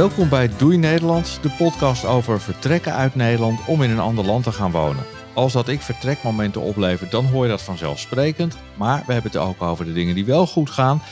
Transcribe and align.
Welkom 0.00 0.28
bij 0.28 0.50
Doei 0.56 0.76
Nederland, 0.76 1.38
de 1.42 1.50
podcast 1.50 2.04
over 2.04 2.40
vertrekken 2.40 2.94
uit 2.94 3.14
Nederland 3.14 3.60
om 3.66 3.82
in 3.82 3.90
een 3.90 3.98
ander 3.98 4.24
land 4.24 4.44
te 4.44 4.52
gaan 4.52 4.70
wonen. 4.70 5.04
Als 5.34 5.52
dat 5.52 5.68
ik 5.68 5.80
vertrekmomenten 5.80 6.60
oplevert, 6.60 7.10
dan 7.10 7.24
hoor 7.24 7.44
je 7.44 7.50
dat 7.50 7.62
vanzelfsprekend. 7.62 8.56
Maar 8.76 9.02
we 9.06 9.12
hebben 9.12 9.30
het 9.32 9.40
ook 9.40 9.62
over 9.62 9.84
de 9.84 9.92
dingen 9.92 10.14
die 10.14 10.24
wel 10.24 10.46
goed 10.46 10.70
gaan. 10.70 11.02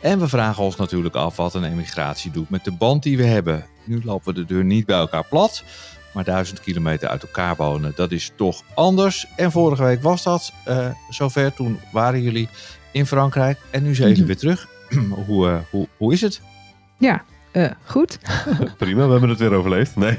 En 0.00 0.18
we 0.18 0.28
vragen 0.28 0.62
ons 0.62 0.76
natuurlijk 0.76 1.14
af 1.14 1.36
wat 1.36 1.54
een 1.54 1.64
emigratie 1.64 2.30
doet 2.30 2.50
met 2.50 2.64
de 2.64 2.72
band 2.72 3.02
die 3.02 3.16
we 3.16 3.24
hebben. 3.24 3.66
Nu 3.84 4.00
lopen 4.04 4.34
we 4.34 4.40
de 4.40 4.46
deur 4.46 4.64
niet 4.64 4.86
bij 4.86 4.98
elkaar 4.98 5.24
plat, 5.24 5.64
maar 6.14 6.24
duizend 6.24 6.60
kilometer 6.60 7.08
uit 7.08 7.22
elkaar 7.22 7.56
wonen, 7.56 7.92
dat 7.96 8.12
is 8.12 8.32
toch 8.36 8.62
anders. 8.74 9.26
En 9.36 9.52
vorige 9.52 9.82
week 9.82 10.02
was 10.02 10.22
dat 10.22 10.52
uh, 10.68 10.88
zover, 11.08 11.54
toen 11.54 11.80
waren 11.92 12.22
jullie 12.22 12.48
in 12.92 13.06
Frankrijk 13.06 13.58
en 13.70 13.82
nu 13.82 13.94
zijn 13.94 14.08
jullie 14.08 14.24
weer 14.24 14.36
terug. 14.36 14.68
hoe, 15.26 15.48
uh, 15.48 15.58
hoe, 15.70 15.88
hoe 15.96 16.12
is 16.12 16.20
het? 16.20 16.40
Ja, 16.98 17.24
uh, 17.52 17.70
goed. 17.84 18.18
Prima, 18.78 19.04
we 19.04 19.10
hebben 19.10 19.28
het 19.28 19.38
weer 19.38 19.52
overleefd. 19.52 19.96
Nee, 19.96 20.16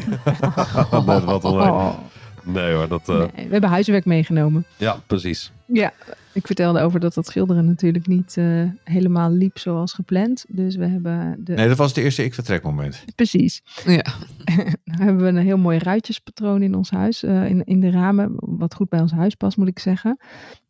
nee 1.05 1.19
wat 1.19 1.43
oh. 1.43 1.97
Nee 2.43 2.73
hoor, 2.73 2.87
dat... 2.87 3.09
Uh... 3.09 3.17
Nee, 3.17 3.45
we 3.45 3.51
hebben 3.51 3.69
huiswerk 3.69 4.05
meegenomen. 4.05 4.65
Ja, 4.77 4.99
precies. 5.07 5.51
Ja, 5.65 5.93
ik 6.33 6.45
vertelde 6.45 6.81
over 6.81 6.99
dat 6.99 7.13
dat 7.13 7.25
schilderen 7.25 7.65
natuurlijk 7.65 8.07
niet 8.07 8.35
uh, 8.39 8.69
helemaal 8.83 9.31
liep 9.31 9.57
zoals 9.57 9.93
gepland. 9.93 10.45
Dus 10.47 10.75
we 10.75 10.85
hebben... 10.85 11.35
De... 11.43 11.53
Nee, 11.53 11.67
dat 11.67 11.77
was 11.77 11.87
het 11.87 11.97
eerste 11.97 12.23
ik 12.23 12.33
vertrek 12.33 12.63
moment. 12.63 13.03
Precies. 13.15 13.61
Ja. 13.85 14.03
Dan 14.83 14.99
hebben 15.01 15.23
we 15.23 15.27
een 15.27 15.37
heel 15.37 15.57
mooi 15.57 15.77
ruitjespatroon 15.77 16.61
in 16.61 16.75
ons 16.75 16.89
huis, 16.89 17.23
uh, 17.23 17.49
in, 17.49 17.63
in 17.63 17.79
de 17.79 17.91
ramen, 17.91 18.31
wat 18.35 18.75
goed 18.75 18.89
bij 18.89 18.99
ons 18.99 19.11
huis 19.11 19.35
past 19.35 19.57
moet 19.57 19.67
ik 19.67 19.79
zeggen. 19.79 20.19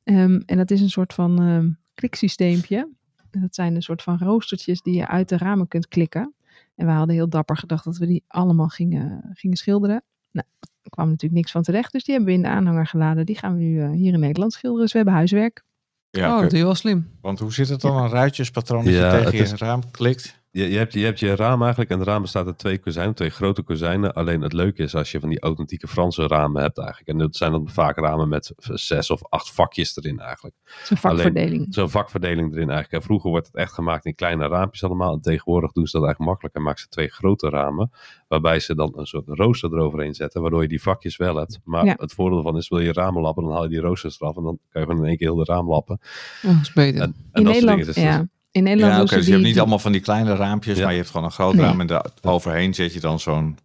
Um, 0.04 0.44
en 0.46 0.58
dat 0.58 0.72
is 0.72 0.82
een 0.82 0.90
soort 0.90 1.14
van 1.14 1.42
um, 1.42 1.80
kliksysteempje. 1.94 2.90
Dat 3.32 3.56
zijn 3.56 3.76
een 3.76 3.82
soort 3.82 4.02
van 4.02 4.18
roostertjes 4.18 4.82
die 4.82 4.96
je 4.96 5.08
uit 5.08 5.30
de 5.30 5.38
ramen 5.38 5.68
kunt 5.68 5.88
klikken. 5.88 6.34
En 6.80 6.86
we 6.86 6.92
hadden 6.92 7.16
heel 7.16 7.30
dapper 7.30 7.58
gedacht 7.58 7.84
dat 7.84 7.98
we 7.98 8.06
die 8.06 8.24
allemaal 8.28 8.68
gingen, 8.68 9.30
gingen 9.34 9.58
schilderen. 9.58 10.04
Nou, 10.32 10.48
er 10.82 10.90
kwam 10.90 11.06
natuurlijk 11.06 11.34
niks 11.34 11.52
van 11.52 11.64
terecht, 11.64 11.92
dus 11.92 12.04
die 12.04 12.16
hebben 12.16 12.34
we 12.34 12.38
in 12.40 12.46
de 12.46 12.50
aanhanger 12.50 12.88
geladen. 12.88 13.26
Die 13.26 13.38
gaan 13.38 13.54
we 13.54 13.60
nu 13.60 13.80
uh, 13.80 13.92
hier 13.92 14.14
in 14.14 14.20
Nederland 14.20 14.54
schilderen. 14.54 14.84
Dus 14.84 14.92
we 14.92 14.98
hebben 14.98 15.16
huiswerk. 15.16 15.64
Ja, 16.10 16.36
oh, 16.36 16.42
dat 16.42 16.54
is 16.54 16.62
wel 16.62 16.76
slim. 16.76 17.10
Want 17.22 17.40
hoe 17.40 17.54
zit 17.54 17.70
het 17.70 17.82
dan? 17.82 17.98
Een 17.98 18.10
ruitjespatroon 18.10 18.84
dat 18.84 18.94
ja, 18.94 19.18
je 19.18 19.30
tegen 19.30 19.48
je 19.48 19.66
raam 19.66 19.92
klikt? 19.92 20.39
Je, 20.60 20.72
je, 20.72 20.78
hebt, 20.78 20.94
je 20.94 21.06
hebt 21.06 21.20
je 21.20 21.36
raam 21.36 21.62
eigenlijk 21.62 21.92
en 21.92 22.00
de 22.00 22.04
raam 22.04 22.22
bestaat 22.22 22.46
uit 22.46 22.58
twee 22.58 22.78
kozijnen, 22.78 23.16
twee 23.16 23.30
grote 23.30 23.62
kozijnen. 23.62 24.14
Alleen 24.14 24.42
het 24.42 24.54
leuke 24.54 24.84
is 24.84 24.96
als 24.96 25.12
je 25.12 25.20
van 25.20 25.30
die 25.30 25.40
authentieke 25.40 25.88
Franse 25.88 26.28
ramen 26.28 26.62
hebt 26.62 26.78
eigenlijk. 26.78 27.10
En 27.10 27.18
dat 27.18 27.36
zijn 27.36 27.52
dan 27.52 27.70
vaak 27.70 27.98
ramen 27.98 28.30
met 28.30 28.54
zes 28.58 29.10
of 29.10 29.22
acht 29.30 29.52
vakjes 29.52 29.98
erin 29.98 30.20
eigenlijk. 30.20 30.56
Zo'n 30.84 30.98
vakverdeling. 30.98 31.68
Zo'n 31.70 31.90
vakverdeling 31.90 32.52
erin 32.52 32.70
eigenlijk. 32.70 32.92
En 32.92 33.02
vroeger 33.02 33.30
wordt 33.30 33.48
het 33.48 33.56
echt 33.56 33.74
gemaakt 33.74 34.06
in 34.06 34.16
kleine 34.16 34.48
raampjes 34.48 34.84
allemaal. 34.84 35.14
En 35.14 35.22
tegenwoordig 35.22 35.72
doen 35.72 35.88
ze 35.88 35.98
dat 35.98 36.06
eigenlijk 36.06 36.32
makkelijk 36.32 36.56
en 36.56 36.64
maken 36.64 36.82
ze 36.82 36.88
twee 36.88 37.10
grote 37.10 37.50
ramen. 37.50 37.92
Waarbij 38.28 38.60
ze 38.60 38.76
dan 38.76 38.94
een 38.96 39.06
soort 39.06 39.28
rooster 39.28 39.74
eroverheen 39.74 40.14
zetten, 40.14 40.42
waardoor 40.42 40.62
je 40.62 40.68
die 40.68 40.82
vakjes 40.82 41.18
wel 41.18 41.36
hebt. 41.36 41.60
Maar 41.64 41.86
het 41.86 42.14
voordeel 42.14 42.42
van 42.42 42.58
is, 42.58 42.70
wil 42.70 42.80
je 42.80 42.94
ramen 42.94 43.22
lappen, 43.22 43.44
dan 43.44 43.52
haal 43.52 43.64
je 43.64 43.70
die 43.70 43.80
roosters 43.80 44.22
eraf. 44.22 44.38
En 44.38 44.44
dan 44.44 44.60
kan 44.70 44.82
je 44.82 44.88
gewoon 44.88 45.04
in 45.04 45.10
één 45.10 45.18
keer 45.18 45.28
heel 45.28 45.44
de 45.44 45.52
raam 45.54 45.70
lappen. 45.70 46.00
Oh, 46.44 46.52
dat 46.52 46.62
is 46.62 46.74
beter. 46.74 47.02
En, 47.02 47.16
en 47.32 47.42
in 47.42 47.44
Nederland, 47.44 47.86
dus 47.86 47.96
ja. 47.96 48.28
In 48.60 48.66
Nederland 48.66 48.94
ja, 48.94 49.02
okay, 49.02 49.18
dus 49.18 49.28
je 49.28 49.34
hebt 49.34 49.44
niet 49.44 49.60
allemaal 49.60 49.80
van 49.80 49.92
die 49.92 50.02
kleine 50.02 50.36
raampjes, 50.36 50.80
maar 50.80 50.92
je 50.92 50.98
hebt 50.98 51.10
gewoon 51.10 51.26
een 51.26 51.32
groot 51.32 51.56
raam 51.56 51.80
en 51.80 51.88
daar 51.88 52.06
overheen 52.22 52.74
zet 52.74 52.94
je 52.94 53.00
dan 53.00 53.20
zo'n... 53.20 53.58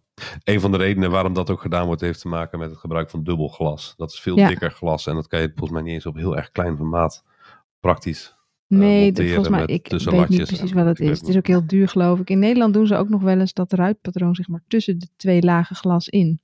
Een 0.43 0.59
van 0.59 0.71
de 0.71 0.77
redenen 0.77 1.11
waarom 1.11 1.33
dat 1.33 1.49
ook 1.49 1.61
gedaan 1.61 1.85
wordt, 1.85 2.01
heeft 2.01 2.21
te 2.21 2.27
maken 2.27 2.59
met 2.59 2.69
het 2.69 2.79
gebruik 2.79 3.09
van 3.09 3.23
dubbel 3.23 3.47
glas. 3.47 3.93
Dat 3.97 4.11
is 4.11 4.19
veel 4.19 4.35
dikker 4.35 4.71
glas 4.71 5.07
en 5.07 5.15
dat 5.15 5.27
kan 5.27 5.41
je 5.41 5.47
volgens 5.55 5.71
mij 5.71 5.81
niet 5.81 5.93
eens 5.93 6.05
op 6.05 6.15
heel 6.15 6.37
erg 6.37 6.51
klein 6.51 6.77
formaat 6.77 7.23
praktisch 7.79 8.35
uh, 8.67 8.79
Nee, 8.79 9.13
volgens 9.15 9.49
mij, 9.49 9.65
ik 9.65 9.87
weet 9.89 10.29
niet 10.29 10.43
precies 10.43 10.71
wat 10.71 10.85
het 10.85 10.99
is. 10.99 11.19
Het 11.19 11.27
is 11.27 11.37
ook 11.37 11.47
heel 11.47 11.67
duur 11.67 11.87
geloof 11.87 12.19
ik. 12.19 12.29
In 12.29 12.39
Nederland 12.39 12.73
doen 12.73 12.87
ze 12.87 12.95
ook 12.95 13.09
nog 13.09 13.21
wel 13.21 13.39
eens 13.39 13.53
dat 13.53 13.73
ruitpatroon 13.73 14.35
zeg 14.35 14.47
maar 14.47 14.63
tussen 14.67 14.99
de 14.99 15.07
twee 15.15 15.41
lagen 15.41 15.75
glas 15.75 16.09
in. 16.09 16.39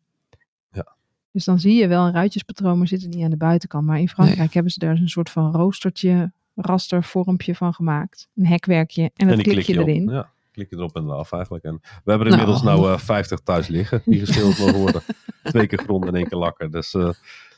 Ja. 0.71 0.95
Dus 1.31 1.45
dan 1.45 1.59
zie 1.59 1.73
je 1.73 1.87
wel 1.87 2.05
een 2.05 2.13
ruitjespatroon, 2.13 2.77
maar 2.77 2.87
zit 2.87 3.01
het 3.01 3.13
niet 3.13 3.23
aan 3.23 3.29
de 3.29 3.37
buitenkant. 3.37 3.85
Maar 3.85 3.99
in 3.99 4.09
Frankrijk 4.09 4.53
hebben 4.53 4.71
ze 4.71 4.79
daar 4.79 4.95
een 4.95 5.09
soort 5.09 5.29
van 5.29 5.51
roostertje 5.51 6.31
rastervormpje 6.55 7.55
van 7.55 7.73
gemaakt. 7.73 8.27
Een 8.35 8.45
hekwerkje. 8.45 9.11
En 9.15 9.27
dat 9.27 9.41
klik 9.41 9.65
je, 9.65 9.79
erin. 9.79 10.09
Ja, 10.09 10.31
klik 10.51 10.69
je 10.69 10.75
erop 10.75 10.95
en 10.95 11.03
eraf 11.03 11.31
eigenlijk. 11.31 11.63
En 11.63 11.79
we 11.81 12.09
hebben 12.09 12.27
er 12.27 12.33
inmiddels 12.33 12.61
nou, 12.61 12.81
nou 12.81 12.93
uh, 12.93 12.99
50 12.99 13.39
thuis 13.39 13.67
liggen. 13.67 14.01
Die 14.05 14.19
geschilderd 14.19 14.59
mogen 14.59 14.79
worden. 14.79 15.01
Twee 15.43 15.67
keer 15.67 15.79
grond 15.79 16.05
en 16.05 16.15
één 16.15 16.27
keer 16.27 16.37
lakken. 16.37 16.71
Dus 16.71 16.93
uh, 16.93 17.05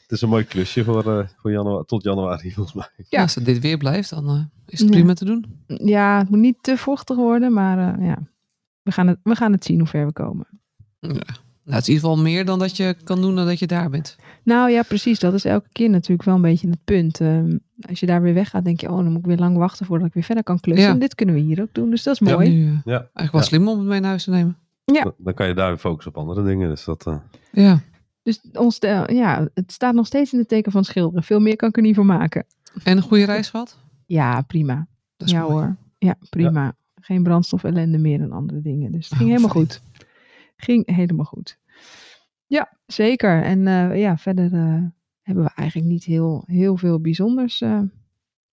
het 0.02 0.12
is 0.12 0.22
een 0.22 0.30
mooi 0.30 0.44
klusje 0.44 0.84
voor, 0.84 1.08
uh, 1.08 1.28
voor 1.38 1.52
januari, 1.52 1.86
tot 1.86 2.04
januari 2.04 2.52
volgens 2.52 2.76
mij. 2.76 3.06
Ja, 3.10 3.22
als 3.22 3.36
het 3.36 3.46
dit 3.46 3.60
weer 3.60 3.78
blijft, 3.78 4.10
dan 4.10 4.30
uh, 4.30 4.44
is 4.66 4.80
het 4.80 4.92
prima 4.92 5.14
te 5.14 5.26
doen. 5.26 5.64
Ja, 5.68 6.18
het 6.18 6.30
moet 6.30 6.40
niet 6.40 6.58
te 6.62 6.78
vochtig 6.78 7.16
worden. 7.16 7.54
Maar 7.54 8.04
ja, 8.04 8.18
we 8.82 8.92
gaan, 8.92 9.08
het, 9.08 9.20
we 9.24 9.36
gaan 9.36 9.52
het 9.52 9.66
zien 9.66 9.80
hoe 9.80 9.88
ver 9.88 10.06
we 10.06 10.14
komen. 10.14 10.48
Ja. 11.00 11.42
Nou, 11.64 11.76
het 11.76 11.88
is 11.88 11.88
in 11.88 11.94
ieder 11.94 12.10
geval 12.10 12.24
meer 12.24 12.46
dan 12.46 12.60
dat 12.60 12.78
je 12.78 12.96
kan 13.04 13.22
doen 13.22 13.34
nadat 13.34 13.60
je 13.60 13.68
daar 13.68 13.90
bent. 13.90 14.16
Nou 14.44 14.72
ja, 14.72 14.84
precies. 14.84 15.20
Dat 15.20 15.34
is 15.34 15.46
elke 15.46 15.68
keer 15.72 15.90
natuurlijk 15.90 16.24
wel 16.24 16.36
een 16.36 16.42
beetje 16.42 16.70
het 16.70 16.84
punt. 16.84 17.20
Um, 17.20 17.60
als 17.90 18.00
je 18.00 18.06
daar 18.06 18.22
weer 18.22 18.34
weggaat, 18.34 18.66
denk 18.66 18.82
je, 18.82 18.90
oh, 18.90 18.98
dan 18.98 19.12
moet 19.12 19.20
ik 19.20 19.26
weer 19.26 19.38
lang 19.38 19.58
wachten 19.58 19.86
voordat 19.86 20.08
ik 20.08 20.14
weer 20.14 20.24
verder 20.24 20.44
kan 20.44 20.60
klussen. 20.60 20.90
En 20.90 21.00
dit 21.00 21.16
kunnen 21.16 21.36
we 21.36 21.42
hier 21.42 21.62
ook 21.62 21.74
doen, 21.74 21.90
dus 21.90 22.04
dat 22.04 22.14
is 22.14 22.20
mooi. 22.20 22.50
Ja, 22.50 22.56
nu, 22.56 22.66
uh, 22.66 22.78
ja. 22.84 22.98
Eigenlijk 22.98 23.32
wel 23.32 23.42
slim 23.42 23.68
om 23.68 23.80
het 23.80 23.88
mee 23.88 24.00
naar 24.00 24.10
huis 24.10 24.24
te 24.24 24.30
nemen. 24.30 24.58
Ja. 24.86 25.14
Dan 25.18 25.34
kan 25.34 25.48
je 25.48 25.54
daar 25.54 25.68
weer 25.68 25.78
focussen 25.78 26.12
op 26.16 26.18
andere 26.18 26.44
dingen. 26.44 26.70
Dus 26.70 26.84
dat, 26.84 27.08
uh... 27.08 27.16
Ja. 27.52 27.82
Dus 28.24 28.42
ons, 28.54 28.80
uh, 28.80 29.04
ja, 29.06 29.48
het 29.54 29.72
staat 29.72 29.94
nog 29.94 30.06
steeds 30.06 30.34
in 30.34 30.40
het 30.40 30.48
teken 30.48 30.72
van 30.72 30.84
schilderen. 30.84 31.24
Veel 31.24 31.40
meer 31.40 31.56
kan 31.56 31.70
ik 31.70 31.76
er 31.76 31.82
niet 31.82 31.96
voor 31.96 32.06
maken. 32.06 32.46
En 32.84 32.98
een 32.98 33.04
goede 33.04 33.26
reis 33.26 33.50
gehad? 33.50 33.78
Ja, 34.06 34.42
prima. 34.42 34.88
Dat 35.18 35.28
is 35.28 35.34
ja 35.34 35.42
mooi. 35.42 35.54
hoor. 35.54 35.76
Ja, 35.98 36.16
prima. 36.30 36.76
Geen 37.02 37.24
brandstof 37.24 37.64
ellende 37.64 37.98
meer 37.98 38.22
en 38.22 38.32
andere 38.32 38.62
dingen. 38.62 38.92
Dus 38.92 39.10
het 39.10 39.18
ging 39.18 39.30
oh, 39.30 39.36
helemaal 39.36 39.56
fijn. 39.56 39.66
goed. 39.66 39.82
Ging 40.64 40.96
helemaal 40.96 41.26
goed. 41.26 41.58
Ja, 42.46 42.78
zeker. 42.86 43.44
En 43.44 43.60
uh, 43.60 43.98
ja, 43.98 44.18
verder 44.18 44.54
uh, 44.54 44.82
hebben 45.22 45.44
we 45.44 45.52
eigenlijk 45.56 45.90
niet 45.90 46.04
heel, 46.04 46.44
heel 46.46 46.78
veel 46.78 47.02
bijzonders 47.02 47.62
uh, 47.62 47.82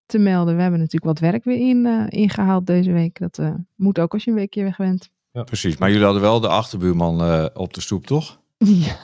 te 0.05 0.17
melden. 0.17 0.55
We 0.55 0.61
hebben 0.61 0.79
natuurlijk 0.79 1.19
wat 1.19 1.31
werk 1.31 1.43
weer 1.43 1.69
in, 1.69 2.09
ingehaald 2.09 2.67
deze 2.67 2.91
week. 2.91 3.19
Dat 3.19 3.41
moet 3.75 3.99
ook 3.99 4.13
als 4.13 4.23
je 4.23 4.29
een 4.29 4.37
weekje 4.37 4.63
weg 4.63 4.77
bent. 4.77 5.09
Ja, 5.31 5.43
precies. 5.43 5.77
Maar 5.77 5.89
jullie 5.89 6.03
hadden 6.03 6.21
wel 6.21 6.39
de 6.39 6.47
achterbuurman 6.47 7.49
op 7.55 7.73
de 7.73 7.81
stoep, 7.81 8.05
toch? 8.05 8.41
Ja. 8.57 8.97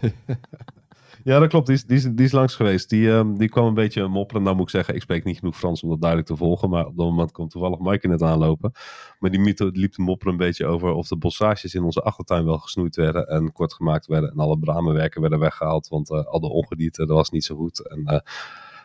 Ja, 1.24 1.38
dat 1.38 1.48
klopt. 1.48 1.66
Die 1.66 1.76
is, 1.88 2.04
die 2.04 2.24
is, 2.24 2.32
langs 2.32 2.54
geweest. 2.54 2.88
Die, 2.88 3.08
um, 3.08 3.38
die 3.38 3.48
kwam 3.48 3.66
een 3.66 3.74
beetje 3.74 4.06
mopperen. 4.06 4.42
Nou 4.42 4.56
moet 4.56 4.64
ik 4.64 4.70
zeggen, 4.70 4.94
ik 4.94 5.02
spreek 5.02 5.24
niet 5.24 5.38
genoeg 5.38 5.56
Frans 5.56 5.82
om 5.82 5.88
dat 5.88 6.00
duidelijk 6.00 6.30
te 6.30 6.36
volgen. 6.36 6.70
Maar 6.70 6.86
op 6.86 6.96
dat 6.96 7.06
moment 7.06 7.32
komt 7.32 7.50
toevallig 7.50 7.78
Maaike 7.78 8.08
net 8.08 8.22
aanlopen. 8.22 8.72
Maar 9.18 9.30
die 9.30 9.70
liep 9.72 9.92
te 9.92 10.02
mopperen 10.02 10.32
een 10.32 10.38
beetje 10.38 10.66
over 10.66 10.92
of 10.92 11.08
de 11.08 11.16
bossages 11.16 11.74
in 11.74 11.82
onze 11.82 12.02
achtertuin 12.02 12.44
wel 12.44 12.58
gesnoeid 12.58 12.96
werden. 12.96 13.26
En 13.26 13.52
kort 13.52 13.74
gemaakt 13.74 14.06
werden. 14.06 14.30
En 14.30 14.38
alle 14.38 14.58
bramenwerken 14.58 15.20
werden 15.20 15.38
weggehaald. 15.38 15.88
Want 15.88 16.10
uh, 16.10 16.24
al 16.24 16.40
de 16.40 16.50
ongedierte, 16.50 17.06
dat 17.06 17.16
was 17.16 17.30
niet 17.30 17.44
zo 17.44 17.56
goed. 17.56 17.88
En 17.88 18.00
uh, 18.00 18.18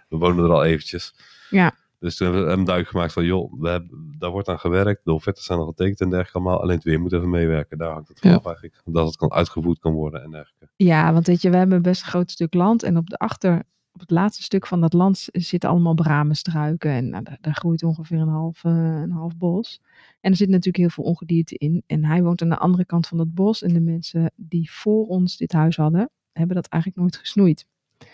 we 0.09 0.17
wonen 0.17 0.45
er 0.45 0.51
al 0.51 0.63
eventjes. 0.63 1.13
Ja. 1.49 1.73
Dus 2.05 2.15
toen 2.15 2.27
hebben 2.27 2.45
we 2.45 2.51
een 2.51 2.63
duik 2.63 2.87
gemaakt 2.87 3.13
van, 3.13 3.25
joh, 3.25 3.53
we 3.59 3.69
hebben, 3.69 4.15
daar 4.17 4.31
wordt 4.31 4.47
aan 4.47 4.59
gewerkt. 4.59 5.05
De 5.05 5.13
offertes 5.13 5.43
zijn 5.43 5.59
al 5.59 5.65
getekend 5.65 6.01
en 6.01 6.09
dergelijke 6.09 6.37
allemaal. 6.37 6.61
Alleen 6.61 6.75
het 6.75 6.83
weer 6.83 6.99
moet 6.99 7.13
even 7.13 7.29
meewerken. 7.29 7.77
Daar 7.77 7.91
hangt 7.91 8.07
het 8.07 8.19
vanaf 8.19 8.43
ja. 8.43 8.49
eigenlijk. 8.49 8.81
Dat 8.85 9.05
het 9.05 9.15
kan 9.15 9.31
uitgevoerd 9.31 9.79
kan 9.79 9.93
worden 9.93 10.23
en 10.23 10.31
dergelijke. 10.31 10.69
Ja, 10.75 11.13
want 11.13 11.27
weet 11.27 11.41
je, 11.41 11.49
we 11.49 11.57
hebben 11.57 11.81
best 11.81 12.01
een 12.01 12.07
groot 12.07 12.31
stuk 12.31 12.53
land. 12.53 12.83
En 12.83 12.97
op 12.97 13.09
de 13.09 13.17
achter, 13.17 13.63
op 13.91 13.99
het 13.99 14.11
laatste 14.11 14.43
stuk 14.43 14.67
van 14.67 14.81
dat 14.81 14.93
land 14.93 15.27
zitten 15.31 15.69
allemaal 15.69 15.93
bramenstruiken. 15.93 16.91
En 16.91 17.09
nou, 17.09 17.23
daar, 17.23 17.37
daar, 17.41 17.55
groeit 17.55 17.83
ongeveer 17.83 18.19
een 18.19 18.27
half, 18.27 18.63
uh, 18.63 19.01
een 19.01 19.11
half 19.11 19.37
bos. 19.37 19.81
En 20.21 20.31
er 20.31 20.37
zit 20.37 20.49
natuurlijk 20.49 20.77
heel 20.77 20.89
veel 20.89 21.03
ongedierte 21.03 21.55
in. 21.57 21.83
En 21.87 22.05
hij 22.05 22.23
woont 22.23 22.41
aan 22.41 22.49
de 22.49 22.57
andere 22.57 22.85
kant 22.85 23.07
van 23.07 23.17
dat 23.17 23.33
bos. 23.33 23.61
En 23.61 23.73
de 23.73 23.81
mensen 23.81 24.31
die 24.35 24.71
voor 24.71 25.05
ons 25.05 25.37
dit 25.37 25.51
huis 25.51 25.75
hadden, 25.75 26.09
hebben 26.31 26.55
dat 26.55 26.67
eigenlijk 26.67 27.01
nooit 27.01 27.17
gesnoeid. 27.17 27.65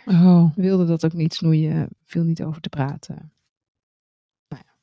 Oh. 0.05 0.55
Wilden 0.55 0.87
dat 0.87 1.05
ook 1.05 1.13
niet 1.13 1.33
snoeien, 1.33 1.87
viel 2.03 2.23
niet 2.23 2.43
over 2.43 2.61
te 2.61 2.69
praten. 2.69 3.31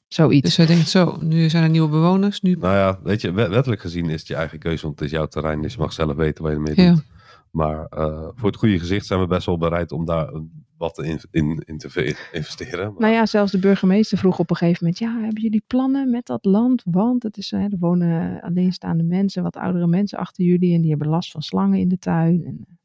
Zoiets. 0.08 0.42
Dus 0.42 0.56
hij 0.56 0.66
denkt 0.66 0.88
zo, 0.88 1.18
nu 1.20 1.48
zijn 1.48 1.62
er 1.62 1.70
nieuwe 1.70 1.88
bewoners. 1.88 2.40
Nu... 2.40 2.54
Nou 2.54 2.74
ja, 2.74 2.98
weet 3.02 3.20
je, 3.20 3.32
wettelijk 3.32 3.80
gezien 3.80 4.08
is 4.08 4.18
het 4.18 4.28
je 4.28 4.34
eigen 4.34 4.58
keuze, 4.58 4.82
want 4.82 4.98
het 4.98 5.08
is 5.08 5.14
jouw 5.14 5.26
terrein, 5.26 5.62
dus 5.62 5.72
je 5.72 5.78
mag 5.78 5.92
zelf 5.92 6.16
weten 6.16 6.42
waar 6.42 6.52
je 6.52 6.58
ermee 6.58 6.84
ja. 6.86 6.92
doet. 6.92 7.04
Maar 7.50 7.86
uh, 7.98 8.28
voor 8.34 8.48
het 8.48 8.58
goede 8.58 8.78
gezicht 8.78 9.06
zijn 9.06 9.20
we 9.20 9.26
best 9.26 9.46
wel 9.46 9.58
bereid 9.58 9.92
om 9.92 10.04
daar 10.04 10.32
wat 10.76 10.98
in, 10.98 11.20
in, 11.30 11.62
in 11.66 11.78
te 11.78 12.16
investeren. 12.32 12.92
Maar... 12.92 13.00
Nou 13.00 13.12
ja, 13.12 13.26
zelfs 13.26 13.52
de 13.52 13.58
burgemeester 13.58 14.18
vroeg 14.18 14.38
op 14.38 14.50
een 14.50 14.56
gegeven 14.56 14.78
moment, 14.80 14.98
ja, 14.98 15.20
hebben 15.24 15.42
jullie 15.42 15.62
plannen 15.66 16.10
met 16.10 16.26
dat 16.26 16.44
land? 16.44 16.82
Want 16.84 17.22
het 17.22 17.36
is, 17.36 17.50
hè, 17.50 17.58
er 17.58 17.78
wonen 17.78 18.40
alleenstaande 18.40 19.04
mensen, 19.04 19.42
wat 19.42 19.56
oudere 19.56 19.86
mensen 19.86 20.18
achter 20.18 20.44
jullie 20.44 20.74
en 20.74 20.80
die 20.80 20.90
hebben 20.90 21.08
last 21.08 21.30
van 21.30 21.42
slangen 21.42 21.78
in 21.78 21.88
de 21.88 21.98
tuin. 21.98 22.44
En, 22.44 22.78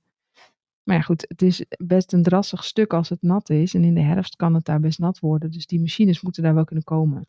maar 0.83 0.95
ja, 0.95 1.01
goed, 1.01 1.25
het 1.27 1.41
is 1.41 1.65
best 1.77 2.13
een 2.13 2.23
drassig 2.23 2.63
stuk 2.63 2.93
als 2.93 3.09
het 3.09 3.21
nat 3.21 3.49
is. 3.49 3.73
En 3.73 3.83
in 3.83 3.93
de 3.93 4.01
herfst 4.01 4.35
kan 4.35 4.53
het 4.53 4.65
daar 4.65 4.79
best 4.79 4.99
nat 4.99 5.19
worden. 5.19 5.51
Dus 5.51 5.67
die 5.67 5.79
machines 5.79 6.21
moeten 6.21 6.43
daar 6.43 6.53
wel 6.53 6.65
kunnen 6.65 6.83
komen. 6.83 7.25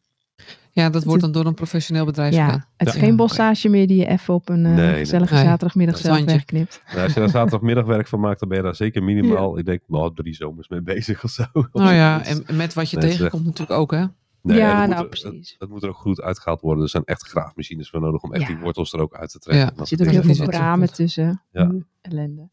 Ja, 0.71 0.91
dat 0.91 1.05
wordt 1.05 1.21
dan 1.21 1.33
door 1.33 1.47
een 1.47 1.55
professioneel 1.55 2.05
bedrijf 2.05 2.35
ja, 2.35 2.45
gedaan. 2.45 2.67
Het 2.77 2.89
is 2.89 2.95
geen 2.95 3.17
bossage 3.17 3.69
meer 3.69 3.87
die 3.87 3.97
je 3.97 4.07
even 4.07 4.35
op 4.35 4.49
een 4.49 4.65
uh, 4.65 4.75
nee, 4.75 4.99
gezellige 4.99 5.35
nee. 5.35 5.45
zaterdagmiddag 5.45 5.99
zelf 5.99 6.25
wegknipt. 6.25 6.83
Als 6.97 7.15
je 7.15 7.21
daar 7.21 7.29
zaterdagmiddag 7.39 7.85
werk 7.85 8.09
van 8.09 8.21
maakt, 8.21 8.41
dan 8.41 8.49
ben 8.49 8.59
je 8.59 8.65
daar 8.65 8.75
zeker 8.75 9.03
minimaal, 9.03 9.53
ja. 9.53 9.59
ik 9.59 9.67
denk, 9.67 9.81
nou, 9.87 10.15
drie 10.15 10.35
zomers 10.35 10.69
mee 10.69 10.83
bezig 10.83 11.25
of 11.25 11.31
zo. 11.31 11.45
Nou 11.73 11.93
ja, 11.95 12.25
en 12.25 12.45
met 12.53 12.75
wat 12.75 12.91
je 12.91 12.99
tegenkomt 12.99 13.45
natuurlijk 13.45 13.79
ook, 13.81 13.91
hè? 13.91 14.05
Nee, 14.43 14.59
Ja, 14.59 14.87
nou, 14.87 14.89
moet 14.89 14.99
er- 14.99 15.09
precies. 15.09 15.51
Het, 15.51 15.61
het 15.61 15.69
moet 15.69 15.83
er 15.83 15.89
ook 15.89 15.97
goed 15.97 16.21
uitgehaald 16.21 16.61
worden. 16.61 16.83
Er 16.83 16.91
zijn 16.91 17.05
echt 17.05 17.23
graafmachines 17.23 17.91
voor 17.91 18.01
nodig 18.01 18.23
om 18.23 18.33
echt 18.33 18.43
Ja. 18.43 18.49
die 18.49 18.59
wortels 18.59 18.93
er 18.93 19.01
ook 19.01 19.15
uit 19.15 19.31
te 19.31 19.39
trekken. 19.39 19.65
Ja, 19.65 19.71
dat 19.71 19.81
Er 19.81 19.87
zit 19.87 20.01
ook 20.03 20.09
heel 20.09 20.35
veel 20.35 20.47
bramen 20.47 20.87
goed. 20.87 20.97
tussen. 20.97 21.43
Ja. 21.53 21.67
Hm, 21.67 21.79
Ellende. 22.01 22.49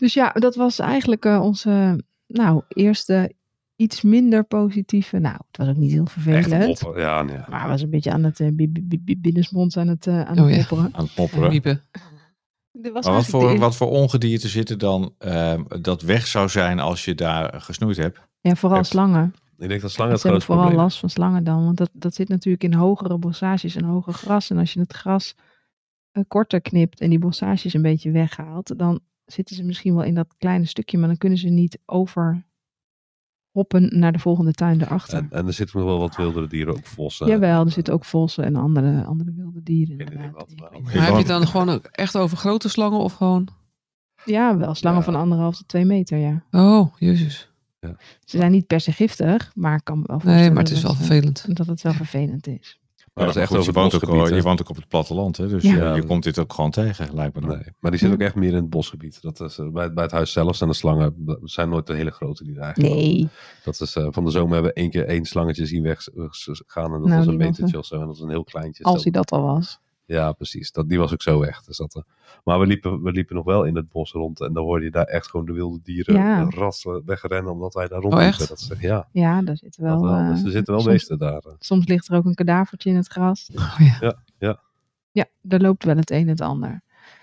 Dus 0.00 0.14
ja, 0.14 0.32
dat 0.32 0.54
was 0.54 0.78
eigenlijk 0.78 1.24
eh, 1.24 1.40
onze 1.42 2.04
nou, 2.26 2.62
eerste 2.68 3.32
iets 3.76 4.02
minder 4.02 4.44
positieve. 4.44 5.18
Nou, 5.18 5.36
het 5.46 5.56
was 5.56 5.68
ook 5.68 5.76
niet 5.76 5.92
heel 5.92 6.02
Echt 6.02 6.12
vervelend. 6.12 6.82
Ja, 6.94 7.22
nee. 7.22 7.38
Maar 7.48 7.68
was 7.68 7.82
een 7.82 7.90
beetje 7.90 8.12
aan 8.12 8.24
het 8.24 8.40
uh, 8.40 8.48
binnensmonds 9.18 9.76
aan 9.76 9.88
het, 9.88 10.06
eh 10.06 10.22
aan 10.22 10.38
Oh 10.38 10.46
het 10.46 10.54
ja. 10.54 10.56
mopperen. 10.58 10.90
Aan 10.94 11.08
het. 11.62 11.82
Dit 12.72 12.92
was 12.92 13.04
Maar 13.04 13.14
wat 13.14 13.26
voor, 13.26 13.58
wat 13.58 13.76
voor 13.76 13.90
ongedierte 13.90 14.48
zitten 14.48 14.78
dan 14.78 15.14
ehm, 15.18 15.62
dat 15.80 16.02
weg 16.02 16.26
zou 16.26 16.48
zijn 16.48 16.78
als 16.78 17.04
je 17.04 17.14
daar 17.14 17.60
gesnoeid 17.60 17.96
hebt? 17.96 18.20
Ja, 18.40 18.54
vooral 18.54 18.84
slangen. 18.84 19.34
Ik 19.58 19.68
denk 19.68 19.80
dat 19.80 19.90
slangen 19.90 20.18
Ze 20.18 20.22
het 20.22 20.22
hebben 20.22 20.30
grootste 20.30 20.46
vooral 20.46 20.64
probleem 20.64 20.84
last 20.84 20.98
van 20.98 21.10
slangen 21.10 21.44
dan. 21.44 21.64
Want 21.64 21.76
dat, 21.76 21.90
dat 21.92 22.14
zit 22.14 22.28
natuurlijk 22.28 22.64
in 22.64 22.74
hogere 22.74 23.18
bossages 23.18 23.76
en 23.76 23.84
hoger 23.84 24.12
gras. 24.12 24.50
En 24.50 24.58
als 24.58 24.72
je 24.72 24.80
het 24.80 24.92
gras 24.92 25.34
eh, 26.10 26.22
korter 26.28 26.60
knipt 26.60 27.00
en 27.00 27.10
die 27.10 27.18
bossages 27.18 27.74
een 27.74 27.82
beetje 27.82 28.10
weghaalt, 28.10 28.78
dan 28.78 29.00
zitten 29.32 29.56
ze 29.56 29.64
misschien 29.64 29.94
wel 29.94 30.04
in 30.04 30.14
dat 30.14 30.34
kleine 30.38 30.64
stukje, 30.66 30.98
maar 30.98 31.08
dan 31.08 31.16
kunnen 31.18 31.38
ze 31.38 31.48
niet 31.48 31.78
over 31.86 32.44
hoppen 33.50 33.98
naar 33.98 34.12
de 34.12 34.18
volgende 34.18 34.52
tuin 34.52 34.80
erachter. 34.80 35.18
En, 35.18 35.28
en 35.30 35.46
er 35.46 35.52
zitten 35.52 35.78
nog 35.78 35.86
wel 35.88 35.98
wat 35.98 36.16
wildere 36.16 36.46
dieren, 36.46 36.74
ook 36.74 36.86
vossen. 36.86 37.26
Jawel, 37.26 37.64
er 37.64 37.70
zitten 37.70 37.94
ook 37.94 38.04
vossen 38.04 38.44
en 38.44 38.56
andere, 38.56 39.04
andere 39.04 39.32
wilde 39.36 39.62
dieren. 39.62 39.98
Inderdaad. 39.98 40.32
wat, 40.32 40.52
maar- 40.56 40.92
heb 41.02 41.12
je 41.12 41.18
het 41.18 41.26
dan 41.26 41.46
gewoon 41.46 41.68
ook 41.68 41.84
echt 41.86 42.16
over 42.16 42.36
grote 42.36 42.68
slangen 42.68 42.98
of 42.98 43.12
gewoon... 43.12 43.48
Ja, 44.24 44.56
wel 44.56 44.74
slangen 44.74 44.98
Ja. 44.98 45.04
van 45.04 45.14
anderhalf 45.14 45.56
tot 45.56 45.68
twee 45.68 45.84
meter, 45.84 46.18
ja. 46.18 46.44
Oh, 46.50 46.94
jezus. 46.98 47.48
Ze 48.24 48.36
zijn 48.38 48.52
niet 48.52 48.66
per 48.66 48.80
se 48.80 48.92
giftig, 48.92 49.52
maar 49.54 49.76
ik 49.76 49.84
kan 49.84 49.98
me 49.98 50.04
wel 50.06 50.20
Nee, 50.24 50.50
maar 50.50 50.62
het 50.62 50.72
is 50.72 50.82
wel 50.82 50.94
vervelend. 50.94 51.56
dat 51.56 51.66
het 51.66 51.82
wel 51.82 51.92
vervelend 51.92 52.46
is. 52.46 52.80
Maar 53.26 53.34
dat 53.34 53.36
is 53.36 53.42
echt 53.42 53.50
goed, 53.50 53.58
over 53.60 53.72
je, 53.72 53.78
woont 53.80 53.92
het 53.92 54.04
ook, 54.08 54.28
je 54.28 54.42
woont 54.42 54.60
ook 54.60 54.68
op 54.68 54.76
het 54.76 54.88
platteland, 54.88 55.36
hè? 55.36 55.48
dus 55.48 55.62
Ja. 55.62 55.70
eh, 55.70 55.76
Ja. 55.78 55.94
je 55.94 56.04
komt 56.04 56.22
dit 56.22 56.38
ook 56.38 56.52
gewoon 56.52 56.70
tegen, 56.70 57.14
lijkt 57.14 57.40
me. 57.40 57.46
Nee, 57.46 57.62
maar 57.78 57.90
die 57.90 58.00
zitten 58.00 58.18
ook 58.18 58.24
echt 58.24 58.34
meer 58.34 58.48
in 58.48 58.54
het 58.54 58.70
bosgebied. 58.70 59.22
Dat 59.22 59.40
is, 59.40 59.58
eh, 59.58 59.68
bij, 59.68 59.92
bij 59.92 60.02
het 60.04 60.12
huis 60.12 60.32
zelf 60.32 60.56
zijn 60.56 60.70
de 60.70 60.76
slangen 60.76 61.38
zijn 61.42 61.68
nooit 61.68 61.86
de 61.86 61.94
hele 61.94 62.10
grote 62.10 62.44
die 62.44 62.54
er 62.56 62.60
eigenlijk. 62.62 62.94
Nee, 62.94 63.28
Dat 63.64 63.80
is, 63.80 63.94
eh, 63.96 64.06
van 64.10 64.24
de 64.24 64.30
zomer 64.30 64.52
hebben 64.52 64.72
we 64.74 64.80
één 64.80 64.90
keer 64.90 65.06
één 65.06 65.24
slangetje 65.24 65.66
zien 65.66 65.82
weggaan. 65.82 66.14
En 66.94 67.00
dat 67.00 67.00
Nou, 67.08 67.16
was 67.16 67.26
een 67.26 67.36
metertje 67.36 67.72
er. 67.72 67.78
of 67.78 67.86
zo. 67.86 68.00
En 68.00 68.06
dat 68.06 68.14
is 68.16 68.20
een 68.22 68.28
heel 68.30 68.44
kleintje. 68.44 68.84
als 68.84 69.02
hij 69.02 69.12
dat 69.12 69.30
al 69.30 69.42
was. 69.42 69.78
Ja, 70.10 70.32
precies. 70.32 70.72
Dat, 70.72 70.88
die 70.88 70.98
was 70.98 71.12
ook 71.12 71.22
zo 71.22 71.38
weg. 71.40 71.62
Dus 71.62 71.76
dat, 71.76 71.94
eh, 71.96 72.02
maar 72.44 72.58
we 72.60 72.66
liepen, 72.66 73.02
we 73.02 73.10
liepen 73.12 73.36
nog 73.36 73.44
wel 73.44 73.64
in 73.64 73.76
het 73.76 73.88
bos 73.88 74.12
rond. 74.12 74.40
En 74.40 74.52
dan 74.52 74.64
hoorde 74.64 74.84
je 74.84 74.90
daar 74.90 75.04
echt 75.04 75.26
gewoon 75.30 75.46
de 75.46 75.52
wilde 75.52 75.80
dieren 75.82 76.14
Ja. 76.14 76.40
eh, 76.40 76.46
rassen 76.50 77.02
wegrennen. 77.06 77.52
Omdat 77.52 77.74
wij 77.74 77.88
daar 77.88 77.98
Oh, 77.98 78.02
rondliepen. 78.02 78.28
echt? 78.38 78.48
Dat 78.48 78.58
is, 78.58 78.70
echt- 78.70 78.80
ja, 78.80 79.08
Ja, 79.12 79.42
daar 79.42 79.56
zitten 79.56 79.82
wel. 79.82 80.00
dat 80.02 80.10
wel. 80.10 80.18
eh, 80.20 80.28
Dus 80.28 80.44
er 80.44 80.50
zitten 80.50 80.72
wel 80.74 80.82
soms, 80.82 80.92
beesten 80.94 81.18
daar. 81.18 81.42
eh. 81.42 81.52
soms 81.58 81.86
ligt 81.86 82.08
er 82.08 82.16
ook 82.16 82.24
een 82.24 82.34
kadavertje 82.34 82.90
in 82.90 82.96
het 82.96 83.08
gras. 83.08 83.50
Oh 83.54 83.80
ja. 84.00 84.58
Ja, 85.12 85.26
daar 85.42 85.60
loopt 85.60 85.84
wel 85.84 85.96
het 85.96 86.10
een 86.10 86.20
en 86.22 86.28
het 86.28 86.40
ander. 86.40 86.68
Maar 86.70 86.80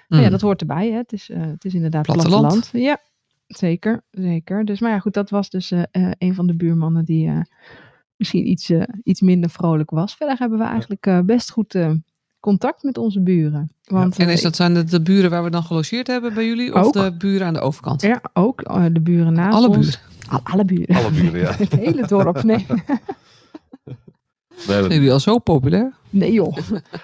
Hmm. 0.07 0.19
ja, 0.19 0.29
dat 0.29 0.41
hoort 0.41 0.61
erbij. 0.61 0.89
Hè. 0.91 0.97
Het, 0.97 1.13
is, 1.13 1.29
eh, 1.29 1.41
het 1.41 1.65
is 1.65 1.73
inderdaad 1.73 2.05
Platteland. 2.05 2.41
platteland. 2.41 2.69
Ja, 2.85 2.99
zeker. 3.47 4.03
zeker. 4.11 4.65
Dus, 4.65 4.79
maar 4.79 4.91
ja, 4.91 4.99
goed, 4.99 5.13
dat 5.13 5.29
was 5.29 5.49
dus 5.49 5.71
eh, 5.71 5.83
eh, 5.91 6.11
een 6.17 6.33
van 6.35 6.47
de 6.47 6.55
buurmannen 6.55 7.05
die 7.05 7.27
eh, 7.27 7.39
misschien 8.15 8.47
iets, 8.49 8.69
eh, 8.69 8.81
iets 9.03 9.21
minder 9.21 9.49
vrolijk 9.49 9.89
was. 9.89 10.15
Verder 10.15 10.37
hebben 10.37 10.57
we 10.59 10.63
eigenlijk 10.65 11.05
eh, 11.05 11.19
best 11.21 11.51
goed 11.51 11.75
eh, 11.75 11.91
contact 12.47 12.83
met 12.83 12.97
onze 12.97 13.21
buren. 13.21 13.71
Want, 13.83 14.17
En 14.17 14.27
eh, 14.27 14.33
is 14.33 14.41
dat, 14.41 14.55
zijn 14.55 14.73
de 14.85 15.01
buren 15.01 15.29
waar 15.29 15.43
we 15.43 15.49
dan 15.49 15.63
gelogeerd 15.63 16.07
hebben 16.07 16.33
bij 16.33 16.45
jullie? 16.45 16.73
Of 16.75 16.85
Ook. 16.85 16.93
de 16.93 17.15
buren 17.17 17.47
aan 17.47 17.53
de 17.53 17.59
overkant? 17.59 18.01
Ja, 18.01 18.21
ook 18.33 18.61
eh, 18.61 18.85
de 18.91 19.01
buren 19.01 19.33
naast 19.33 19.55
Alle 19.55 19.67
ons. 19.67 19.77
buren. 19.77 19.99
Al- 20.29 20.39
alle 20.43 20.65
buren. 20.65 20.95
Alle 20.95 21.11
buren, 21.11 21.39
ja. 21.39 21.51
Het 21.57 21.71
hele 21.71 22.07
dorp, 22.07 22.43
nee. 22.43 22.65
Nee, 22.67 23.95
dat- 24.67 24.85
Zijn 24.85 24.93
jullie 24.93 25.11
al 25.11 25.19
zo 25.19 25.39
populair? 25.39 25.93
Nee 26.09 26.31
joh. 26.33 26.57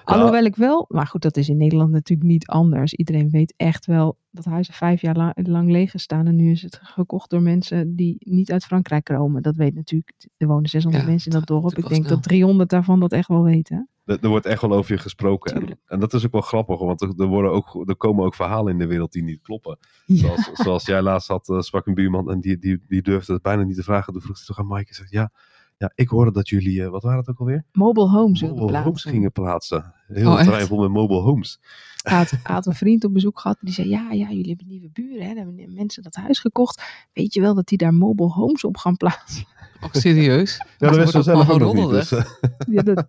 Alhoewel 0.03 0.43
ik 0.43 0.55
wel, 0.55 0.85
maar 0.89 1.07
goed, 1.07 1.21
dat 1.21 1.37
is 1.37 1.49
in 1.49 1.57
Nederland 1.57 1.91
natuurlijk 1.91 2.29
niet 2.29 2.47
anders. 2.47 2.93
Iedereen 2.93 3.29
weet 3.29 3.53
echt 3.57 3.85
wel 3.85 4.17
dat 4.31 4.45
huizen 4.45 4.73
vijf 4.73 5.01
jaar 5.01 5.15
la- 5.15 5.33
lang 5.35 5.71
leeg 5.71 5.91
staan. 5.95 6.27
En 6.27 6.35
nu 6.35 6.51
is 6.51 6.61
het 6.61 6.79
gekocht 6.83 7.29
door 7.29 7.41
mensen 7.41 7.95
die 7.95 8.15
niet 8.19 8.51
uit 8.51 8.65
Frankrijk 8.65 9.03
komen. 9.03 9.41
Dat 9.41 9.55
weet 9.55 9.75
natuurlijk, 9.75 10.11
er 10.37 10.47
wonen 10.47 10.69
600 10.69 11.03
Ja, 11.03 11.09
mensen 11.09 11.31
in 11.31 11.37
dat 11.37 11.47
dorp. 11.47 11.77
Ik 11.77 11.87
denk 11.87 12.07
dat 12.07 12.23
300 12.23 12.69
daarvan 12.69 12.99
dat 12.99 13.11
echt 13.11 13.27
wel 13.27 13.43
weten. 13.43 13.87
Er, 14.05 14.17
er 14.21 14.29
wordt 14.29 14.45
echt 14.45 14.61
wel 14.61 14.73
over 14.73 14.91
je 14.91 14.97
gesproken. 14.97 15.77
En, 15.85 15.99
dat 15.99 16.13
is 16.13 16.25
ook 16.25 16.31
wel 16.31 16.41
grappig, 16.41 16.79
want 16.79 17.01
er, 17.01 17.13
er, 17.17 17.27
worden 17.27 17.51
ook, 17.51 17.89
er 17.89 17.95
komen 17.95 18.25
ook 18.25 18.35
verhalen 18.35 18.71
in 18.71 18.79
de 18.79 18.87
wereld 18.87 19.11
die 19.11 19.23
niet 19.23 19.41
kloppen. 19.41 19.77
Ja. 20.05 20.15
Zoals, 20.15 20.49
zoals 20.53 20.85
jij 20.85 21.01
laatst 21.01 21.27
had, 21.27 21.49
eh, 21.49 21.59
sprak 21.59 21.85
een 21.87 21.93
buurman 21.93 22.31
en 22.31 22.41
die, 22.41 22.57
die, 22.57 22.83
die 22.87 23.01
durfde 23.01 23.33
het 23.33 23.41
bijna 23.41 23.63
niet 23.63 23.75
te 23.75 23.83
vragen. 23.83 24.13
Toen 24.13 24.21
vroeg 24.21 24.37
hij 24.37 24.45
toch 24.45 24.59
aan 24.59 24.67
Mike 24.67 24.89
en 24.89 24.95
zegt, 24.95 25.11
ja, 25.11 25.31
ja, 25.77 25.91
ik 25.95 26.09
hoorde 26.09 26.31
dat 26.31 26.49
jullie, 26.49 26.83
eh, 26.83 26.89
wat 26.89 27.03
waren 27.03 27.19
het 27.19 27.29
ook 27.29 27.39
alweer? 27.39 27.65
Mobile 27.71 28.09
homes 28.09 28.41
Mobile 28.41 28.61
homes 28.61 28.81
plaatsen. 28.81 29.11
gingen 29.11 29.31
plaatsen. 29.31 29.93
Heel 30.07 30.31
Oh, 30.31 30.41
terrein 30.41 30.67
vol 30.67 30.81
met 30.81 30.91
mobile 30.91 31.19
homes. 31.21 31.59
Had, 32.03 32.33
had 32.43 32.65
een 32.65 32.73
vriend 32.73 33.03
op 33.03 33.13
bezoek 33.13 33.39
gehad. 33.39 33.57
Die 33.61 33.73
zei, 33.73 33.89
ja, 33.89 34.11
ja, 34.11 34.29
jullie 34.29 34.47
hebben 34.47 34.67
nieuwe 34.67 34.89
buren. 34.93 35.27
Hè? 35.27 35.33
Dan 35.33 35.45
hebben 35.57 35.73
mensen 35.73 36.03
dat 36.03 36.15
huis 36.15 36.39
gekocht. 36.39 36.83
Weet 37.13 37.33
je 37.33 37.41
wel 37.41 37.55
dat 37.55 37.67
die 37.67 37.77
daar 37.77 37.93
mobile 37.93 38.29
homes 38.29 38.63
op 38.63 38.77
gaan 38.77 38.97
plaatsen? 38.97 39.45
Oh, 39.81 39.89
serieus? 39.91 40.57
Ja, 40.57 40.65
dat 40.77 40.89
dat 40.89 40.97
wisten 40.97 41.19
we 41.19 41.31
wordt 41.31 41.47
zelf 41.47 41.61
ook 41.61 41.67
ook 41.67 41.75
nog 41.75 41.91
niet. 41.91 42.09
Dus, 42.09 42.11
eh, 42.11 42.25
Ja, 42.67 42.81
dat, 42.81 43.07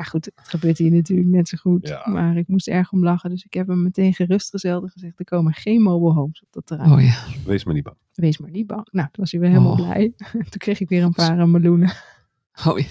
maar 0.00 0.08
goed, 0.08 0.24
het 0.24 0.48
gebeurt 0.48 0.78
hier 0.78 0.90
natuurlijk 0.90 1.28
net 1.28 1.48
zo 1.48 1.56
goed. 1.60 1.88
Ja. 1.88 2.02
Maar 2.10 2.36
ik 2.36 2.48
moest 2.48 2.68
erg 2.68 2.92
om 2.92 3.04
lachen. 3.04 3.30
Dus 3.30 3.44
ik 3.44 3.52
heb 3.52 3.66
hem 3.66 3.82
meteen 3.82 4.14
gerustgesteld 4.14 4.82
en 4.82 4.90
gezegd, 4.90 5.18
er 5.18 5.24
komen 5.24 5.52
geen 5.52 5.82
mobile 5.82 6.12
homes 6.12 6.42
op 6.42 6.48
dat 6.50 6.66
terrein. 6.66 6.92
Oh 6.92 7.02
ja. 7.02 7.14
wees 7.44 7.64
maar 7.64 7.74
niet 7.74 7.82
bang. 7.82 7.96
Wees 8.14 8.38
maar 8.38 8.50
niet 8.50 8.66
bang. 8.66 8.88
Nou, 8.90 9.08
toen 9.12 9.22
was 9.22 9.30
hij 9.30 9.40
weer 9.40 9.50
helemaal 9.50 9.72
Oh. 9.72 9.76
blij. 9.76 10.12
Toen 10.50 10.58
kreeg 10.58 10.80
ik 10.80 10.88
weer 10.88 11.02
een 11.02 11.12
paar 11.12 11.38
eh, 11.38 11.44
meloenen. 11.44 11.92
Oh 12.66 12.78
ja. 12.78 12.86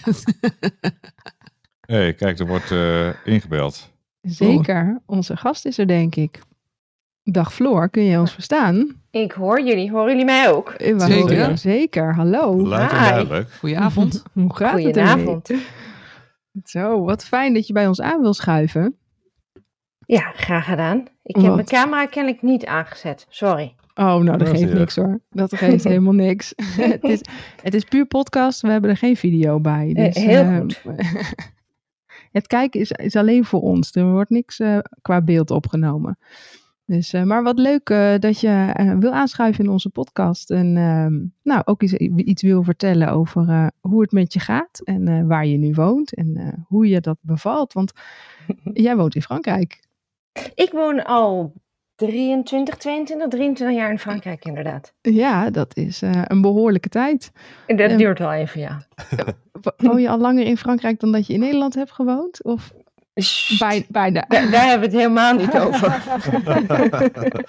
hey, 1.94 2.14
kijk, 2.14 2.40
er 2.40 2.48
wordt 2.48 2.72
eh, 2.72 3.10
ingebeld. 3.26 3.92
Zeker. 4.22 5.02
Onze 5.06 5.38
gast 5.38 5.66
is 5.66 5.78
er, 5.78 5.88
denk 5.88 6.16
ik. 6.16 6.40
Dag 7.24 7.54
Floor, 7.54 7.90
kun 7.90 8.04
je 8.04 8.20
ons 8.20 8.34
verstaan? 8.34 8.96
Ik 9.12 9.32
hoor 9.32 9.62
jullie. 9.62 9.92
Horen 9.92 10.10
jullie 10.10 10.26
mij 10.26 10.52
ook? 10.52 10.70
Eh, 10.70 10.94
we 10.94 11.00
Zeker. 11.00 11.40
horen 11.40 11.58
Zeker, 11.58 12.16
hallo. 12.16 12.68
Luid 12.68 12.92
en 12.92 12.98
duidelijk. 12.98 13.52
Goedenavond. 13.52 14.24
Hoe 14.34 14.56
gaat 14.56 14.74
het? 14.74 14.84
Goedenavond. 14.84 15.50
Zo, 16.64 17.04
wat 17.04 17.26
fijn 17.26 17.54
dat 17.54 17.68
je 17.68 17.74
bij 17.74 17.88
ons 17.88 18.02
aan 18.02 18.22
wil 18.22 18.34
schuiven. 18.34 18.96
Ja, 20.06 20.32
graag 20.36 20.66
gedaan. 20.66 21.06
Ik 21.24 21.36
heb 21.36 21.46
Wat? 21.46 21.56
mijn 21.56 21.68
camera 21.68 22.06
kennelijk 22.06 22.42
niet 22.42 22.66
aangezet. 22.66 23.26
Sorry. 23.30 23.76
Oh, 23.96 24.06
nou, 24.06 24.26
dat 24.26 24.40
Dat 24.40 24.48
is 24.54 24.60
geeft 24.60 24.74
niks 24.74 24.96
hoor. 24.96 25.20
Dat 25.30 25.56
geeft 25.56 25.84
helemaal 25.94 26.14
niks. 26.14 26.54
het, 26.76 27.04
is, 27.04 27.22
het 27.62 27.74
is 27.74 27.84
puur 27.84 28.06
podcast, 28.06 28.62
we 28.62 28.70
hebben 28.70 28.90
er 28.90 28.98
geen 28.98 29.18
video 29.18 29.60
bij. 29.60 29.94
Eh, 29.96 30.06
Dus, 30.06 30.24
heel 30.24 30.42
eh, 30.42 30.58
goed. 30.58 30.82
het 32.38 32.48
kijken 32.48 32.80
is, 32.80 32.92
is 32.92 33.16
alleen 33.16 33.46
voor 33.46 33.62
ons. 33.62 33.96
Er 33.96 34.12
wordt 34.12 34.30
niks 34.30 34.60
eh, 34.60 34.78
qua 35.02 35.22
beeld 35.22 35.52
opgenomen. 35.52 36.18
Dus, 36.90 37.14
eh, 37.14 37.24
maar 37.24 37.44
wat 37.44 37.60
leuk 37.60 37.90
eh, 37.90 38.14
dat 38.20 38.40
je 38.40 38.72
eh, 38.74 38.94
wil 39.00 39.12
aanschuiven 39.12 39.64
in 39.64 39.70
onze 39.70 39.90
podcast. 39.90 40.52
En 40.52 40.78
ehm, 40.78 41.18
nou, 41.44 41.62
ook 41.66 41.82
iets, 41.82 41.94
iets 41.94 42.42
wil 42.42 42.64
vertellen 42.64 43.10
over 43.12 43.72
hoe 43.80 44.02
het 44.02 44.12
met 44.12 44.34
je 44.34 44.40
gaat. 44.40 44.82
En 44.84 45.28
waar 45.28 45.46
je 45.46 45.58
nu 45.58 45.74
woont. 45.74 46.16
En 46.16 46.66
hoe 46.68 46.88
je 46.88 47.02
dat 47.02 47.18
bevalt. 47.22 47.74
Want 47.74 47.92
jij 48.86 48.96
woont 48.96 49.16
in 49.16 49.22
Frankrijk. 49.22 49.80
Ik 50.56 50.72
woon 50.72 51.06
al 51.06 51.54
23, 51.96 52.76
22, 52.76 53.28
23 53.28 53.78
jaar 53.78 53.92
in 53.92 54.00
Frankrijk 54.00 54.46
inderdaad. 54.46 54.94
Ja, 55.02 55.50
dat 55.50 55.78
is 55.78 56.02
een 56.02 56.42
behoorlijke 56.42 56.90
tijd. 56.90 57.32
En 57.68 57.76
dat 57.76 57.98
duurt 57.98 58.20
wel 58.20 58.34
even, 58.34 58.60
ja. 58.60 58.78
Wo- 59.62 59.88
Woon 59.88 60.02
je 60.02 60.10
al 60.10 60.20
langer 60.20 60.46
in 60.46 60.58
Frankrijk 60.58 61.00
dan 61.00 61.12
dat 61.12 61.28
je 61.28 61.34
in 61.34 61.40
Nederland 61.40 61.76
hebt 61.76 61.92
gewoond? 61.92 62.44
Of 62.44 62.74
bij, 63.60 63.86
bijna? 63.90 64.26
Daar, 64.28 64.52
daar 64.52 64.68
hebben 64.68 64.90
we 64.90 64.96
het 64.96 65.04
helemaal 65.04 65.34
niet 65.34 65.58
over. 65.58 66.04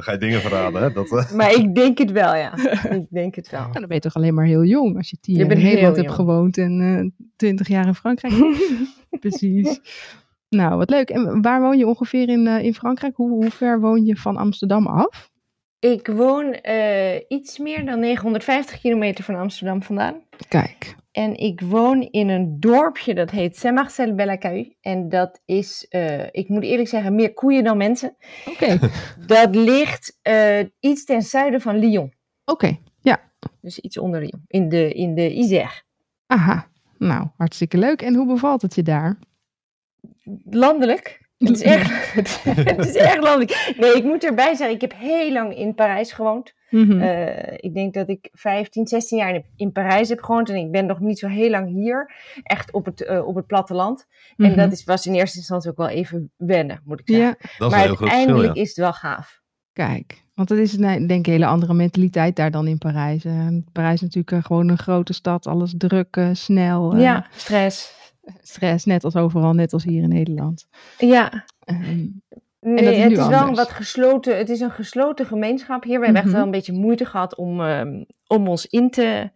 Dan 0.00 0.08
ga 0.08 0.12
je 0.12 0.18
dingen 0.18 0.40
verraden, 0.40 0.82
hè? 0.82 0.92
Dat, 0.92 1.12
eh, 1.12 1.32
Maar 1.32 1.54
ik 1.54 1.74
denk 1.74 1.98
het 1.98 2.10
wel, 2.10 2.34
ja. 2.34 2.56
Ik 2.90 3.06
denk 3.10 3.34
het 3.34 3.50
wel. 3.50 3.60
Nou, 3.60 3.72
dan 3.72 3.86
ben 3.86 3.94
je 3.94 4.00
toch 4.02 4.14
alleen 4.14 4.34
maar 4.34 4.44
heel 4.44 4.64
jong 4.64 4.96
als 4.96 5.10
je 5.10 5.16
tien 5.20 5.36
jaar 5.36 5.50
in 5.50 5.62
Nederland 5.62 5.96
hebt 5.96 6.10
gewoond 6.10 6.58
en 6.58 6.80
eh, 6.80 7.26
twintig 7.36 7.68
jaar 7.68 7.86
in 7.86 7.94
Frankrijk. 7.94 8.34
Precies. 9.20 9.80
Nou, 10.48 10.76
wat 10.76 10.90
leuk. 10.90 11.10
En 11.10 11.42
waar 11.42 11.60
woon 11.60 11.78
je 11.78 11.86
ongeveer 11.86 12.28
in, 12.28 12.46
eh, 12.46 12.64
in 12.64 12.74
Frankrijk? 12.74 13.16
Hoe, 13.16 13.30
hoe 13.30 13.50
ver 13.50 13.80
woon 13.80 14.04
je 14.04 14.16
van 14.16 14.36
Amsterdam 14.36 14.86
af? 14.86 15.30
Ik 15.80 16.06
woon 16.06 16.52
eh, 16.52 17.20
iets 17.28 17.58
meer 17.58 17.84
dan 17.84 18.00
950 18.00 18.80
kilometer 18.80 19.24
van 19.24 19.34
Amsterdam 19.34 19.82
vandaan. 19.82 20.22
Kijk. 20.48 20.96
En 21.12 21.36
ik 21.36 21.60
woon 21.60 22.02
in 22.02 22.28
een 22.28 22.60
dorpje 22.60 23.14
dat 23.14 23.30
heet 23.30 23.56
Saint-Marcel-Bellacahue. 23.56 24.76
En 24.80 25.08
dat 25.08 25.42
is, 25.44 25.86
eh, 25.88 26.26
ik 26.30 26.48
moet 26.48 26.62
eerlijk 26.62 26.88
zeggen, 26.88 27.14
meer 27.14 27.34
koeien 27.34 27.64
dan 27.64 27.76
mensen. 27.76 28.16
Oké. 28.46 28.78
Dat 29.26 29.54
ligt 29.54 30.18
eh, 30.22 30.58
iets 30.80 31.04
ten 31.04 31.22
zuiden 31.22 31.60
van 31.60 31.76
Lyon. 31.78 32.12
Oké. 32.44 32.78
Dus 33.60 33.78
iets 33.78 33.98
onder 33.98 34.20
Lyon. 34.20 34.44
In 34.46 34.68
de, 34.68 34.92
in 34.92 35.14
de 35.14 35.34
Isère. 35.34 35.82
Aha. 36.26 36.68
Nou, 36.98 37.26
hartstikke 37.36 37.78
leuk. 37.78 38.02
En 38.02 38.14
hoe 38.14 38.26
bevalt 38.26 38.62
het 38.62 38.74
je 38.74 38.82
daar? 38.82 39.18
Landelijk. 40.44 41.19
Het 41.40 41.50
is 41.50 41.62
echt, 41.62 42.12
het 42.74 42.86
is 42.86 42.94
erg 42.94 43.20
landelijk. 43.22 43.74
Nee, 43.78 43.92
ik 43.96 44.04
moet 44.04 44.24
erbij 44.24 44.54
zeggen, 44.54 44.74
ik 44.74 44.80
heb 44.80 44.92
heel 44.96 45.32
lang 45.32 45.56
in 45.56 45.74
Parijs 45.74 46.12
gewoond. 46.12 46.54
Mhm. 46.70 47.00
Eh, 47.00 47.52
ik 47.56 47.74
denk 47.74 47.94
dat 47.94 48.08
ik 48.08 48.28
15, 48.32 48.86
16 48.86 49.18
jaar 49.18 49.34
in, 49.34 49.44
in 49.56 49.72
Parijs 49.72 50.08
heb 50.08 50.22
gewoond. 50.22 50.48
En 50.48 50.56
ik 50.56 50.70
ben 50.70 50.86
nog 50.86 51.00
niet 51.00 51.18
zo 51.18 51.28
heel 51.28 51.50
lang 51.50 51.68
hier. 51.68 52.12
Echt 52.42 52.72
op 52.72 52.84
het, 52.84 53.04
eh, 53.04 53.26
op 53.26 53.34
het 53.34 53.46
platteland. 53.46 54.06
En 54.36 54.46
Mhm. 54.50 54.56
dat 54.56 54.72
is, 54.72 54.84
was 54.84 55.06
in 55.06 55.14
eerste 55.14 55.38
instantie 55.38 55.70
ook 55.70 55.76
wel 55.76 55.88
even 55.88 56.30
wennen, 56.36 56.80
moet 56.84 57.00
ik 57.00 57.08
zeggen. 57.08 57.26
Ja, 57.26 57.34
Dat 57.40 57.48
is 57.50 57.58
een 57.58 57.68
maar 57.68 57.78
heel 57.78 57.86
groot 57.86 57.98
verschil, 57.98 58.16
uiteindelijk 58.18 58.54
ja. 58.54 58.62
is 58.62 58.68
het 58.68 58.76
wel 58.78 58.92
gaaf. 58.92 59.40
kijk. 59.72 60.22
Want 60.34 60.48
het 60.48 60.58
is 60.58 60.76
nee, 60.76 61.06
denk 61.06 61.20
ik 61.20 61.26
een 61.26 61.32
hele 61.32 61.46
andere 61.46 61.74
mentaliteit 61.74 62.36
daar 62.36 62.50
dan 62.50 62.66
in 62.66 62.78
Parijs. 62.78 63.24
Eh, 63.24 63.46
Parijs 63.72 63.94
is 63.94 64.00
natuurlijk 64.00 64.32
eh, 64.32 64.44
gewoon 64.44 64.68
een 64.68 64.78
grote 64.78 65.12
stad. 65.12 65.46
Alles 65.46 65.74
druk, 65.78 66.16
eh, 66.16 66.28
snel. 66.32 66.92
eh, 66.94 67.00
ja, 67.00 67.26
stress. 67.36 67.98
Stress, 68.42 68.84
net 68.84 69.04
als 69.04 69.16
overal, 69.16 69.52
net 69.52 69.72
als 69.72 69.84
hier 69.84 70.02
in 70.02 70.08
Nederland. 70.08 70.68
Ja, 70.98 71.44
Ehm, 71.64 72.06
Nee, 72.60 72.84
dat 72.84 72.94
is 72.94 73.02
het 73.02 73.12
is 73.12 73.26
wel 73.26 73.48
een 73.48 73.54
wat 73.54 73.70
gesloten. 73.70 74.36
Het 74.36 74.48
is 74.48 74.60
een 74.60 74.70
gesloten 74.70 75.26
gemeenschap 75.26 75.82
hier. 75.84 75.98
We 75.98 76.04
hebben 76.04 76.22
echt 76.22 76.24
Mhm. 76.30 76.34
wel 76.36 76.44
een 76.44 76.50
beetje 76.50 76.72
moeite 76.72 77.04
gehad 77.04 77.36
om, 77.36 77.60
ehm, 77.60 78.04
om 78.26 78.48
ons 78.48 78.66
in 78.66 78.90
te, 78.90 79.30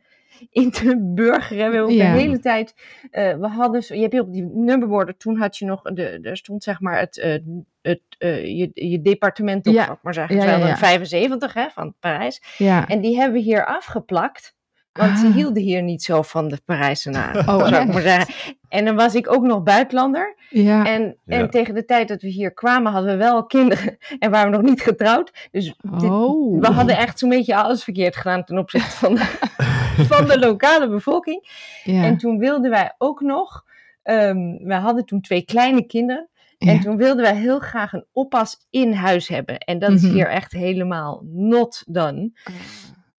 in 0.51 0.71
te 0.71 0.99
burgeren. 1.15 1.71
We 1.71 1.77
hebben 1.77 1.95
Ja. 1.95 2.13
de 2.13 2.19
hele 2.21 2.39
tijd. 2.39 2.75
eh, 3.11 3.37
we 3.37 3.47
hadden, 3.47 3.83
je 3.89 4.01
hebt 4.01 4.13
hier 4.13 4.23
op 4.23 4.33
die 4.33 4.45
nummerborden. 4.45 5.17
Toen 5.17 5.37
had 5.37 5.57
je 5.57 5.65
nog. 5.65 5.83
De, 5.83 6.19
er 6.23 6.37
stond 6.37 6.63
zeg 6.63 6.81
maar 6.81 6.99
het. 6.99 7.19
eh, 7.19 7.39
het 7.83 8.01
eh, 8.19 8.45
je, 8.59 8.71
je 8.75 9.03
departement 9.03 9.67
op, 9.67 9.75
Ja. 9.75 9.99
maar 10.03 10.15
zeggen. 10.15 10.35
Ja, 10.35 10.41
Ze 10.41 10.47
ja, 10.47 10.53
hadden 10.53 10.71
ja. 10.71 10.75
een 10.77 10.87
75 10.87 11.55
hè, 11.55 11.69
van 11.71 11.95
Parijs. 12.01 12.43
ja. 12.59 12.89
En 12.89 13.01
die 13.01 13.17
hebben 13.17 13.35
we 13.39 13.45
hier 13.45 13.67
afgeplakt. 13.67 14.54
Want 14.99 15.19
ze 15.19 15.27
Ah. 15.27 15.33
hielden 15.35 15.63
hier 15.63 15.83
niet 15.83 16.03
zo 16.03 16.23
van 16.23 16.49
de 16.49 16.61
Parijzenaren. 16.65 17.41
Oh, 17.49 17.59
zou 17.59 17.67
ik 17.69 17.75
echt? 17.75 17.93
maar 17.93 18.03
zeggen. 18.03 18.35
En 18.69 18.85
dan 18.85 18.95
was 18.97 19.15
ik 19.15 19.33
ook 19.33 19.43
nog 19.43 19.63
buitenlander. 19.63 20.37
ja. 20.51 20.87
En, 20.87 21.17
Ja. 21.25 21.39
en 21.39 21.51
tegen 21.51 21.75
de 21.75 21.85
tijd 21.85 22.09
dat 22.09 22.23
we 22.23 22.29
hier 22.29 22.53
kwamen, 22.53 22.93
hadden 22.93 23.11
we 23.11 23.17
wel 23.25 23.47
kinderen 23.47 23.97
en 24.19 24.31
waren 24.31 24.51
we 24.51 24.57
nog 24.57 24.67
niet 24.67 24.81
getrouwd. 24.83 25.49
Dus 25.51 25.65
dit- 25.65 26.11
oh. 26.11 26.61
we 26.61 26.67
hadden 26.67 26.97
echt 26.97 27.19
zo'n 27.19 27.29
beetje 27.29 27.57
alles 27.57 27.85
verkeerd 27.85 28.17
gedaan 28.17 28.45
ten 28.45 28.59
opzichte 28.59 28.97
van 28.97 29.15
de, 29.15 29.25
van 30.11 30.27
de 30.27 30.39
lokale 30.39 30.89
bevolking. 30.89 31.49
ja. 31.85 32.03
En 32.05 32.17
toen 32.17 32.39
wilden 32.39 32.71
wij 32.71 32.95
ook 32.99 33.21
nog, 33.21 33.65
ehm 34.03 34.37
we 34.59 34.75
hadden 34.75 35.05
toen 35.05 35.21
twee 35.21 35.43
kleine 35.43 35.83
kinderen. 35.87 36.29
En 36.59 36.75
Ja. 36.75 36.81
toen 36.81 36.97
wilden 36.97 37.23
wij 37.25 37.37
heel 37.37 37.59
graag 37.59 37.93
een 37.93 38.07
oppas 38.13 38.67
in 38.71 38.93
huis 38.93 39.29
hebben. 39.29 39.59
En 39.59 39.79
dat 39.79 39.91
is 39.91 40.03
Mhm. 40.03 40.13
hier 40.13 40.29
echt 40.29 40.53
helemaal 40.53 41.23
not 41.33 41.85
done. 41.87 42.33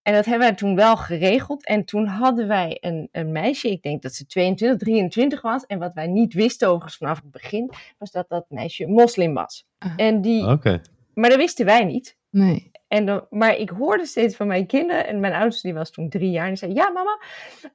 En 0.05 0.13
dat 0.13 0.25
hebben 0.25 0.47
wij 0.47 0.55
toen 0.55 0.75
wel 0.75 0.97
geregeld. 0.97 1.65
En 1.65 1.85
toen 1.85 2.05
hadden 2.05 2.47
wij 2.47 2.77
een, 2.81 3.09
een 3.11 3.31
meisje, 3.31 3.69
ik 3.69 3.81
denk 3.81 4.01
dat 4.01 4.13
ze 4.13 4.25
22, 4.25 4.77
23 4.79 5.41
was. 5.41 5.65
En 5.65 5.79
wat 5.79 5.93
wij 5.93 6.07
niet 6.07 6.33
wisten 6.33 6.67
overigens 6.67 6.97
vanaf 6.97 7.21
het 7.21 7.31
begin, 7.31 7.71
was 7.97 8.11
dat 8.11 8.29
dat 8.29 8.45
meisje 8.49 8.87
moslim 8.87 9.33
was. 9.33 9.65
Ah. 9.77 9.93
En 9.95 10.21
die, 10.21 10.47
Oké. 10.47 10.81
maar 11.13 11.29
dat 11.29 11.39
wisten 11.39 11.65
wij 11.65 11.83
niet. 11.83 12.17
Nee. 12.29 12.71
En 12.87 13.05
dan, 13.05 13.25
maar 13.29 13.57
ik 13.57 13.69
hoorde 13.69 14.05
steeds 14.05 14.35
van 14.35 14.47
mijn 14.47 14.65
kinderen, 14.65 15.07
en 15.07 15.19
mijn 15.19 15.33
oudste 15.33 15.67
die 15.67 15.75
was 15.75 15.91
toen 15.91 16.09
drie 16.09 16.31
jaar, 16.31 16.43
en 16.43 16.49
die 16.49 16.57
zei, 16.57 16.73
ja 16.73 16.89
mama, 16.89 17.21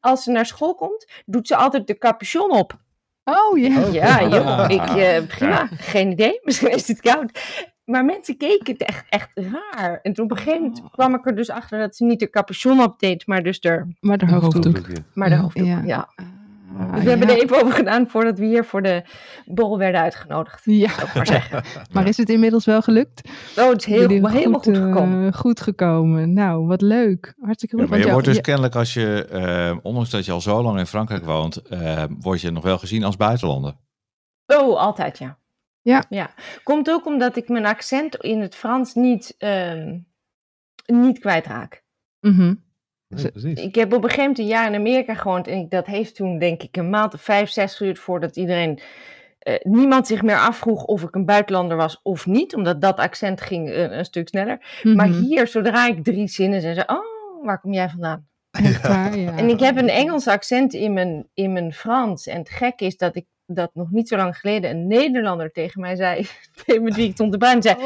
als 0.01 0.23
ze 0.23 0.31
naar 0.31 0.47
school 0.47 0.75
komt, 0.75 1.07
doet 1.27 1.47
ze 1.47 1.57
altijd 1.57 1.87
de 1.87 1.99
capuchon 1.99 2.51
op. 2.51 2.81
Oh 3.25 3.59
ja. 3.59 3.87
Ja, 3.87 4.29
joh, 4.29 4.65
ik, 4.79 4.97
eh, 4.97 5.27
prima, 5.27 5.69
geen 5.71 6.11
idee, 6.11 6.41
misschien 6.45 6.71
is 6.71 6.89
het 6.89 7.01
koud. 7.01 7.41
Maar 7.91 8.05
mensen 8.05 8.37
keken 8.37 8.73
het 8.73 8.83
echt, 8.83 9.05
echt 9.09 9.29
raar. 9.35 9.99
En 10.03 10.13
toen 10.13 10.25
op 10.25 10.31
een 10.31 10.37
gegeven 10.37 10.63
moment 10.63 10.83
kwam 10.91 11.15
ik 11.15 11.27
er 11.27 11.37
dus 11.37 11.51
achter 11.51 11.79
dat 11.79 11.97
ze 11.97 12.05
niet 12.05 12.21
de 12.21 12.31
capuchon 12.31 12.83
opdeed, 12.83 13.27
maar 13.27 13.43
dus 13.43 13.61
de, 13.61 13.87
Maar 14.01 14.19
de 14.19 14.27
hoofddoek. 14.27 14.65
hoofddoek. 14.65 14.99
maar 15.15 15.29
de 15.29 15.37
hoofddoek. 15.37 15.67
Ja. 15.67 15.83
Ja. 15.85 16.09
Ah, 16.79 16.95
Dus 16.95 17.03
we 17.03 17.09
hebben 17.11 17.29
er 17.29 17.43
even 17.43 17.57
over 17.63 17.73
gedaan 17.73 18.09
voordat 18.09 18.39
we 18.39 18.45
hier 18.45 18.65
voor 18.65 18.83
de 18.83 19.03
bol 19.47 19.79
werden 19.79 20.01
uitgenodigd. 20.01 20.61
Ja, 20.65 20.91
maar 21.15 21.27
zeggen. 21.27 21.63
maar 21.93 22.09
is 22.09 22.17
het 22.17 22.29
inmiddels 22.29 22.65
wel 22.65 22.83
gelukt? 22.83 23.29
Oh, 23.57 23.69
het 23.69 23.79
is 23.79 23.85
heel, 23.85 24.09
helemaal 24.09 24.61
goed 24.61 24.77
eh, 24.77 24.83
gekomen. 24.83 25.35
goed 25.35 25.61
gekomen. 25.61 26.33
Nou, 26.33 26.67
wat 26.67 26.81
leuk. 26.83 27.35
Hartstikke 27.41 27.77
Ja, 27.77 27.83
goed. 27.83 27.91
maar 27.91 28.01
je 28.01 28.11
wordt 28.13 28.27
dus 28.27 28.41
kennelijk 28.41 28.75
als 28.75 28.95
je, 28.95 29.25
eh, 29.25 29.77
ondanks 29.83 30.11
dat 30.11 30.25
je 30.25 30.33
al 30.33 30.41
zo 30.41 30.63
lang 30.63 30.79
in 30.79 30.87
Frankrijk 30.87 31.25
woont, 31.25 31.57
eh, 31.57 32.05
word 32.21 32.41
je 32.41 32.51
nog 32.51 32.63
wel 32.65 32.79
gezien 32.79 33.05
als 33.05 33.17
buitenlander. 33.17 33.75
Oh, 34.47 34.79
altijd 34.79 35.19
ja. 35.19 35.39
Ja. 35.83 36.05
ja. 36.09 36.31
Komt 36.63 36.91
ook 36.91 37.07
omdat 37.07 37.37
ik 37.37 37.49
mijn 37.49 37.67
accent 37.67 38.17
in 38.17 38.41
het 38.41 38.55
Frans 38.55 38.95
niet, 38.95 39.35
ehm, 39.39 39.99
niet 40.87 41.19
kwijtraak. 41.19 41.83
Mhm. 42.21 42.55
Nee, 43.09 43.31
precies. 43.31 43.61
Ik 43.61 43.75
heb 43.75 43.87
op 43.93 44.03
een 44.03 44.11
gegeven 44.11 44.21
moment 44.21 44.39
een 44.39 44.47
jaar 44.47 44.67
in 44.67 44.75
Amerika 44.75 45.15
gewoond. 45.15 45.47
En 45.47 45.59
ik, 45.59 45.71
dat 45.71 45.87
heeft 45.87 46.15
toen 46.15 46.39
denk 46.39 46.63
ik 46.63 46.77
een 46.77 46.91
maand 46.91 47.15
of 47.15 47.21
vijf, 47.23 47.51
zes 47.51 47.77
geduurd 47.77 47.99
voordat 47.99 48.37
iedereen... 48.37 48.81
eh, 49.39 49.55
niemand 49.63 50.07
zich 50.07 50.23
meer 50.23 50.39
afvroeg 50.39 50.85
of 50.85 51.03
ik 51.03 51.15
een 51.15 51.25
buitenlander 51.25 51.77
was 51.77 52.01
of 52.03 52.27
niet. 52.27 52.55
Omdat 52.55 52.81
dat 52.81 52.99
accent 52.99 53.41
ging 53.41 53.69
eh, 53.71 53.91
een 53.91 54.05
stuk 54.05 54.29
sneller. 54.29 54.81
Maar 54.83 55.09
Mhm. 55.09 55.21
hier, 55.23 55.47
zodra 55.47 55.87
ik 55.87 56.05
drie 56.05 56.29
zinnen 56.29 56.61
zei, 56.61 56.75
ze, 56.75 56.85
oh, 56.87 57.45
waar 57.45 57.61
kom 57.61 57.73
jij 57.73 57.89
vandaan? 57.89 58.29
Ja. 58.63 59.37
En 59.37 59.49
ik 59.49 59.61
heb 59.61 59.77
een 59.77 59.89
Engels 59.89 60.27
accent 60.29 60.73
in 60.75 60.93
mijn, 60.93 61.29
in 61.35 61.53
mijn 61.53 61.73
Frans. 61.73 62.27
En 62.27 62.39
het 62.39 62.51
gekke 62.51 62.85
is 62.85 62.97
dat 62.97 63.17
ik 63.17 63.27
dat 63.55 63.71
nog 63.75 63.91
niet 63.91 64.09
zo 64.09 64.17
lang 64.17 64.37
geleden 64.39 64.71
een 64.71 64.87
Nederlander 64.87 65.53
tegen 65.53 65.81
mij 65.81 65.97
zei. 65.97 66.27
met 66.81 66.95
wie 66.95 67.09
ik 67.09 67.13
stond 67.13 67.33
te 67.33 67.39
praten. 67.39 67.63
zei, 67.63 67.77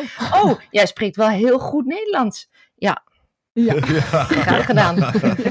oh, 0.43 0.61
jij 0.71 0.87
spreekt 0.87 1.17
wel 1.17 1.29
heel 1.29 1.59
goed 1.59 1.87
Nederlands. 1.87 2.51
Ja. 2.75 3.03
Graag 4.45 4.65
gedaan. 4.67 4.97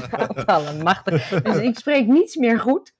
Allemachtig. 0.46 1.28
Dus 1.28 1.56
ik 1.56 1.78
spreek 1.78 2.06
niets 2.06 2.36
meer 2.36 2.60
goed. 2.60 2.92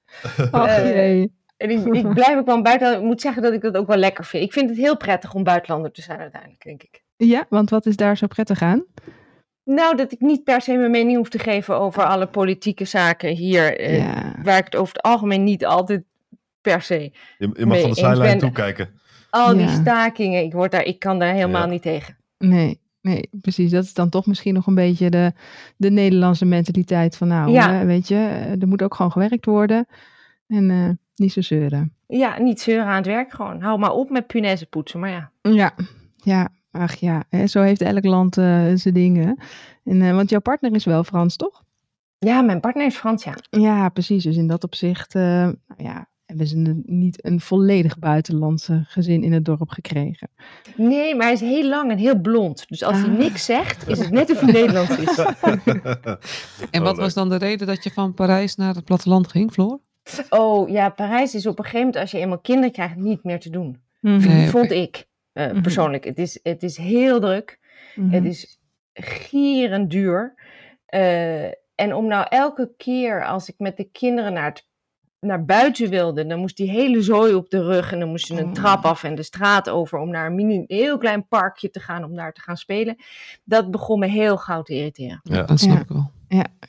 Ach, 0.51 0.67
eh. 0.67 1.21
En 1.57 1.69
ik, 1.69 1.85
ik 1.85 2.13
blijf 2.13 2.37
ook 2.37 2.45
wel 2.45 2.55
een 2.55 2.63
buitenlander. 2.63 3.01
Ik 3.01 3.07
moet 3.07 3.21
zeggen 3.21 3.41
dat 3.41 3.53
ik 3.53 3.61
dat 3.61 3.77
ook 3.77 3.87
wel 3.87 3.97
lekker 3.97 4.25
vind. 4.25 4.43
Ik 4.43 4.53
vind 4.53 4.69
het 4.69 4.77
heel 4.77 4.97
prettig 4.97 5.33
om 5.33 5.43
buitenlander 5.43 5.91
te 5.91 6.01
zijn 6.01 6.19
uiteindelijk, 6.19 6.63
denk 6.63 6.83
ik. 6.83 7.03
Ja, 7.17 7.45
want 7.49 7.69
wat 7.69 7.85
is 7.85 7.95
daar 7.95 8.17
zo 8.17 8.27
prettig 8.27 8.61
aan? 8.61 8.85
Nou, 9.63 9.95
dat 9.97 10.11
ik 10.11 10.19
niet 10.19 10.43
per 10.43 10.61
se 10.61 10.73
mijn 10.73 10.91
mening 10.91 11.17
hoef 11.17 11.29
te 11.29 11.39
geven 11.39 11.75
over 11.79 12.03
alle 12.03 12.27
politieke 12.27 12.85
zaken 12.85 13.29
hier. 13.29 13.79
eh, 13.79 13.97
ja. 13.97 14.35
Waar 14.43 14.57
ik 14.57 14.65
het 14.65 14.75
over 14.75 14.93
het 14.93 15.01
algemeen 15.01 15.43
niet 15.43 15.65
altijd 15.65 16.03
per 16.65 16.81
se 16.81 17.11
Je, 17.37 17.49
je 17.57 17.65
mag 17.65 17.79
van 17.79 17.89
de 17.89 17.95
zijlijn 17.95 18.39
toekijken. 18.39 18.89
Al 19.29 19.53
die 19.53 19.61
Ja. 19.61 19.67
stakingen, 19.81 20.43
ik, 20.43 20.53
word 20.53 20.71
daar, 20.71 20.83
ik 20.83 20.99
kan 20.99 21.19
daar 21.19 21.33
helemaal 21.33 21.61
Ja. 21.65 21.69
niet 21.71 21.81
tegen. 21.81 22.15
Nee, 22.37 22.79
nee, 23.01 23.29
precies. 23.31 23.71
Dat 23.71 23.83
is 23.83 23.93
dan 23.93 24.09
toch 24.09 24.25
misschien 24.25 24.53
nog 24.53 24.67
een 24.67 24.75
beetje 24.75 25.09
de, 25.09 25.31
de 25.77 25.89
Nederlandse 25.91 26.45
mentaliteit 26.45 27.17
van 27.17 27.27
nou, 27.27 27.51
Ja. 27.51 27.79
eh, 27.79 27.85
weet 27.85 28.07
je, 28.07 28.15
eh, 28.15 28.61
er 28.61 28.67
moet 28.67 28.81
ook 28.83 28.95
gewoon 28.95 29.11
gewerkt 29.11 29.45
worden. 29.45 29.87
En 30.47 30.69
eh, 30.71 30.89
niet 31.15 31.31
zo 31.33 31.41
zeuren. 31.41 31.93
Ja, 32.07 32.39
niet 32.39 32.61
zeuren 32.61 32.85
aan 32.85 32.95
het 32.95 33.05
werk 33.05 33.31
gewoon. 33.31 33.61
Hou 33.61 33.79
maar 33.79 33.91
op 33.91 34.09
met 34.09 34.27
punaise 34.27 34.65
poetsen, 34.65 34.99
maar 34.99 35.09
ja. 35.09 35.31
Ja, 35.41 35.73
ja, 36.15 36.49
ach 36.71 36.95
ja, 36.95 37.23
hè, 37.29 37.47
zo 37.47 37.61
heeft 37.61 37.81
elk 37.81 38.05
land 38.05 38.37
eh, 38.37 38.65
zijn 38.73 38.93
dingen. 38.93 39.37
En, 39.83 40.01
eh, 40.01 40.15
want 40.15 40.29
jouw 40.29 40.39
partner 40.39 40.73
is 40.75 40.85
wel 40.85 41.03
Frans, 41.03 41.35
toch? 41.35 41.63
Ja, 42.19 42.41
mijn 42.41 42.59
partner 42.59 42.85
is 42.85 42.95
Frans, 42.95 43.23
ja. 43.23 43.33
Ja, 43.49 43.89
precies. 43.89 44.23
Dus 44.23 44.35
in 44.37 44.47
dat 44.47 44.63
opzicht, 44.63 45.15
eh, 45.15 45.21
nou 45.21 45.55
ja, 45.77 46.07
hebben 46.37 46.47
ze 46.47 46.55
een- 46.71 46.83
niet 46.85 47.25
een 47.25 47.39
volledig 47.39 47.99
buitenlandse 47.99 48.83
gezin 48.87 49.23
in 49.23 49.33
het 49.33 49.45
dorp 49.45 49.69
gekregen. 49.69 50.29
Nee, 50.77 51.15
maar 51.15 51.25
hij 51.25 51.33
is 51.33 51.39
heel 51.39 51.67
lang 51.69 51.91
en 51.91 51.97
heel 51.97 52.19
blond. 52.19 52.65
Dus 52.67 52.83
als 52.83 52.97
hij 52.97 53.09
Ah. 53.09 53.17
niks 53.17 53.45
zegt, 53.45 53.87
is 53.87 53.99
het 53.99 54.11
net 54.11 54.31
of 54.31 54.39
hij 54.39 54.51
Nederlands 54.51 54.97
is. 54.97 55.17
En 56.71 56.83
wat 56.83 56.97
was 56.97 57.13
dan 57.13 57.29
de 57.29 57.35
reden 57.35 57.67
dat 57.67 57.83
je 57.83 57.91
van 57.91 58.13
Parijs 58.13 58.55
naar 58.55 58.75
het 58.75 58.83
platteland 58.85 59.27
ging, 59.31 59.51
Floor? 59.51 59.79
Oh 60.29 60.69
ja, 60.69 60.89
Parijs 60.89 61.35
is 61.35 61.45
op 61.45 61.57
een 61.57 61.63
gegeven 61.63 61.85
moment, 61.85 62.01
als 62.01 62.11
je 62.11 62.17
eenmaal 62.17 62.39
kinderen 62.39 62.71
krijgt, 62.71 62.95
niet 62.95 63.23
meer 63.23 63.39
te 63.39 63.49
doen. 63.49 63.81
Mhm, 63.99 64.27
Nee. 64.27 64.49
Vond 64.49 64.71
ik 64.71 65.07
eh, 65.33 65.51
Mhm. 65.51 65.61
persoonlijk. 65.61 66.03
Het, 66.03 66.17
is, 66.19 66.39
het 66.43 66.63
is 66.63 66.77
heel 66.77 67.19
druk. 67.19 67.59
mhm. 67.95 68.09
Het 68.09 68.25
is 68.25 68.59
gierend 68.93 69.91
duur. 69.91 70.33
Eh, 70.85 71.43
en 71.75 71.93
om 71.93 72.07
nou 72.07 72.25
elke 72.29 72.71
keer 72.77 73.25
als 73.25 73.49
ik 73.49 73.55
met 73.57 73.77
de 73.77 73.83
kinderen 73.83 74.33
naar, 74.33 74.45
het, 74.45 74.67
naar 75.25 75.45
buiten 75.45 75.89
wilde, 75.89 76.25
dan 76.25 76.39
moest 76.39 76.57
die 76.57 76.69
hele 76.69 77.01
zooi 77.01 77.33
op 77.33 77.49
de 77.49 77.63
rug 77.63 77.91
en 77.91 77.99
dan 77.99 78.09
moest 78.09 78.27
je 78.27 78.37
een 78.39 78.45
Oh. 78.45 78.51
trap 78.53 78.85
af 78.85 79.03
en 79.03 79.15
de 79.15 79.23
straat 79.23 79.69
over 79.69 79.99
om 79.99 80.09
naar 80.09 80.25
een 80.25 80.35
mini, 80.35 80.63
heel 80.67 80.97
klein 80.97 81.27
parkje 81.27 81.69
te 81.69 81.79
gaan 81.79 82.03
om 82.03 82.15
daar 82.15 82.33
te 82.33 82.41
gaan 82.41 82.57
spelen. 82.57 82.95
Dat 83.43 83.71
begon 83.71 83.99
me 83.99 84.07
heel 84.07 84.37
gauw 84.37 84.61
te 84.61 84.73
irriteren. 84.73 85.19
Ja. 85.23 85.41
Dat 85.43 85.59
snap 85.59 85.75
Ja. 85.75 85.81
ik 85.81 85.87
wel. 85.87 86.13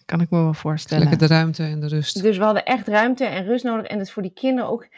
Kan 0.04 0.20
ik 0.20 0.30
me 0.30 0.42
wel 0.42 0.54
voorstellen. 0.54 1.08
Lekker 1.08 1.28
de 1.28 1.34
ruimte 1.34 1.62
en 1.62 1.80
de 1.80 1.86
rust. 1.88 2.22
Dus 2.22 2.36
we 2.38 2.44
hadden 2.44 2.64
echt 2.64 2.88
ruimte 2.88 3.24
en 3.24 3.44
rust 3.44 3.64
nodig. 3.64 3.86
En 3.86 3.98
dat 3.98 4.06
is 4.06 4.12
voor 4.12 4.22
die 4.22 4.32
kinderen 4.32 4.70
ook 4.70 4.88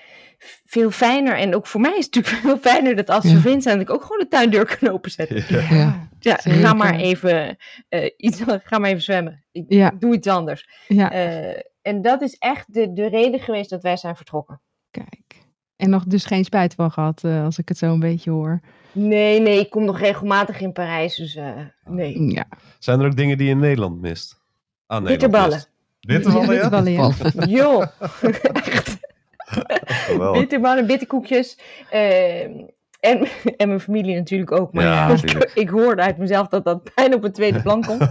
veel 0.64 0.90
fijner. 0.90 1.36
En 1.36 1.54
ook 1.54 1.66
voor 1.66 1.80
mij 1.80 1.96
is 1.98 2.04
het 2.04 2.14
natuurlijk 2.14 2.42
veel 2.46 2.58
fijner 2.72 2.96
dat 2.96 3.10
als 3.10 3.24
ze 3.24 3.34
Ja. 3.34 3.60
zijn, 3.60 3.78
dat 3.78 3.80
ik 3.88 3.90
ook 3.90 4.02
gewoon 4.02 4.18
de 4.18 4.28
tuindeur 4.28 4.76
kan 4.78 4.90
openzetten. 4.92 5.44
Ja. 5.48 5.60
Ja. 5.70 6.06
Ja, 6.20 6.36
ga 6.42 6.72
maar 6.74 6.94
even 6.94 7.56
eh, 7.88 8.10
iets, 8.16 8.40
ga 8.64 8.78
maar 8.78 8.90
even 8.90 9.02
zwemmen. 9.02 9.44
Ik 9.52 9.64
Ja. 9.68 9.92
doe 9.98 10.14
iets 10.14 10.26
anders. 10.28 10.68
Ja, 10.88 11.12
Eh, 11.12 11.60
en 11.88 12.02
dat 12.02 12.22
is 12.22 12.36
echt 12.38 12.74
de, 12.74 12.92
de 12.92 13.08
reden 13.08 13.40
geweest 13.40 13.70
dat 13.70 13.82
wij 13.82 13.96
zijn 13.96 14.16
vertrokken. 14.16 14.60
kijk. 14.90 15.46
En 15.76 15.90
nog 15.90 16.04
dus 16.04 16.24
geen 16.24 16.44
spijt 16.44 16.74
van 16.74 16.90
gehad, 16.90 17.24
eh, 17.24 17.44
als 17.44 17.58
ik 17.58 17.68
het 17.68 17.78
zo 17.78 17.92
een 17.92 18.00
beetje 18.00 18.30
hoor. 18.30 18.60
Nee, 18.92 19.40
nee, 19.40 19.58
ik 19.58 19.70
kom 19.70 19.84
nog 19.84 19.98
regelmatig 19.98 20.60
in 20.60 20.72
Parijs, 20.72 21.16
dus 21.16 21.34
eh, 21.36 21.52
nee. 21.84 22.32
Ja. 22.32 22.44
Zijn 22.78 23.00
er 23.00 23.06
ook 23.06 23.16
dingen 23.16 23.36
die 23.38 23.46
je 23.46 23.52
in 23.52 23.58
Nederland 23.58 24.00
mist? 24.00 24.40
Aan 24.86 25.02
Nederland 25.02 25.32
Bitterballen. 25.32 25.64
Bitterballen, 26.00 26.92
ja? 26.92 27.10
Bitterballen, 27.10 27.48
ja. 27.48 27.56
Joh, 27.62 27.86
echt. 28.52 28.98
Bitterballen, 30.32 30.86
bitterkoekjes. 30.86 31.58
Eh, 31.90 32.42
En, 33.00 33.28
en 33.56 33.68
mijn 33.68 33.80
familie 33.80 34.14
natuurlijk 34.16 34.52
ook. 34.52 34.72
Maar 34.72 34.84
Ja, 34.84 35.04
ik, 35.04 35.10
natuurlijk. 35.22 35.50
ik 35.54 35.68
hoorde 35.68 36.02
uit 36.02 36.18
mezelf 36.18 36.48
dat 36.48 36.64
dat 36.64 36.90
bijna 36.94 37.14
op 37.14 37.22
het 37.22 37.34
tweede 37.34 37.62
plan 37.62 37.84
komt. 37.84 38.08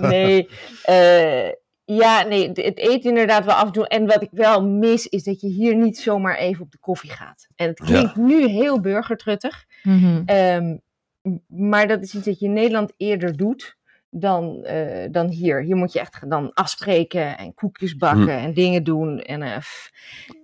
Nee, 0.00 0.48
eh, 0.82 1.48
ja, 1.86 2.22
nee, 2.22 2.48
het 2.48 2.78
eten 2.78 3.10
inderdaad 3.10 3.44
wel 3.44 3.54
af 3.54 3.66
en 3.66 3.72
toe. 3.72 3.88
En 3.88 4.06
wat 4.06 4.22
ik 4.22 4.28
wel 4.32 4.64
mis, 4.64 5.06
is 5.06 5.22
dat 5.22 5.40
je 5.40 5.48
hier 5.48 5.76
niet 5.76 5.98
zomaar 5.98 6.36
even 6.36 6.62
op 6.62 6.70
de 6.70 6.78
koffie 6.78 7.10
gaat. 7.10 7.46
En 7.56 7.66
het 7.68 7.80
klinkt 7.80 8.16
nu 8.16 8.46
heel 8.46 8.80
burgertruttig. 8.80 9.64
Mhm. 9.82 10.22
Ehm, 10.26 10.76
maar 11.46 11.88
dat 11.88 12.02
is 12.02 12.14
iets 12.14 12.24
dat 12.24 12.38
je 12.38 12.46
in 12.46 12.52
Nederland 12.52 12.92
eerder 12.96 13.36
doet 13.36 13.76
dan, 14.10 14.64
eh, 14.64 15.08
dan 15.10 15.28
hier. 15.28 15.62
Hier 15.62 15.76
moet 15.76 15.92
je 15.92 16.00
echt 16.00 16.30
dan 16.30 16.52
afspreken 16.52 17.38
en 17.38 17.54
koekjes 17.54 17.96
bakken 17.96 18.22
Hm. 18.38 18.44
en 18.44 18.54
dingen 18.54 18.84
doen. 18.84 19.18
En, 19.20 19.42
eh, 19.42 19.56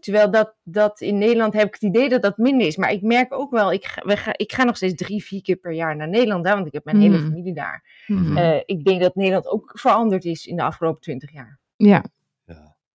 terwijl 0.00 0.30
dat, 0.30 0.54
dat 0.62 1.00
in 1.00 1.18
Nederland 1.18 1.52
heb 1.52 1.66
ik 1.66 1.72
het 1.74 1.82
idee 1.82 2.08
dat 2.08 2.22
dat 2.22 2.36
minder 2.36 2.66
is. 2.66 2.76
Maar 2.76 2.92
ik 2.92 3.02
merk 3.02 3.32
ook 3.32 3.50
wel, 3.50 3.72
ik 3.72 3.84
ga, 3.84 4.02
we 4.06 4.16
ga, 4.16 4.32
ik 4.36 4.52
ga 4.52 4.64
nog 4.64 4.76
steeds 4.76 4.94
drie, 4.94 5.24
vier 5.24 5.42
keer 5.42 5.56
per 5.56 5.72
jaar 5.72 5.96
naar 5.96 6.08
Nederland. 6.08 6.46
Hè, 6.46 6.54
want 6.54 6.66
ik 6.66 6.72
heb 6.72 6.84
mijn 6.84 7.00
hele 7.00 7.16
Hm. 7.16 7.22
familie 7.24 7.54
daar. 7.54 8.04
Mhm. 8.06 8.36
Eh, 8.36 8.60
ik 8.64 8.84
denk 8.84 9.00
dat 9.00 9.14
Nederland 9.14 9.46
ook 9.48 9.70
veranderd 9.74 10.24
is 10.24 10.46
in 10.46 10.56
de 10.56 10.62
afgelopen 10.62 11.00
twintig 11.00 11.32
jaar. 11.32 11.58
ja. 11.76 12.04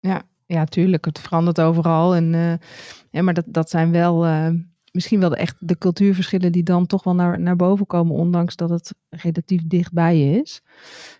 Ja. 0.00 0.22
Ja, 0.46 0.64
tuurlijk. 0.64 1.04
Het 1.04 1.18
verandert 1.20 1.60
overal. 1.60 2.14
En, 2.14 2.34
eh, 2.34 2.52
ja, 3.10 3.22
maar 3.22 3.34
dat, 3.34 3.44
dat 3.46 3.70
zijn 3.70 3.92
wel 3.92 4.24
eh, 4.24 4.48
misschien 4.92 5.20
wel 5.20 5.28
de, 5.28 5.36
echt 5.36 5.56
de 5.68 5.78
cultuurverschillen 5.78 6.52
die 6.52 6.62
dan 6.62 6.86
toch 6.86 7.04
wel 7.04 7.14
naar, 7.14 7.40
naar 7.40 7.56
boven 7.56 7.86
komen, 7.86 8.14
ondanks 8.16 8.56
dat 8.56 8.70
het 8.70 8.94
relatief 9.08 9.66
dichtbij 9.66 10.30
is. 10.30 10.62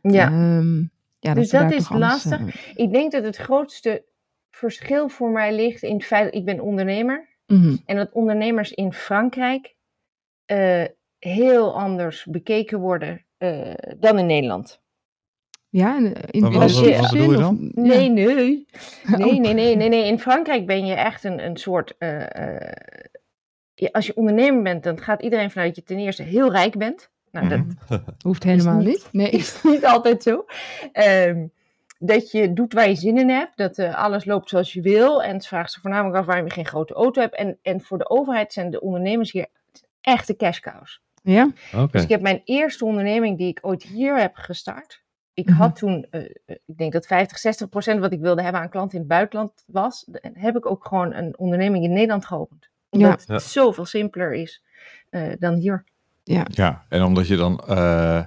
Ja. 0.03 0.27
Ehm, 0.31 0.83
ja 1.19 1.35
Dus 1.35 1.51
daar 1.51 1.63
dat 1.69 1.73
is 1.79 1.89
anders, 1.91 2.13
lastig. 2.25 2.41
eh, 2.55 2.73
Ik 2.85 2.93
denk 2.93 3.13
dat 3.13 3.25
het 3.25 3.37
grootste 3.37 4.05
verschil 4.51 5.09
voor 5.09 5.31
mij 5.31 5.55
ligt 5.55 5.83
in 5.83 5.95
het 5.95 6.05
feit 6.05 6.25
dat 6.25 6.35
ik 6.35 6.45
ben 6.45 6.61
ondernemer. 6.61 7.29
mhm. 7.47 7.77
En 7.87 7.97
dat 7.97 8.13
ondernemers 8.13 8.73
in 8.73 8.93
Frankrijk 8.93 9.75
eh, 10.45 10.85
heel 11.19 11.79
anders 11.81 12.25
bekeken 12.25 12.79
worden 12.81 13.25
eh, 13.39 13.75
dan 13.99 14.19
in 14.19 14.27
Nederland. 14.27 14.81
Ja, 15.71 15.97
in, 15.97 16.13
in, 16.31 16.43
wat- 16.43 16.53
bedoel 17.11 17.31
je 17.33 17.37
dan? 17.37 17.71
ja. 17.75 17.83
Nee, 17.83 18.09
nee. 18.11 18.67
Nee, 19.17 19.27
Oh. 19.35 19.41
nee, 19.41 19.55
nee, 19.55 19.77
nee, 19.77 19.89
nee. 19.89 20.07
In 20.07 20.19
Frankrijk 20.19 20.67
ben 20.67 20.87
je 20.87 20.95
echt 20.95 21.25
een, 21.25 21.45
een 21.45 21.57
soort. 21.57 21.95
eh, 21.99 22.57
eh, 22.57 22.73
als 23.93 24.07
je 24.07 24.17
ondernemer 24.17 24.63
bent, 24.63 24.83
dan 24.83 25.01
gaat 25.01 25.23
iedereen 25.23 25.51
vanuit 25.51 25.75
dat 25.75 25.87
je 25.89 25.95
ten 25.95 26.03
eerste 26.05 26.23
heel 26.23 26.51
rijk 26.53 26.79
bent. 26.79 27.11
Nou, 27.31 27.49
dat 27.49 27.59
Mhm. 27.59 27.99
Hoeft 28.27 28.43
helemaal 28.43 28.77
niet- 28.77 28.87
niet. 28.87 29.09
Nee. 29.13 29.31
is 29.31 29.63
niet 29.63 29.85
altijd 29.87 30.23
zo. 30.23 30.45
Ehm, 30.93 31.47
dat 31.99 32.31
je 32.31 32.53
doet 32.53 32.73
waar 32.73 32.89
je 32.89 32.95
zin 32.95 33.19
in 33.19 33.29
hebt, 33.31 33.57
dat 33.57 33.79
eh, 33.79 33.95
alles 33.95 34.25
loopt 34.25 34.49
zoals 34.49 34.73
je 34.73 34.81
wil. 34.81 35.23
En 35.23 35.41
ze 35.41 35.49
vragen 35.49 35.71
zich 35.71 35.81
voornamelijk 35.81 36.17
af 36.19 36.27
waarom 36.27 36.45
je 36.47 36.53
geen 36.53 36.67
grote 36.67 36.95
auto 36.95 37.21
hebt. 37.21 37.35
En, 37.35 37.59
en 37.63 37.81
voor 37.81 37.99
de 37.99 38.09
overheid 38.11 38.53
zijn 38.53 38.71
de 38.71 38.81
ondernemers 38.81 39.33
hier 39.33 39.47
echte 40.01 40.37
cash 40.37 40.59
cows. 40.61 41.01
Ja? 41.23 41.49
Oké. 41.77 41.89
Dus 41.93 42.03
ik 42.03 42.09
heb 42.09 42.21
mijn 42.21 42.41
eerste 42.45 42.85
onderneming 42.85 43.39
die 43.39 43.49
ik 43.49 43.59
ooit 43.63 43.83
hier 43.83 44.19
heb 44.21 44.35
gestart. 44.35 45.03
Ik 45.35 45.49
Mhm. 45.49 45.57
had 45.59 45.77
toen, 45.77 46.07
eh, 46.11 46.21
eh, 46.21 46.31
ik 46.67 46.77
denk 46.77 46.93
dat 46.93 47.07
50, 47.07 47.39
60 47.39 47.69
procent 47.69 48.01
wat 48.01 48.13
ik 48.13 48.21
wilde 48.21 48.43
hebben 48.43 48.61
aan 48.61 48.69
klanten 48.69 48.95
in 48.95 49.05
het 49.05 49.09
buitenland 49.13 49.65
was. 49.67 50.07
Heb 50.33 50.57
ik 50.57 50.71
ook 50.71 50.87
gewoon 50.87 51.15
een 51.15 51.39
onderneming 51.39 51.85
in 51.85 51.93
Nederland 51.93 52.25
geopend. 52.27 52.69
Omdat 52.91 53.25
Ja. 53.27 53.35
het 53.35 53.43
zoveel 53.43 53.85
simpeler 53.85 54.35
is 54.35 54.63
eh, 55.11 55.33
dan 55.39 55.55
hier. 55.55 55.85
Ja, 56.25 56.85
en 56.89 57.03
omdat 57.03 57.27
je 57.27 57.37
dan 57.37 57.59
eh, 57.59 58.25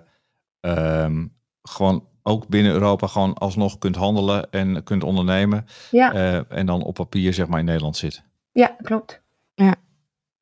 ehm, 0.60 1.28
gewoon 1.62 2.08
ook 2.24 2.48
binnen 2.48 2.72
Europa 2.72 3.08
gewoon 3.08 3.34
alsnog 3.34 3.78
kunt 3.78 3.96
handelen 3.96 4.52
en 4.52 4.84
kunt 4.84 5.04
ondernemen. 5.04 5.66
Ja, 5.92 6.14
eh, 6.14 6.58
en 6.58 6.66
dan 6.66 6.84
op 6.84 6.94
papier 6.94 7.34
zeg 7.34 7.48
maar 7.48 7.60
in 7.60 7.66
Nederland 7.66 7.98
zit. 7.98 8.24
ja 8.52 8.76
klopt. 8.82 9.22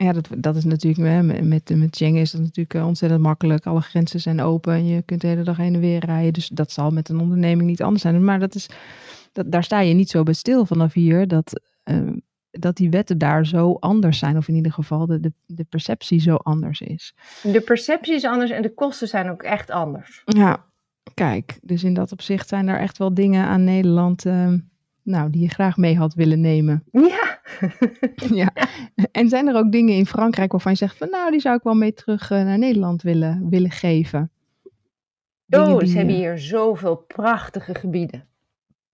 Ja, 0.04 0.14
dat, 0.14 0.28
dat 0.38 0.56
is 0.56 0.64
natuurlijk, 0.64 1.24
met, 1.44 1.70
met, 1.78 1.96
Schengen 1.96 2.22
is 2.22 2.32
dat 2.32 2.42
natuurlijk 2.42 2.86
ontzettend 2.86 3.22
makkelijk. 3.22 3.66
Alle 3.66 3.82
grenzen 3.82 4.20
zijn 4.20 4.42
open 4.42 4.74
en 4.74 4.86
je 4.86 5.02
kunt 5.02 5.22
de 5.22 5.28
hele 5.28 5.44
dag 5.44 5.58
heen 5.58 5.74
en 5.74 5.80
weer 5.80 6.06
rijden. 6.06 6.34
Dus 6.34 6.48
dat 6.48 6.72
zal 6.72 6.92
met 6.92 7.10
een 7.10 7.20
onderneming 7.20 7.70
niet 7.70 7.82
anders 7.82 8.02
zijn. 8.02 8.24
Maar 8.24 8.40
dat 8.40 8.56
is, 8.56 8.70
dat, 9.32 9.52
daar 9.52 9.64
sta 9.64 9.80
je 9.80 9.94
niet 9.94 10.10
zo 10.10 10.24
bij 10.24 10.34
stil 10.34 10.66
vanaf 10.66 10.94
hier. 10.94 11.28
Dat, 11.28 11.62
eh, 11.84 11.98
dat 12.52 12.76
die 12.76 12.90
wetten 12.90 13.18
daar 13.18 13.46
zo 13.46 13.74
anders 13.80 14.20
zijn. 14.20 14.38
Of 14.38 14.48
in 14.48 14.56
ieder 14.56 14.72
geval 14.72 15.06
de, 15.06 15.20
de, 15.20 15.34
de 15.46 15.64
perceptie 15.64 16.20
zo 16.20 16.36
anders 16.36 16.82
is. 16.82 17.16
De 17.44 17.62
perceptie 17.62 18.14
is 18.14 18.26
anders 18.26 18.52
en 18.52 18.62
de 18.62 18.74
kosten 18.74 19.08
zijn 19.08 19.30
ook 19.30 19.44
echt 19.44 19.70
anders. 19.70 20.22
Ja, 20.26 20.66
kijk. 21.14 21.60
Dus 21.62 21.84
in 21.84 21.94
dat 21.94 22.12
opzicht 22.12 22.48
zijn 22.48 22.68
er 22.68 22.80
echt 22.80 22.98
wel 22.98 23.14
dingen 23.14 23.46
aan 23.46 23.64
Nederland... 23.64 24.26
eh, 24.26 24.54
nou, 25.04 25.30
die 25.30 25.42
je 25.42 25.50
graag 25.50 25.78
mee 25.78 25.98
had 25.98 26.14
willen 26.14 26.42
nemen. 26.42 26.84
Ja, 26.92 27.40
Ja. 28.42 28.54
En 29.12 29.30
zijn 29.30 29.48
er 29.48 29.56
ook 29.56 29.72
dingen 29.72 29.96
in 29.96 30.06
Frankrijk 30.06 30.52
waarvan 30.52 30.72
je 30.72 30.78
zegt 30.78 30.98
van 30.98 31.10
nou, 31.10 31.32
die 31.32 31.40
zou 31.40 31.56
ik 31.56 31.64
wel 31.64 31.74
mee 31.74 31.94
terug 31.94 32.32
eh, 32.32 32.44
naar 32.44 32.58
Nederland 32.58 33.02
willen, 33.02 33.50
willen 33.50 33.72
geven? 33.72 34.32
Dingen 35.46 35.74
oh, 35.74 35.80
die, 35.80 35.88
ze 35.88 35.98
hebben 35.98 36.16
eh, 36.16 36.20
hier 36.20 36.38
zoveel 36.40 36.96
prachtige 36.96 37.76
gebieden. 37.76 38.28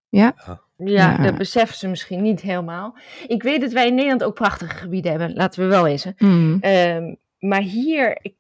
Ja? 0.10 0.34
Ja. 0.46 0.62
Ja, 0.78 1.18
dat 1.18 1.38
beseffen 1.38 1.78
ze 1.78 1.88
misschien 1.88 2.22
niet 2.22 2.42
helemaal. 2.42 2.96
Ik 3.28 3.44
weet 3.44 3.62
dat 3.62 3.72
wij 3.72 3.88
in 3.88 3.94
Nederland 3.96 4.24
ook 4.24 4.34
prachtige 4.34 4.76
gebieden 4.76 5.12
hebben, 5.12 5.34
laten 5.34 5.62
we 5.64 5.68
wel 5.70 5.84
wezen. 5.84 6.16
mm, 6.18 6.58
Ehm, 6.62 7.14
maar 7.40 7.62
hier, 7.62 8.18
ik- 8.22 8.36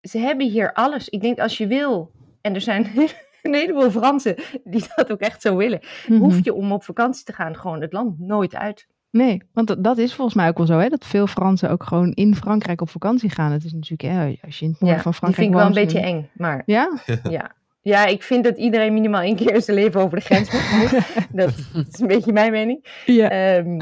ze 0.00 0.18
hebben 0.18 0.48
hier 0.50 0.72
alles. 0.72 1.08
Ik 1.08 1.20
denk 1.20 1.38
als 1.38 1.58
je 1.58 1.66
wil, 1.66 2.10
en 2.40 2.54
er 2.54 2.60
zijn 2.60 2.86
een 3.42 3.54
heleboel 3.54 3.90
Fransen 3.90 4.34
die 4.64 4.84
dat 4.96 5.12
ook 5.12 5.20
echt 5.20 5.42
zo 5.42 5.56
willen, 5.56 5.80
mhm. 6.08 6.18
hoef 6.18 6.38
je 6.44 6.54
om 6.54 6.72
op 6.72 6.84
vakantie 6.84 7.24
te 7.24 7.32
gaan 7.32 7.56
gewoon 7.56 7.80
het 7.80 7.92
land 7.92 8.18
nooit 8.18 8.54
uit. 8.54 8.86
Nee, 9.10 9.42
want 9.52 9.66
dat, 9.66 9.84
dat 9.84 9.98
is 9.98 10.14
volgens 10.14 10.36
mij 10.36 10.48
ook 10.48 10.56
wel 10.56 10.66
zo, 10.66 10.78
hè? 10.78 10.88
Dat 10.88 11.04
veel 11.04 11.26
Fransen 11.26 11.70
ook 11.70 11.82
gewoon 11.82 12.12
in 12.12 12.34
Frankrijk 12.36 12.80
op 12.80 12.88
vakantie 12.90 13.30
gaan. 13.30 13.52
Het 13.52 13.64
is 13.64 13.72
natuurlijk, 13.72 14.02
hè, 14.02 14.34
als 14.44 14.58
je 14.58 14.64
in 14.64 14.70
het 14.70 14.80
noorden 14.80 14.98
Ja, 14.98 15.02
van 15.04 15.14
Frankrijk 15.14 15.34
vind 15.34 15.48
ik 15.48 15.54
wel 15.66 15.66
een 15.66 15.74
woont, 15.74 15.92
beetje 15.92 16.06
eng, 16.08 16.28
maar 16.32 16.62
Ja? 16.66 16.98
ja. 17.30 17.50
Ja, 17.84 18.06
ik 18.06 18.22
vind 18.22 18.44
dat 18.44 18.56
iedereen 18.56 18.92
minimaal 18.92 19.20
één 19.22 19.36
keer 19.36 19.54
in 19.54 19.62
zijn 19.62 19.76
leven 19.76 20.00
over 20.00 20.18
de 20.18 20.24
grens 20.24 20.50
moet. 20.52 20.90
dat 21.42 21.54
is 21.92 22.00
een 22.00 22.06
beetje 22.06 22.32
mijn 22.32 22.52
mening. 22.52 23.02
Ja. 23.06 23.28
Ehm, 23.30 23.76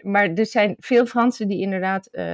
maar 0.00 0.28
er 0.34 0.46
zijn 0.46 0.74
veel 0.78 1.06
Fransen 1.06 1.48
die 1.48 1.60
inderdaad 1.60 2.06
eh, 2.06 2.24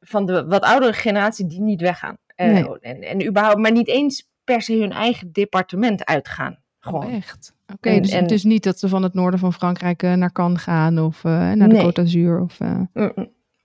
van 0.00 0.26
de 0.26 0.46
wat 0.46 0.62
oudere 0.62 0.92
generatie 0.92 1.46
die 1.46 1.60
niet 1.60 1.80
weggaan. 1.80 2.16
Eh, 2.34 2.52
Nee. 2.52 2.78
en, 2.80 3.02
en 3.02 3.26
überhaupt, 3.26 3.58
maar 3.58 3.72
niet 3.72 3.88
eens 3.88 4.28
per 4.44 4.62
se 4.62 4.78
hun 4.80 4.92
eigen 4.92 5.32
departement 5.32 6.04
uitgaan. 6.04 6.58
Gewoon. 6.80 7.04
Oh, 7.06 7.12
echt? 7.14 7.54
Oké, 7.74 8.00
dus 8.00 8.10
en- 8.10 8.22
het 8.22 8.30
is 8.30 8.44
niet 8.44 8.62
dat 8.64 8.78
ze 8.78 8.88
van 8.88 9.02
het 9.02 9.14
noorden 9.14 9.40
van 9.40 9.52
Frankrijk 9.52 10.02
eh, 10.02 10.12
naar 10.12 10.32
Cannes 10.32 10.62
gaan 10.62 10.98
of 10.98 11.22
naar 11.22 11.56
de 11.56 11.66
Nee. 11.66 11.82
Côte 11.86 11.92
d'Azur. 11.92 12.40
Of, 12.40 12.56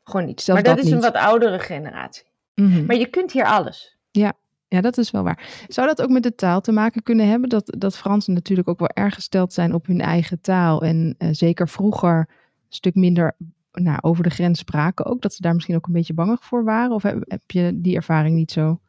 gewoon 0.03 0.25
niet. 0.25 0.41
Zelfs 0.41 0.62
maar 0.62 0.63
dat, 0.63 0.75
dat 0.84 0.86
is 0.86 0.91
een 0.91 1.01
wat 1.01 1.15
oudere 1.15 1.60
generatie. 1.60 2.23
mhm. 2.56 2.86
Maar 2.86 2.95
je 2.95 3.06
kunt 3.08 3.32
hier 3.32 3.45
alles. 3.45 3.97
Ja, 4.73 4.81
dat 4.81 4.97
is 4.97 5.12
wel 5.12 5.23
waar. 5.23 5.65
Zou 5.67 5.88
dat 5.88 6.01
ook 6.01 6.09
met 6.09 6.23
de 6.23 6.36
taal 6.36 6.62
te 6.62 6.71
maken 6.71 7.03
kunnen 7.03 7.27
hebben? 7.27 7.49
Dat, 7.49 7.75
dat 7.77 7.97
Fransen 7.97 8.33
natuurlijk 8.33 8.67
ook 8.67 8.79
wel 8.79 8.89
erg 8.89 9.13
gesteld 9.13 9.53
zijn 9.53 9.73
op 9.73 9.86
hun 9.86 10.01
eigen 10.01 10.41
taal. 10.41 10.81
En 10.81 11.15
eh, 11.17 11.27
zeker 11.31 11.69
vroeger 11.69 12.17
een 12.17 12.27
stuk 12.69 12.95
minder 12.95 13.36
nou, 13.71 13.97
over 14.01 14.23
de 14.23 14.29
grens 14.29 14.59
spraken 14.59 15.05
ook. 15.05 15.21
Dat 15.21 15.33
ze 15.33 15.41
daar 15.41 15.53
misschien 15.53 15.75
ook 15.75 15.86
een 15.88 15.93
beetje 15.93 16.13
bangig 16.13 16.43
voor 16.43 16.63
waren? 16.63 16.91
Of 16.91 17.03
heb, 17.03 17.23
heb 17.27 17.51
je 17.51 17.71
die 17.81 17.95
ervaring 17.95 18.36
niet 18.36 18.51
zo? 18.51 18.79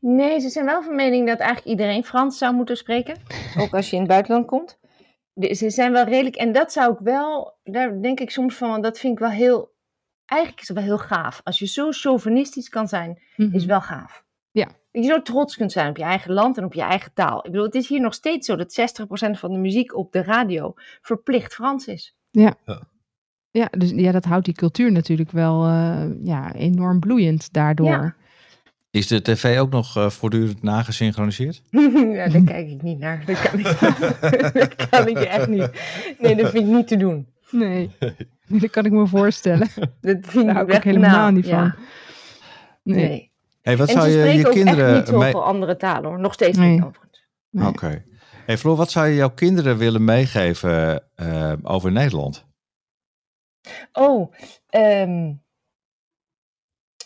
Nee, 0.00 0.40
ze 0.40 0.48
zijn 0.48 0.64
wel 0.64 0.82
van 0.82 0.94
mening 0.94 1.26
dat 1.26 1.38
eigenlijk 1.38 1.68
iedereen 1.70 2.04
Frans 2.04 2.38
zou 2.38 2.54
moeten 2.54 2.76
spreken. 2.76 3.16
Ook 3.58 3.74
als 3.74 3.88
je 3.90 3.94
in 3.96 4.02
het 4.02 4.10
buitenland 4.10 4.46
komt. 4.46 4.78
Ze 5.34 5.70
zijn 5.70 5.92
wel 5.92 6.04
redelijk. 6.04 6.36
En 6.36 6.52
dat 6.52 6.72
zou 6.72 6.92
ik 6.92 6.98
wel. 6.98 7.58
Daar 7.64 8.02
denk 8.02 8.20
ik 8.20 8.30
soms 8.30 8.54
van. 8.54 8.82
Dat 8.82 8.98
vind 8.98 9.12
ik 9.12 9.18
wel 9.18 9.30
heel. 9.30 9.72
Eigenlijk 10.24 10.62
is 10.62 10.68
het 10.68 10.76
wel 10.76 10.86
heel 10.86 10.98
gaaf. 10.98 11.40
Als 11.44 11.58
je 11.58 11.66
zo 11.66 11.90
chauvinistisch 11.90 12.68
kan 12.68 12.88
zijn, 12.88 13.18
Mhm. 13.36 13.54
is 13.54 13.64
wel 13.64 13.80
gaaf. 13.80 14.24
Ja. 14.50 14.68
Dat 14.92 15.04
je 15.04 15.10
zo 15.10 15.22
trots 15.22 15.56
kunt 15.56 15.72
zijn 15.72 15.88
op 15.88 15.96
je 15.96 16.02
eigen 16.02 16.32
land 16.32 16.58
en 16.58 16.64
op 16.64 16.72
je 16.74 16.82
eigen 16.82 17.12
taal. 17.14 17.36
Ik 17.38 17.50
bedoel, 17.50 17.64
het 17.66 17.74
is 17.74 17.88
hier 17.88 18.00
nog 18.00 18.14
steeds 18.14 18.46
zo 18.46 18.56
dat 18.56 18.80
60% 18.80 19.38
van 19.38 19.52
de 19.52 19.58
muziek 19.58 19.96
op 19.96 20.12
de 20.12 20.22
radio 20.22 20.74
verplicht 21.02 21.54
Frans 21.54 21.86
is. 21.86 22.16
Ja, 23.50 23.68
dus 23.70 23.90
ja, 23.90 24.12
dat 24.12 24.24
houdt 24.24 24.44
die 24.44 24.54
cultuur 24.54 24.92
natuurlijk 24.92 25.30
wel 25.30 25.64
eh, 25.66 26.04
ja, 26.24 26.54
enorm 26.54 27.00
bloeiend 27.00 27.52
daardoor. 27.52 27.86
Ja. 27.88 28.14
Is 28.90 29.06
de 29.06 29.22
tv 29.22 29.58
ook 29.58 29.70
nog 29.70 29.96
eh, 29.96 30.10
voortdurend 30.10 30.62
nagesynchroniseerd? 30.62 31.62
ja, 32.16 32.28
daar 32.28 32.42
kijk 32.44 32.68
ik 32.70 32.82
niet 32.82 32.98
naar. 32.98 33.22
Dat 33.26 33.40
kan 33.40 33.58
ik, 33.58 33.80
dat 34.60 34.88
kan 34.88 35.08
ik 35.08 35.18
echt 35.18 35.48
niet. 35.48 35.70
Nee, 36.18 36.34
dat 36.36 36.50
vind 36.50 36.66
ik 36.66 36.72
niet 36.74 36.88
te 36.88 36.96
doen. 36.96 37.26
Nee. 37.50 37.90
nee, 38.46 38.60
dat 38.60 38.70
kan 38.70 38.84
ik 38.84 38.92
me 38.92 39.06
voorstellen. 39.06 39.68
Dat 40.00 40.16
vind 40.20 40.44
Daar 40.46 40.54
hou 40.54 40.64
ik 40.66 40.68
echt- 40.70 40.76
ook 40.78 40.84
helemaal 40.84 41.10
nou, 41.10 41.32
niet 41.32 41.48
van. 41.48 41.58
ja, 41.58 41.76
Nee. 42.82 43.08
nee. 43.08 43.29
Hey, 43.62 43.76
wat 43.76 43.88
en 43.88 43.94
zou 43.94 44.08
ze 44.08 44.16
je 44.16 44.18
spreken 44.18 44.40
je 44.40 44.46
ook 44.46 44.54
echt 44.54 44.64
kinderen 44.64 44.94
niet 44.94 45.08
zoveel 45.08 45.44
andere 45.44 45.76
talen 45.76 46.10
hoor. 46.10 46.20
Nog 46.20 46.32
steeds 46.32 46.58
Nee. 46.58 46.70
niet 46.70 46.82
overigens. 46.82 47.28
Nee. 47.50 47.68
Oké. 47.68 48.04
Hey 48.46 48.58
Floor, 48.58 48.76
wat 48.76 48.90
zou 48.90 49.06
je 49.06 49.14
jouw 49.14 49.30
kinderen 49.30 49.76
willen 49.76 50.04
meegeven 50.04 51.02
eh, 51.14 51.52
over 51.62 51.92
Nederland? 51.92 52.46
Oh, 53.92 54.32
ehm, 54.68 55.32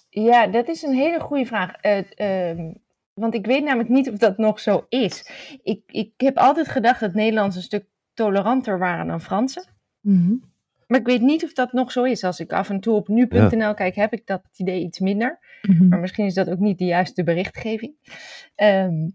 ja, 0.09 0.47
dat 0.47 0.69
is 0.69 0.83
een 0.83 0.95
hele 0.95 1.21
goede 1.21 1.47
vraag. 1.47 1.73
Eh, 1.73 2.51
ehm, 2.51 2.73
want 3.15 3.35
ik 3.35 3.47
weet 3.47 3.65
namelijk 3.65 3.89
niet 3.89 4.11
of 4.11 4.17
dat 4.17 4.39
nog 4.39 4.61
zo 4.61 4.87
is. 4.89 5.31
Ik, 5.63 5.83
ik 5.87 6.13
heb 6.17 6.39
altijd 6.39 6.69
gedacht 6.69 7.01
dat 7.01 7.15
Nederlanders 7.15 7.57
een 7.57 7.63
stuk 7.63 7.87
toleranter 8.15 8.79
waren 8.79 9.07
dan 9.07 9.21
Fransen. 9.21 9.65
Mhm. 10.01 10.29
Maar 10.31 10.54
Maar 10.95 11.03
ik 11.03 11.09
weet 11.09 11.21
niet 11.23 11.45
of 11.45 11.53
dat 11.53 11.73
nog 11.73 11.93
zo 11.93 12.03
is. 12.03 12.25
Als 12.25 12.41
ik 12.41 12.53
af 12.53 12.71
en 12.71 12.81
toe 12.81 12.95
op 12.95 13.09
nu.nl 13.09 13.75
kijk, 13.75 13.95
heb 13.95 14.13
ik 14.13 14.27
dat 14.27 14.43
idee 14.57 14.81
iets 14.83 14.99
minder. 14.99 15.39
Mhm. 15.63 15.89
Maar 15.89 15.99
misschien 16.01 16.25
is 16.27 16.35
dat 16.35 16.51
ook 16.51 16.59
niet 16.59 16.79
de 16.79 16.85
juiste 16.85 17.23
berichtgeving. 17.25 17.95
Ehm, 18.55 19.09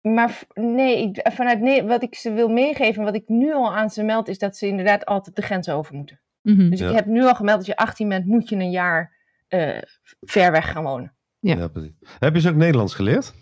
maar 0.00 0.38
nee, 0.54 1.02
ik, 1.02 1.28
vanuit 1.32 1.60
nee, 1.60 1.82
wat 1.82 2.02
ik 2.02 2.14
ze 2.14 2.32
wil 2.32 2.48
meegeven, 2.48 3.04
wat 3.04 3.14
ik 3.14 3.28
nu 3.28 3.52
al 3.54 3.76
aan 3.76 3.90
ze 3.90 4.02
meld, 4.02 4.28
is 4.28 4.38
dat 4.38 4.56
ze 4.56 4.66
inderdaad 4.66 5.04
altijd 5.06 5.36
de 5.36 5.42
grens 5.42 5.68
over 5.68 5.94
moeten. 5.94 6.20
Mhm. 6.42 6.70
Dus 6.70 6.78
Ja. 6.80 6.88
ik 6.88 6.94
heb 6.94 7.06
nu 7.06 7.22
al 7.22 7.34
gemeld 7.34 7.56
dat 7.56 7.66
je 7.66 7.76
18 7.76 8.08
bent, 8.08 8.26
moet 8.26 8.48
je 8.48 8.56
een 8.56 8.70
jaar 8.70 9.16
eh, 9.48 9.78
ver 10.20 10.52
weg 10.52 10.70
gaan 10.72 10.82
wonen. 10.84 11.14
Ja. 11.38 11.56
Ja, 11.56 11.68
precies. 11.68 11.92
Heb 12.18 12.34
je 12.34 12.40
ze 12.40 12.48
ook 12.48 12.54
Nederlands 12.56 12.94
geleerd? 12.94 13.34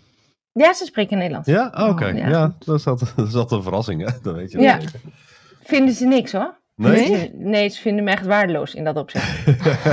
Ja, 0.51 0.73
ze 0.73 0.85
spreken 0.85 1.17
Nederlands. 1.17 1.47
Ja? 1.49 1.67
Oké. 1.67 2.05
Oh, 2.05 2.17
ja. 2.17 2.29
ja. 2.29 2.55
dat, 2.59 2.79
is 2.79 2.87
altijd, 2.87 3.13
dat 3.15 3.27
is 3.27 3.33
altijd 3.35 3.51
een 3.51 3.63
verrassing, 3.63 4.01
hè? 4.11 4.17
Dat 4.21 4.35
weet 4.35 4.51
je 4.51 4.59
Ja. 4.59 4.79
zeker. 4.79 4.99
Vinden 5.63 5.93
ze 5.93 6.05
niks 6.05 6.31
hoor. 6.31 6.55
Nee? 6.77 7.05
Ze- 7.05 7.31
nee, 7.33 7.69
ze 7.69 7.81
vinden 7.81 8.03
me 8.03 8.11
echt 8.11 8.25
waardeloos 8.25 8.73
in 8.75 8.83
dat 8.83 8.97
opzicht. 8.97 9.45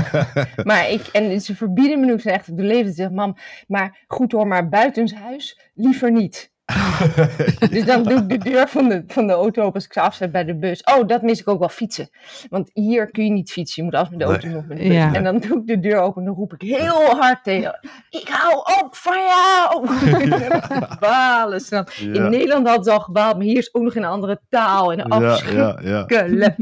Maar 0.68 0.90
ik, 0.90 1.06
en 1.06 1.40
ze 1.40 1.56
verbieden 1.56 2.00
me 2.00 2.06
nu, 2.06 2.12
echt 2.30 2.56
de. 2.56 2.88
Ze 2.88 2.94
zegt, 2.94 3.10
mam, 3.12 3.36
maar 3.66 4.04
goed 4.06 4.32
hoor, 4.32 4.46
maar 4.46 4.68
buitenshuis 4.68 5.70
liever 5.74 6.12
niet. 6.12 6.52
Dus 7.70 7.84
dan 7.84 8.02
doe 8.02 8.18
ik 8.18 8.28
de 8.28 8.38
deur 8.38 8.68
van 8.68 8.88
de, 8.88 9.04
van 9.06 9.26
de 9.26 9.32
auto 9.32 9.62
open 9.62 9.74
als 9.74 9.84
ik 9.84 9.92
ze 9.92 10.00
afzet 10.00 10.32
bij 10.32 10.44
de 10.44 10.58
bus. 10.58 10.82
Oh, 10.82 11.06
dat 11.06 11.22
mis 11.22 11.40
ik 11.40 11.48
ook 11.48 11.58
wel 11.58 11.68
fietsen. 11.68 12.08
Want 12.48 12.70
hier 12.72 13.10
kun 13.10 13.24
je 13.24 13.30
niet 13.30 13.52
fietsen. 13.52 13.82
Je 13.82 13.90
moet 13.90 13.98
altijd 13.98 14.18
met 14.18 14.26
de 14.26 14.32
auto 14.32 14.48
met 14.48 14.78
de 14.78 14.84
bus. 14.84 14.94
Ja. 14.94 15.14
En 15.14 15.24
dan 15.24 15.38
doe 15.38 15.58
ik 15.60 15.66
de 15.66 15.80
deur 15.80 15.98
open 15.98 16.20
en 16.20 16.26
dan 16.26 16.36
roep 16.36 16.52
ik 16.52 16.60
heel 16.60 17.16
hard 17.16 17.44
tegen. 17.44 17.78
Ik 18.10 18.28
hou 18.28 18.56
op 18.82 18.94
van 18.96 19.18
jou! 19.18 19.88
Balen. 21.00 21.60
ze 21.60 21.70
dan. 21.70 21.86
Ja. 22.00 22.24
In 22.24 22.30
Nederland 22.30 22.66
hadden 22.66 22.84
ze 22.84 22.90
al 22.90 23.00
gebaald, 23.00 23.36
maar 23.36 23.46
hier 23.46 23.58
is 23.58 23.74
ook 23.74 23.82
nog 23.82 23.94
in 23.94 24.02
een 24.02 24.08
andere 24.08 24.40
taal. 24.48 24.92
En 24.92 24.98
ja, 24.98 25.04
afschuwelijk. 25.04 25.82
ja, 25.82 26.24
ja. 26.24 26.54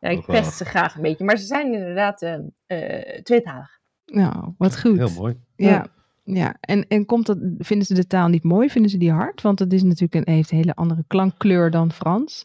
Ja, 0.00 0.08
ik 0.08 0.26
pest 0.26 0.56
ze 0.56 0.64
graag 0.64 0.94
een 0.94 1.02
beetje. 1.02 1.24
Maar 1.24 1.36
ze 1.36 1.46
zijn 1.46 1.72
inderdaad 1.72 2.22
eh, 2.66 3.22
tweetalig. 3.22 3.78
Nou, 4.04 4.54
wat 4.58 4.80
goed. 4.80 4.96
Heel 4.96 5.10
mooi. 5.10 5.40
Ja. 5.56 5.86
Ja, 6.34 6.54
en, 6.60 6.84
en 6.88 7.06
komt 7.06 7.26
dat, 7.26 7.38
vinden 7.58 7.86
ze 7.86 7.94
de 7.94 8.06
taal 8.06 8.28
niet 8.28 8.42
mooi? 8.44 8.70
Vinden 8.70 8.90
ze 8.90 8.98
die 8.98 9.12
hard? 9.12 9.42
Want 9.42 9.58
het 9.58 9.72
is 9.72 9.82
natuurlijk 9.82 10.14
een, 10.14 10.34
heeft 10.34 10.50
een 10.50 10.56
hele 10.56 10.74
andere 10.74 11.04
klankkleur 11.06 11.70
dan 11.70 11.92
Frans. 11.92 12.44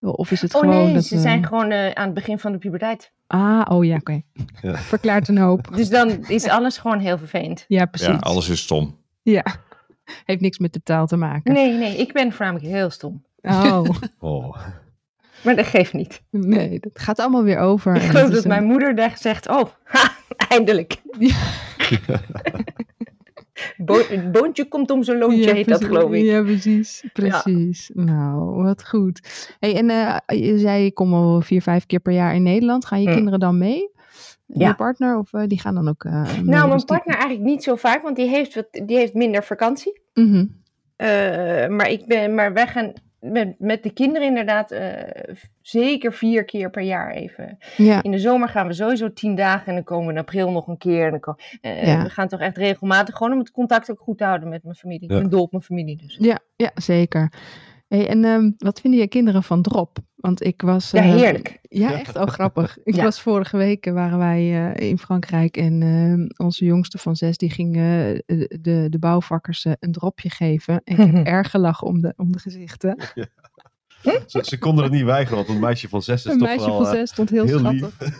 Of 0.00 0.30
is 0.30 0.40
het 0.42 0.54
Oh 0.54 0.60
gewoon 0.60 0.84
nee, 0.84 0.94
dat 0.94 1.04
ze 1.04 1.14
we- 1.14 1.20
zijn 1.20 1.46
gewoon 1.46 1.70
eh, 1.70 1.90
aan 1.90 2.04
het 2.04 2.14
begin 2.14 2.38
van 2.38 2.52
de 2.52 2.58
puberteit. 2.58 3.12
Ah, 3.26 3.62
oh 3.68 3.84
ja, 3.84 3.96
oké. 3.96 4.20
Ja. 4.60 4.76
Verklaart 4.76 5.28
een 5.28 5.38
hoop. 5.38 5.76
Dus 5.76 5.88
dan 5.88 6.08
is 6.28 6.48
alles 6.48 6.78
gewoon 6.78 6.98
heel 6.98 7.18
vervelend. 7.18 7.64
Ja, 7.68 7.84
precies. 7.84 8.08
Ja, 8.08 8.16
alles 8.16 8.48
is 8.48 8.60
stom. 8.60 8.96
Ja. 9.22 9.44
Heeft 10.24 10.40
niks 10.40 10.58
met 10.58 10.72
de 10.72 10.82
taal 10.82 11.06
te 11.06 11.16
maken. 11.16 11.52
Nee, 11.52 11.72
nee, 11.72 11.96
ik 11.96 12.12
ben 12.12 12.32
voornamelijk 12.32 12.70
heel 12.70 12.90
stom. 12.90 13.24
Oh, 13.40 13.84
Oh. 14.18 14.56
Maar 15.44 15.56
dat 15.56 15.66
geeft 15.66 15.92
niet. 15.92 16.22
nee, 16.30 16.80
dat 16.80 16.98
gaat 17.00 17.18
allemaal 17.20 17.42
weer 17.44 17.58
over. 17.58 17.94
Ik 17.94 18.02
geloof 18.02 18.30
dat 18.30 18.44
mijn 18.44 18.64
moeder 18.64 18.94
daar 18.94 19.16
zegt, 19.18 19.48
oh, 19.48 19.62
ha, 19.84 20.12
eindelijk. 20.48 21.00
Ja. 21.18 21.34
Bo 23.84 24.00
boontje 24.32 24.68
komt 24.68 24.90
om 24.90 25.02
zijn 25.02 25.18
loontje, 25.18 25.44
Ja, 25.44 25.54
heet 25.54 25.68
dat 25.68 25.84
geloof 25.84 26.12
ik. 26.12 26.24
Ja, 26.24 26.42
precies. 26.42 27.04
Precies. 27.12 27.90
Nou, 27.94 28.62
wat 28.62 28.88
goed. 28.88 29.20
Hey, 29.60 29.76
en 29.76 29.90
eh, 29.90 30.16
je 30.42 30.58
zei, 30.58 30.84
je 30.84 30.92
komt 30.92 31.12
al 31.12 31.40
vier, 31.40 31.62
vijf 31.62 31.86
keer 31.86 32.00
per 32.00 32.12
jaar 32.12 32.34
in 32.34 32.42
Nederland. 32.42 32.84
Gaan 32.86 33.02
je 33.02 33.08
Mm. 33.08 33.14
kinderen 33.14 33.40
dan 33.40 33.58
mee? 33.58 33.90
Ja. 34.46 34.68
Je 34.68 34.74
partner? 34.74 35.18
Of 35.18 35.32
eh, 35.32 35.42
die 35.46 35.60
gaan 35.60 35.74
dan 35.74 35.88
ook 35.88 36.04
eh? 36.04 36.12
Nou, 36.12 36.44
mijn 36.44 36.70
Dus 36.70 36.76
die- 36.76 36.84
partner 36.86 37.14
eigenlijk 37.16 37.44
niet 37.44 37.62
zo 37.62 37.76
vaak, 37.76 38.02
want 38.02 38.16
die 38.16 38.28
heeft, 38.28 38.54
wat, 38.54 38.66
die 38.86 38.96
heeft 38.96 39.14
minder 39.14 39.44
vakantie. 39.44 40.00
Mhm. 40.14 40.44
Eh, 40.96 41.08
maar, 41.68 41.90
ik 41.90 42.06
ben, 42.06 42.34
maar 42.34 42.52
wij 42.52 42.66
gaan 42.66 42.92
met, 43.22 43.54
met 43.58 43.82
de 43.82 43.90
kinderen 43.90 44.28
inderdaad 44.28 44.70
eh, 44.70 45.34
zeker 45.60 46.12
vier 46.12 46.44
keer 46.44 46.70
per 46.70 46.82
jaar 46.82 47.10
even. 47.10 47.58
Ja. 47.76 48.02
In 48.02 48.10
de 48.10 48.18
zomer 48.18 48.48
gaan 48.48 48.66
we 48.66 48.72
sowieso 48.72 49.12
tien 49.12 49.34
dagen 49.34 49.66
en 49.66 49.74
dan 49.74 49.84
komen 49.84 50.06
we 50.06 50.12
in 50.12 50.18
april 50.18 50.50
nog 50.50 50.66
een 50.66 50.78
keer. 50.78 51.12
En 51.12 51.20
dan 51.20 51.38
eh, 51.60 51.86
Ja. 51.86 52.02
We 52.02 52.10
gaan 52.10 52.28
toch 52.28 52.40
echt 52.40 52.56
regelmatig 52.56 53.16
gewoon 53.16 53.32
om 53.32 53.38
het 53.38 53.50
contact 53.50 53.90
ook 53.90 54.00
goed 54.00 54.18
te 54.18 54.24
houden 54.24 54.48
met 54.48 54.62
mijn 54.62 54.74
familie. 54.74 55.08
Ja. 55.08 55.16
Ik 55.16 55.20
ben 55.20 55.30
dol 55.30 55.42
op 55.42 55.50
mijn 55.50 55.64
familie 55.64 55.96
dus. 55.96 56.16
Ja, 56.20 56.38
ja 56.56 56.70
zeker. 56.74 57.32
Hey, 57.88 58.08
en 58.08 58.24
ehm, 58.24 58.50
wat 58.58 58.80
vinden 58.80 59.00
je 59.00 59.08
kinderen 59.08 59.42
van 59.42 59.62
Drop? 59.62 59.98
Want 60.22 60.44
ik 60.44 60.62
was... 60.62 60.90
Ja, 60.90 61.02
eh, 61.02 61.14
heerlijk. 61.14 61.58
Ja, 61.62 61.92
echt 61.92 62.18
ook 62.18 62.30
grappig. 62.30 62.78
Ik 62.84 62.94
Ja. 62.94 63.02
was 63.02 63.20
vorige 63.20 63.56
week, 63.56 63.86
eh, 63.86 63.92
waren 63.92 64.18
wij 64.18 64.72
eh, 64.74 64.88
in 64.88 64.98
Frankrijk 64.98 65.56
en 65.56 65.82
ehm, 65.82 66.46
onze 66.46 66.64
jongste 66.64 66.98
van 66.98 67.16
zes, 67.16 67.36
die 67.36 67.50
ging 67.50 67.76
eh, 67.76 67.82
de, 68.60 68.86
de, 68.90 68.98
bouwvakkers 68.98 69.64
eh, 69.64 69.72
een 69.78 69.92
dropje 69.92 70.30
geven. 70.30 70.80
En 70.84 70.98
ik 70.98 71.12
heb 71.14 71.26
erg 71.36 71.50
gelachen 71.50 71.86
om 71.86 72.00
de, 72.00 72.12
om 72.16 72.32
de 72.32 72.38
gezichten. 72.38 72.96
Ze, 74.02 74.40
ze 74.44 74.58
konden 74.58 74.84
het 74.84 74.92
niet 74.92 75.04
weigeren, 75.04 75.36
want 75.36 75.48
een 75.48 75.60
meisje 75.60 75.88
van 75.88 76.02
zes 76.02 76.24
is 76.24 76.32
Een 76.32 76.38
toch 76.38 76.48
meisje 76.48 76.66
wel 76.66 76.76
van 76.76 76.86
eh, 76.86 76.92
zes 76.92 77.10
stond 77.10 77.30
heel, 77.30 77.44
heel 77.44 77.58
schattig 77.58 78.00
lief. 78.00 78.14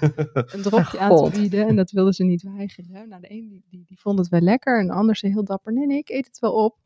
een 0.54 0.62
dropje 0.62 0.98
aan 0.98 1.30
te 1.30 1.40
bieden 1.40 1.66
en 1.68 1.76
dat 1.76 1.90
wilde 1.90 2.14
ze 2.14 2.24
niet 2.24 2.42
weigeren. 2.42 3.08
Nou, 3.08 3.20
de 3.20 3.30
een 3.30 3.48
die, 3.48 3.64
die, 3.70 3.84
die 3.86 4.00
vond 4.00 4.18
het 4.18 4.28
wel 4.28 4.40
lekker 4.40 4.80
en 4.80 4.86
de 4.86 4.92
ander 4.92 5.16
zei 5.16 5.32
heel 5.32 5.44
dapper, 5.44 5.72
nee, 5.72 5.86
nee, 5.86 5.98
ik 5.98 6.08
eet 6.08 6.26
het 6.26 6.38
wel 6.38 6.52
op. 6.52 6.76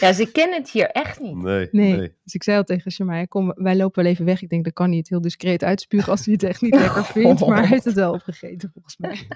Ja, 0.00 0.12
ze 0.22 0.28
kennen 0.32 0.58
het 0.58 0.70
hier 0.70 0.86
echt 0.90 1.20
niet. 1.20 1.36
Nee, 1.36 1.68
Nee. 1.70 1.96
nee. 1.96 2.12
Dus 2.24 2.34
ik 2.34 2.42
zei 2.42 2.56
al 2.56 2.64
tegen 2.64 2.90
Shemaya, 2.92 3.24
kom, 3.24 3.52
wij 3.54 3.76
lopen 3.76 4.02
wel 4.02 4.12
even 4.12 4.24
weg. 4.24 4.42
Ik 4.42 4.48
denk, 4.48 4.64
dat 4.64 4.72
kan 4.72 4.88
hij 4.88 4.96
het 4.96 5.08
heel 5.08 5.20
discreet 5.20 5.64
uitspugen 5.64 6.10
als 6.10 6.24
hij 6.24 6.34
het 6.34 6.42
echt 6.42 6.60
niet 6.60 6.74
lekker 6.74 7.04
vindt. 7.14 7.46
Maar 7.46 7.58
hij 7.58 7.66
heeft 7.66 7.84
het 7.84 7.94
wel 7.94 8.12
opgegeten 8.12 8.70
volgens 8.72 8.96
mij. 8.96 9.18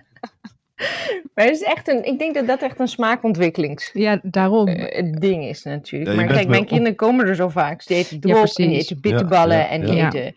Maar 1.34 1.44
het 1.44 1.54
is 1.54 1.62
echt 1.62 1.88
een, 1.88 2.04
ik 2.04 2.18
denk 2.18 2.34
dat 2.34 2.46
dat 2.46 2.62
echt 2.62 2.80
een 2.80 2.88
smaakontwikkelings 2.88 3.90
Ja, 3.92 4.18
daarom. 4.22 4.68
eh, 4.68 5.12
ding 5.18 5.44
is 5.44 5.62
natuurlijk. 5.62 6.10
Ja, 6.10 6.16
maar 6.16 6.34
kijk, 6.34 6.48
mijn 6.48 6.62
op- 6.62 6.68
kinderen 6.68 6.94
komen 6.96 7.26
er 7.26 7.34
zo 7.34 7.48
vaak. 7.48 7.82
Ze 7.82 7.94
eten 7.94 8.16
Ja, 8.20 8.34
drop 8.34 8.44
en 8.56 8.68
die 8.68 8.78
eten 8.78 9.00
bitterballen 9.00 9.56
Ja, 9.56 9.62
ja, 9.62 9.68
en 9.68 9.84
die 9.84 9.94
ja. 9.94 10.06
eten 10.06 10.36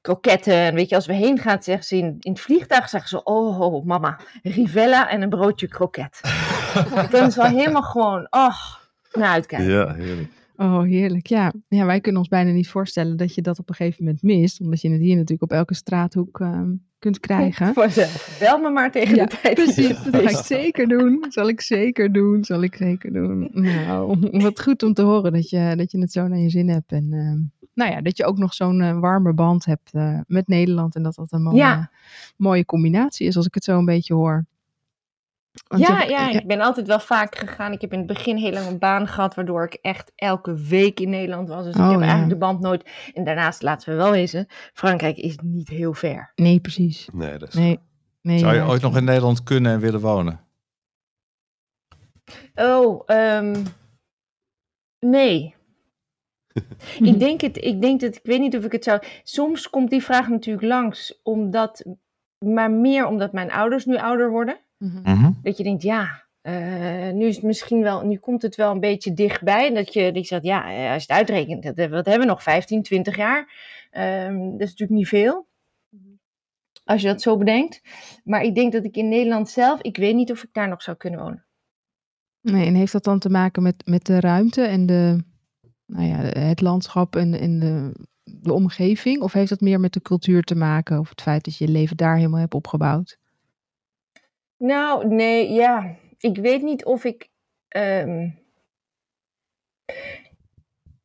kroketten. 0.00 0.54
En 0.54 0.74
weet 0.74 0.88
je, 0.88 0.94
als 0.94 1.06
we 1.06 1.12
heen 1.14 1.38
gaan, 1.38 1.62
zeggen 1.62 1.84
ze 1.84 1.96
in, 1.96 2.16
in 2.20 2.32
het 2.32 2.40
vliegtuig, 2.40 2.88
zeggen 2.88 3.08
ze, 3.08 3.22
oh, 3.22 3.60
oh, 3.60 3.84
mama, 3.86 4.18
rivella 4.42 5.10
en 5.10 5.22
een 5.22 5.28
broodje 5.28 5.68
kroket. 5.68 6.20
Dan 7.10 7.26
is 7.26 7.36
wel 7.36 7.46
helemaal 7.46 7.82
gewoon, 7.82 8.26
oh, 8.30 8.56
naar 9.12 9.30
uitkijken. 9.30 9.68
Ja, 9.70 9.94
heerlijk. 9.94 10.28
Oh, 10.56 10.82
heerlijk. 10.82 11.26
Ja. 11.26 11.52
ja, 11.68 11.84
wij 11.86 12.00
kunnen 12.00 12.20
ons 12.20 12.30
bijna 12.30 12.50
niet 12.50 12.68
voorstellen 12.68 13.16
dat 13.16 13.34
je 13.34 13.42
dat 13.42 13.58
op 13.58 13.68
een 13.68 13.74
gegeven 13.74 14.04
moment 14.04 14.22
mist. 14.22 14.60
Omdat 14.60 14.80
je 14.80 14.90
het 14.90 15.00
hier 15.00 15.14
natuurlijk 15.14 15.42
op 15.42 15.52
elke 15.52 15.74
straathoek 15.74 16.40
ehm, 16.40 16.70
kunt 16.98 17.20
krijgen. 17.20 17.74
Vanzelf. 17.74 18.36
Bel 18.40 18.58
me 18.58 18.70
maar 18.70 18.90
tegen 18.90 19.16
Ja, 19.16 19.24
de 19.26 19.36
tijd. 19.42 19.54
Precies, 19.54 20.02
dat 20.02 20.16
ga 20.22 20.38
ik 20.38 20.44
zeker 20.44 20.88
doen. 20.88 21.24
Zal 21.28 21.48
ik 21.48 21.60
zeker 21.60 22.12
doen, 22.12 22.44
zal 22.44 22.62
ik 22.62 22.74
zeker 22.74 23.12
doen. 23.12 23.50
Nou, 23.52 24.18
wat 24.30 24.60
goed 24.62 24.82
om 24.82 24.94
te 24.94 25.02
horen 25.02 25.32
dat 25.32 25.50
je, 25.50 25.74
dat 25.76 25.90
je 25.90 25.98
het 26.00 26.12
zo 26.12 26.28
naar 26.28 26.38
je 26.38 26.50
zin 26.50 26.68
hebt. 26.68 26.92
En 26.92 27.12
ehm, 27.12 27.68
nou 27.74 27.90
ja, 27.90 28.00
dat 28.00 28.16
je 28.16 28.24
ook 28.24 28.38
nog 28.38 28.54
zo'n 28.54 28.80
eh, 28.80 28.98
warme 28.98 29.32
band 29.32 29.64
hebt 29.64 29.92
eh, 29.92 30.18
met 30.26 30.48
Nederland. 30.48 30.94
En 30.94 31.02
dat 31.02 31.14
dat 31.14 31.32
een 31.32 31.42
mooie, 31.42 31.56
Ja. 31.56 31.90
mooie 32.36 32.64
combinatie 32.64 33.26
is, 33.26 33.36
als 33.36 33.46
ik 33.46 33.54
het 33.54 33.64
zo 33.64 33.78
een 33.78 33.84
beetje 33.84 34.14
hoor. 34.14 34.44
Want 35.68 35.82
Ja, 35.82 36.02
je- 36.02 36.10
ja, 36.10 36.30
ik 36.30 36.46
ben 36.46 36.60
altijd 36.60 36.86
wel 36.86 37.00
vaak 37.00 37.36
gegaan. 37.36 37.72
Ik 37.72 37.80
heb 37.80 37.92
in 37.92 37.98
het 37.98 38.06
begin 38.06 38.36
heel 38.36 38.52
lang 38.52 38.66
een 38.66 38.78
baan 38.78 39.06
gehad, 39.08 39.34
waardoor 39.34 39.64
ik 39.64 39.74
echt 39.74 40.12
elke 40.14 40.54
week 40.54 41.00
in 41.00 41.10
Nederland 41.10 41.48
was. 41.48 41.64
Dus 41.64 41.74
Oh, 41.76 41.84
ik 41.84 41.90
heb 41.90 42.00
ja. 42.00 42.06
eigenlijk 42.06 42.32
de 42.40 42.46
band 42.46 42.60
nooit. 42.60 42.90
En 43.14 43.24
daarnaast, 43.24 43.62
laten 43.62 43.88
we 43.90 43.96
wel 43.96 44.10
wezen, 44.10 44.46
Frankrijk 44.72 45.16
is 45.16 45.36
niet 45.42 45.68
heel 45.68 45.92
ver. 45.94 46.32
Nee, 46.34 46.60
precies. 46.60 47.08
Nee, 47.12 47.38
dat 47.38 47.48
is... 47.48 47.54
Nee. 47.54 47.78
nee 48.22 48.38
Zou 48.38 48.52
je 48.54 48.58
ja. 48.60 48.66
ooit 48.66 48.82
nog 48.82 48.96
in 48.96 49.04
Nederland 49.04 49.42
kunnen 49.42 49.72
en 49.72 49.80
willen 49.80 50.00
wonen? 50.00 50.40
Oh, 52.54 53.02
ehm, 53.06 53.64
nee. 55.00 55.54
ik, 57.10 57.18
denk 57.18 57.40
het, 57.40 57.56
ik 57.64 57.80
denk 57.82 58.00
dat, 58.00 58.14
ik 58.16 58.20
weet 58.24 58.40
niet 58.40 58.56
of 58.56 58.64
ik 58.64 58.72
het 58.72 58.84
zou. 58.84 59.02
Soms 59.22 59.70
komt 59.70 59.90
die 59.90 60.02
vraag 60.02 60.28
natuurlijk 60.28 60.66
langs, 60.66 61.20
omdat, 61.22 61.84
maar 62.38 62.70
meer 62.70 63.06
omdat 63.06 63.32
mijn 63.32 63.52
ouders 63.52 63.84
nu 63.84 63.98
ouder 63.98 64.30
worden. 64.30 64.58
Mhm. 64.78 65.00
Mhm. 65.02 65.32
Dat 65.42 65.56
je 65.56 65.62
denkt, 65.62 65.82
ja, 65.82 66.24
eh, 66.40 67.10
nu 67.10 67.26
is 67.26 67.34
het 67.34 67.44
misschien 67.44 67.82
wel, 67.82 68.06
nu 68.06 68.16
komt 68.18 68.42
het 68.42 68.56
wel 68.56 68.70
een 68.70 68.80
beetje 68.80 69.12
dichtbij. 69.12 69.66
En 69.68 69.74
dat 69.74 69.92
je, 69.92 70.12
dat 70.12 70.22
je 70.22 70.28
zegt, 70.28 70.44
ja, 70.44 70.70
eh, 70.70 70.92
als 70.92 71.04
je 71.04 71.12
het 71.12 71.18
uitrekent, 71.18 71.62
dat, 71.62 71.90
wat 71.90 72.06
hebben 72.06 72.26
we 72.26 72.32
nog? 72.32 72.42
15, 72.42 72.82
20 72.82 73.16
jaar. 73.16 73.52
Ehm, 73.90 74.38
dat 74.38 74.60
is 74.60 74.70
natuurlijk 74.70 74.90
niet 74.90 75.08
veel. 75.08 75.46
Als 76.84 77.02
je 77.02 77.06
dat 77.06 77.22
zo 77.22 77.36
bedenkt. 77.36 77.80
Maar 78.24 78.42
ik 78.42 78.54
denk 78.54 78.72
dat 78.72 78.84
ik 78.84 78.96
in 78.96 79.08
Nederland 79.08 79.48
zelf, 79.48 79.80
ik 79.80 79.96
weet 79.96 80.14
niet 80.14 80.30
of 80.30 80.42
ik 80.42 80.48
daar 80.52 80.68
nog 80.68 80.82
zou 80.82 80.96
kunnen 80.96 81.20
wonen. 81.20 81.44
Nee, 82.40 82.66
en 82.66 82.74
heeft 82.74 82.92
dat 82.92 83.04
dan 83.04 83.18
te 83.18 83.30
maken 83.30 83.62
met, 83.62 83.82
met 83.86 84.06
de 84.06 84.20
ruimte 84.20 84.62
en 84.62 84.86
de, 84.86 85.24
nou 85.86 86.06
ja, 86.06 86.16
het 86.40 86.60
landschap 86.60 87.16
en, 87.16 87.34
en 87.34 87.58
de, 87.58 87.92
de 88.24 88.52
omgeving? 88.52 89.20
Of 89.20 89.32
heeft 89.32 89.48
dat 89.48 89.60
meer 89.60 89.80
met 89.80 89.92
de 89.92 90.02
cultuur 90.02 90.42
te 90.42 90.54
maken? 90.54 90.98
Of 90.98 91.08
het 91.08 91.22
feit 91.22 91.44
dat 91.44 91.56
je 91.56 91.66
je 91.66 91.72
leven 91.72 91.96
daar 91.96 92.16
helemaal 92.16 92.40
hebt 92.40 92.54
opgebouwd? 92.54 93.18
Nou, 94.66 95.06
nee, 95.08 95.52
ja. 95.52 95.94
Ik 96.18 96.36
weet 96.38 96.62
niet 96.62 96.84
of 96.84 97.04
ik. 97.04 97.28
ehm, 97.68 98.28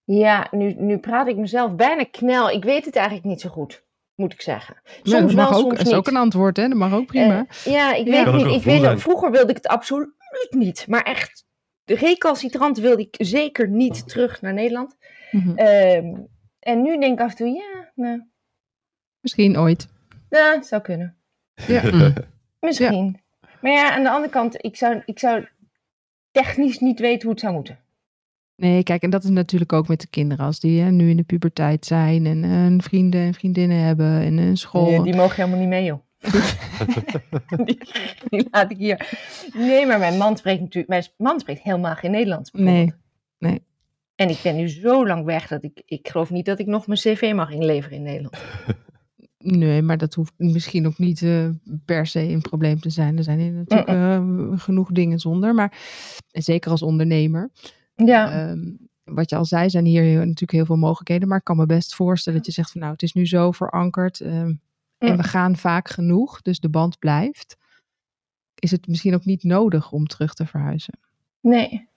Ja, 0.03 0.47
nu, 0.51 0.73
nu 0.73 0.97
praat 0.97 1.27
ik 1.27 1.35
mezelf 1.37 1.75
bijna 1.75 2.03
knel. 2.11 2.49
Ik 2.49 2.63
weet 2.63 2.85
het 2.85 2.95
eigenlijk 2.95 3.25
niet 3.27 3.41
zo 3.41 3.49
goed, 3.49 3.83
moet 4.15 4.33
ik 4.33 4.41
zeggen. 4.41 4.75
Soms 4.83 5.09
Ja, 5.11 5.19
dat 5.21 5.33
mag 5.33 5.49
wel, 5.49 5.57
ook, 5.59 5.65
soms 5.67 5.79
is 5.79 5.85
niet. 5.85 5.93
ook 5.95 6.07
een 6.07 6.15
antwoord, 6.15 6.57
hè? 6.57 6.67
Dat 6.67 6.77
mag 6.77 6.93
ook 6.93 7.05
prima. 7.05 7.45
Eh, 7.49 7.73
ja, 7.73 7.93
ik 7.93 8.07
Ja. 8.07 8.31
weet 8.31 8.45
niet. 8.45 8.55
Ik 8.55 8.63
weet, 8.63 9.01
vroeger 9.01 9.31
wilde 9.31 9.49
ik 9.49 9.55
het 9.55 9.67
absoluut 9.67 10.13
niet. 10.49 10.87
Maar 10.87 11.03
echt, 11.03 11.45
de 11.83 11.95
recalcitrant 11.95 12.77
wilde 12.77 13.01
ik 13.01 13.15
zeker 13.25 13.67
niet 13.69 14.07
terug 14.09 14.41
naar 14.41 14.53
Nederland. 14.53 14.97
Mhm. 15.31 15.57
Ehm, 15.57 16.15
En 16.59 16.81
nu 16.81 16.99
denk 16.99 17.19
ik 17.19 17.25
af 17.25 17.29
en 17.31 17.35
toe, 17.37 17.47
ja, 17.47 17.91
nou, 17.95 18.23
Misschien 19.21 19.57
ooit. 19.57 19.87
ja, 20.29 20.53
het 20.53 20.65
zou 20.65 20.81
kunnen. 20.81 21.17
Ja. 21.67 21.81
Mm. 21.91 22.13
Misschien. 22.59 23.21
Maar 23.61 23.71
ja, 23.71 23.95
aan 23.95 24.03
de 24.03 24.09
andere 24.09 24.31
kant, 24.31 24.65
ik 24.65 24.75
zou, 24.75 25.01
ik 25.05 25.19
zou 25.19 25.47
technisch 26.31 26.79
niet 26.79 26.99
weten 26.99 27.21
hoe 27.21 27.31
het 27.31 27.39
zou 27.39 27.53
moeten. 27.53 27.79
Nee, 28.55 28.83
kijk, 28.83 29.01
en 29.01 29.09
dat 29.09 29.23
is 29.23 29.29
natuurlijk 29.29 29.73
ook 29.73 29.87
met 29.87 30.01
de 30.01 30.07
kinderen. 30.07 30.45
Als 30.45 30.59
die 30.59 30.81
hè, 30.81 30.91
nu 30.91 31.09
in 31.09 31.17
de 31.17 31.23
puberteit 31.23 31.85
zijn 31.85 32.25
en 32.25 32.43
eh, 32.43 32.65
een 32.65 32.81
vrienden 32.81 33.21
en 33.21 33.33
vriendinnen 33.33 33.77
hebben 33.77 34.21
en 34.21 34.37
een 34.37 34.57
school. 34.57 34.85
Die, 34.85 35.03
die 35.03 35.15
mogen 35.15 35.35
helemaal 35.35 35.59
niet 35.59 35.67
mee, 35.67 35.83
joh. 35.83 35.99
die, 37.65 37.79
die 38.29 38.47
laat 38.51 38.71
ik 38.71 38.77
hier. 38.77 39.17
Nee, 39.53 39.85
maar 39.85 39.99
mijn 39.99 40.17
man 40.17 40.37
spreekt 40.37 40.61
natuurlijk, 40.61 40.87
mijn 40.87 41.07
man 41.17 41.39
spreekt 41.39 41.61
helemaal 41.61 41.95
geen 41.95 42.11
Nederlands. 42.11 42.51
bijvoorbeeld. 42.51 42.95
Nee, 43.37 43.51
nee. 43.51 43.63
En 44.15 44.29
ik 44.29 44.39
ben 44.43 44.55
nu 44.55 44.69
zo 44.69 45.07
lang 45.07 45.25
weg 45.25 45.47
dat 45.47 45.63
ik, 45.63 45.81
ik 45.85 46.09
geloof 46.09 46.29
niet 46.29 46.45
dat 46.45 46.59
ik 46.59 46.65
nog 46.65 46.87
mijn 46.87 46.99
cv 46.99 47.31
mag 47.35 47.51
inleveren 47.51 47.97
in 47.97 48.03
Nederland. 48.03 48.37
Nee, 49.43 49.81
maar 49.81 49.97
dat 49.97 50.13
hoeft 50.13 50.33
misschien 50.37 50.87
ook 50.87 50.97
niet 50.97 51.21
eh, 51.21 51.49
per 51.85 52.07
se 52.07 52.19
een 52.19 52.41
probleem 52.41 52.79
te 52.79 52.89
zijn. 52.89 53.17
Er 53.17 53.23
zijn 53.23 53.55
natuurlijk 53.55 53.87
eh, 53.89 54.23
genoeg 54.59 54.91
dingen 54.91 55.19
zonder. 55.19 55.53
Maar 55.53 55.77
zeker 56.31 56.71
als 56.71 56.81
ondernemer. 56.81 57.49
Ja, 57.95 58.31
Ehm, 58.49 58.71
wat 59.03 59.29
je 59.29 59.35
al 59.35 59.45
zei, 59.45 59.69
zijn 59.69 59.85
hier 59.85 60.01
heel- 60.03 60.17
natuurlijk 60.19 60.51
heel 60.51 60.65
veel 60.65 60.75
mogelijkheden. 60.77 61.27
Maar 61.27 61.37
ik 61.37 61.43
kan 61.43 61.57
me 61.57 61.65
best 61.65 61.95
voorstellen 61.95 62.37
dat 62.37 62.47
je 62.47 62.53
zegt 62.53 62.71
van 62.71 62.81
nou, 62.81 62.93
het 62.93 63.01
is 63.03 63.13
nu 63.13 63.27
zo 63.27 63.51
verankerd. 63.51 64.19
ehm, 64.19 64.53
En 64.97 65.11
Mm. 65.11 65.17
we 65.17 65.23
gaan 65.23 65.55
vaak 65.57 65.89
genoeg, 65.89 66.41
dus 66.41 66.59
de 66.59 66.69
band 66.69 66.99
blijft. 66.99 67.57
Is 68.55 68.71
het 68.71 68.87
misschien 68.87 69.13
ook 69.13 69.25
niet 69.25 69.43
nodig 69.43 69.91
om 69.91 70.05
terug 70.07 70.33
te 70.33 70.45
verhuizen? 70.45 70.99
nee. 71.41 71.87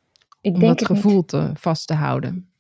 Ik 0.40 0.54
Om 0.54 0.60
denk, 0.60 0.78
dat 0.78 0.88
het 0.88 0.98
gevoel 0.98 1.16
niet. 1.16 1.28
te, 1.28 1.50
vast 1.54 1.86
te 1.86 1.94
houden. 1.94 2.50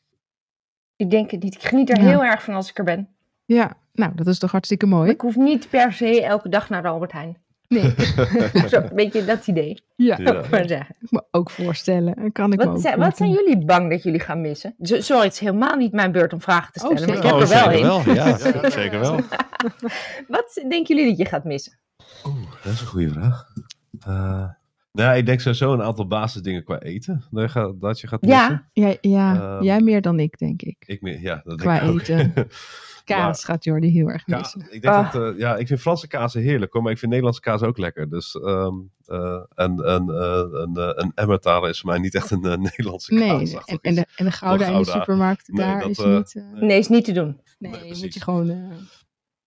ik 0.96 1.10
denk 1.10 1.30
het 1.30 1.42
niet. 1.42 1.54
Ik 1.54 1.62
geniet 1.62 1.90
er 1.90 1.96
Ja. 2.02 2.08
heel 2.08 2.24
erg 2.24 2.42
van 2.42 2.54
als 2.54 2.70
ik 2.70 2.78
er 2.78 2.84
ben. 2.84 3.08
Ja, 3.44 3.76
nou, 3.92 4.12
dat 4.14 4.26
is 4.26 4.38
toch 4.38 4.50
hartstikke 4.50 4.86
mooi? 4.86 5.10
Ik 5.10 5.20
hoef 5.20 5.36
niet 5.36 5.68
per 5.70 5.92
se 5.92 6.22
elke 6.24 6.48
dag 6.48 6.68
naar 6.68 6.82
de 6.82 6.88
Albert 6.88 7.12
Heijn. 7.12 7.36
Nee, 7.68 7.94
Zo, 8.70 8.76
een 8.76 8.90
beetje 8.94 9.24
dat 9.24 9.46
idee, 9.46 9.82
ja, 9.96 10.16
zou 10.24 10.38
ik 10.38 10.50
maar 10.50 10.68
zeggen. 10.68 10.96
ik 11.00 11.10
me 11.10 11.24
ook 11.30 11.50
voorstellen. 11.50 12.32
Kan 12.32 12.52
ik 12.52 12.58
me 12.58 12.64
Wat 12.64 12.74
ook 12.74 12.80
zijn, 12.80 12.98
wat 12.98 13.16
zijn 13.16 13.30
jullie 13.30 13.64
bang 13.64 13.90
dat 13.90 14.02
jullie 14.02 14.20
gaan 14.20 14.40
missen? 14.40 14.74
Sorry, 14.80 15.24
het 15.24 15.32
is 15.32 15.38
helemaal 15.38 15.76
niet 15.76 15.92
mijn 15.92 16.12
beurt 16.12 16.32
om 16.32 16.40
vragen 16.40 16.72
te 16.72 16.88
Oh, 16.88 16.96
stellen. 16.96 17.06
maar 17.08 17.16
ik 17.16 17.22
zeker. 17.22 17.38
heb 17.38 17.48
er 17.48 17.54
wel 17.54 17.70
zeker 17.72 17.80
een. 17.80 18.14
wel. 18.14 18.60
Ja, 18.62 18.70
zeker 18.70 19.00
wel. 19.00 19.20
Wat 20.36 20.62
denken 20.68 20.96
jullie 20.96 21.08
dat 21.10 21.18
je 21.18 21.24
gaat 21.24 21.44
missen? 21.44 21.78
Oeh, 22.26 22.36
dat 22.62 22.72
is 22.72 22.80
een 22.80 22.86
goede 22.86 23.10
vraag. 23.10 23.44
Eh, 24.00 24.06
nou 24.92 25.08
ja, 25.08 25.12
ik 25.12 25.26
denk 25.26 25.40
sowieso 25.40 25.72
een 25.72 25.82
aantal 25.82 26.06
basisdingen 26.06 26.64
qua 26.64 26.78
eten. 26.80 27.22
Dat 27.30 27.42
je, 27.42 27.48
gaat- 27.48 27.80
dat 27.80 28.00
je 28.00 28.06
gaat 28.06 28.20
missen. 28.22 28.68
Ja, 28.72 28.86
Ja, 28.88 28.96
ja 29.00 29.34
Ehm, 29.56 29.62
jij 29.64 29.80
meer 29.80 30.00
dan 30.02 30.18
ik, 30.18 30.38
denk 30.38 30.62
ik. 30.62 30.76
Ik 30.86 31.00
meer, 31.02 31.20
ja, 31.20 31.40
dat 31.44 31.60
Qua 31.60 31.72
denk 31.80 31.82
ik 31.82 31.90
ook. 31.94 32.00
eten. 32.00 32.48
Kaas 33.04 33.44
gaat 33.44 33.64
Jordi 33.64 33.90
heel 33.90 34.08
erg 34.08 34.26
missen. 34.26 34.60
ik 34.70 34.82
denk 34.82 34.94
Ah. 34.94 35.12
dat, 35.12 35.32
eh, 35.32 35.38
ja, 35.38 35.56
ik 35.56 35.66
vind 35.66 35.80
Franse 35.80 36.06
kaas 36.08 36.34
heerlijk 36.34 36.72
hoor, 36.72 36.82
maar 36.82 36.92
ik 36.92 36.98
vind 36.98 37.10
Nederlandse 37.10 37.42
kaas 37.42 37.62
ook 37.62 37.78
lekker. 37.78 38.08
Dus 38.10 38.34
ehm 38.40 38.74
eh, 39.06 39.42
en, 39.54 39.84
en, 39.84 40.08
eh, 40.08 40.44
een, 40.50 40.76
eh, 40.76 40.90
een 40.94 41.12
emmentaler 41.14 41.68
is 41.70 41.80
voor 41.80 41.90
mij 41.90 41.98
niet 41.98 42.14
echt 42.14 42.30
een 42.30 42.40
Nederlandse 42.62 43.14
Nee, 43.14 43.28
kaas. 43.28 43.64
en, 43.64 43.78
en, 43.82 43.94
de, 43.94 44.06
en 44.16 44.24
de 44.24 44.30
Gouda 44.32 44.66
in 44.66 44.78
de 44.78 44.84
supermarkt, 44.84 45.48
Nee, 45.48 45.66
daar 45.66 45.80
dat, 45.80 45.88
is 45.90 45.98
niet... 45.98 46.34
eh, 46.34 46.60
nee, 46.60 46.78
is 46.78 46.88
niet 46.88 47.04
te 47.04 47.12
doen. 47.12 47.40
nee, 47.58 47.70
nee, 47.72 47.88
moet 48.00 48.14
je 48.14 48.20
gewoon... 48.20 48.48
eh, 48.50 48.56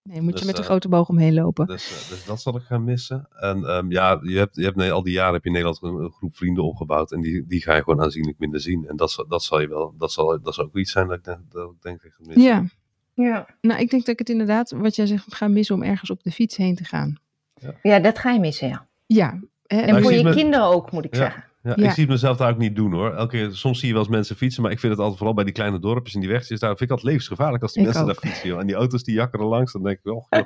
nee, 0.04 0.22
moet 0.22 0.32
Dus, 0.32 0.40
je 0.42 0.46
met 0.46 0.56
een 0.56 0.62
eh, 0.64 0.70
grote 0.70 0.90
boog 0.90 1.10
omheen 1.10 1.34
lopen. 1.34 1.66
Dus, 1.68 2.06
dus 2.10 2.26
dat 2.26 2.42
zal 2.42 2.56
ik 2.56 2.62
gaan 2.64 2.84
missen. 2.84 3.28
En 3.40 3.64
ehm, 3.66 3.92
ja, 3.92 4.20
je 4.24 4.38
hebt, 4.38 4.56
je 4.56 4.64
hebt 4.64 4.76
nee, 4.76 4.92
al 4.92 5.04
die 5.04 5.14
jaren 5.14 5.34
heb 5.34 5.44
je 5.44 5.50
in 5.50 5.56
Nederland 5.56 5.82
een, 5.84 6.04
een 6.04 6.12
groep 6.12 6.36
vrienden 6.38 6.64
opgebouwd. 6.64 7.12
En 7.12 7.22
die, 7.22 7.46
die 7.48 7.62
ga 7.62 7.76
je 7.76 7.84
gewoon 7.84 8.02
aanzienlijk 8.02 8.40
minder 8.40 8.60
zien. 8.60 8.88
En 8.88 8.96
dat, 8.96 9.12
zal- 9.12 9.28
dat 9.28 9.44
zal 9.44 9.60
je 9.62 9.68
wel, 9.68 9.94
dat 9.98 10.12
zal, 10.12 10.42
dat 10.42 10.54
zal 10.54 10.66
ook 10.66 10.78
iets 10.78 10.92
zijn 10.92 11.08
dat 11.08 11.18
ik, 11.18 11.24
denk- 11.24 11.52
dat 11.52 11.72
ik 11.72 11.82
denk 11.82 12.02
dat 12.02 12.06
ik 12.06 12.14
ga 12.18 12.24
missen. 12.26 12.44
Ja, 12.44 12.64
Ja. 13.16 13.46
nou 13.62 13.80
ik 13.82 13.90
denk 13.90 14.02
dat 14.06 14.14
ik 14.14 14.20
het 14.20 14.30
inderdaad, 14.30 14.72
wat 14.72 14.96
jij 14.96 15.06
zegt, 15.06 15.36
ga 15.36 15.48
missen 15.48 15.76
om 15.76 15.84
ergens 15.84 16.10
op 16.10 16.24
de 16.24 16.32
fiets 16.32 16.58
heen 16.58 16.76
te 16.76 16.84
gaan. 16.84 17.20
ja, 17.82 18.00
dat 18.00 18.20
ga 18.20 18.32
je 18.32 18.40
missen, 18.40 18.68
ja. 18.68 18.88
Ja. 19.06 19.40
hè, 19.68 19.80
En 19.80 19.90
Nou, 19.90 20.02
voor 20.02 20.14
je 20.14 20.34
kinderen 20.34 20.66
ook, 20.66 20.92
moet 20.92 21.06
ik 21.06 21.14
Ja. 21.16 21.20
zeggen. 21.22 21.44
Ja, 21.64 21.74
Ja. 21.78 21.84
Ik 21.86 21.92
zie 21.92 22.04
het 22.04 22.12
mezelf 22.12 22.38
daar 22.38 22.52
ook 22.52 22.58
niet 22.58 22.76
doen 22.76 22.92
hoor. 22.94 23.14
Elke 23.16 23.38
keer, 23.38 23.52
soms 23.52 23.78
zie 23.80 23.88
je 23.88 23.94
wel 23.94 24.04
eens 24.04 24.12
mensen 24.12 24.36
fietsen, 24.36 24.62
maar 24.64 24.72
ik 24.72 24.80
vind 24.80 24.92
het 24.92 25.00
altijd 25.02 25.18
vooral 25.18 25.36
bij 25.36 25.44
die 25.46 25.54
kleine 25.54 25.80
dorpjes 25.80 26.14
en 26.14 26.20
die 26.20 26.30
wegjes. 26.30 26.60
Daar 26.60 26.70
vind 26.70 26.82
ik 26.82 26.90
altijd 26.90 27.08
levensgevaarlijk 27.08 27.64
als 27.64 27.74
die 27.74 27.82
Ik 27.82 27.88
mensen 27.88 28.08
ook. 28.08 28.22
daar 28.22 28.32
fietsen. 28.32 28.50
Joh. 28.50 28.60
En 28.60 28.68
die 28.68 28.76
auto's 28.76 29.04
die 29.04 29.16
jakkeren 29.16 29.46
langs, 29.46 29.74
dan 29.74 29.84
denk 29.84 30.00
ik, 30.04 30.12
oh, 30.12 30.26
joh. 30.30 30.44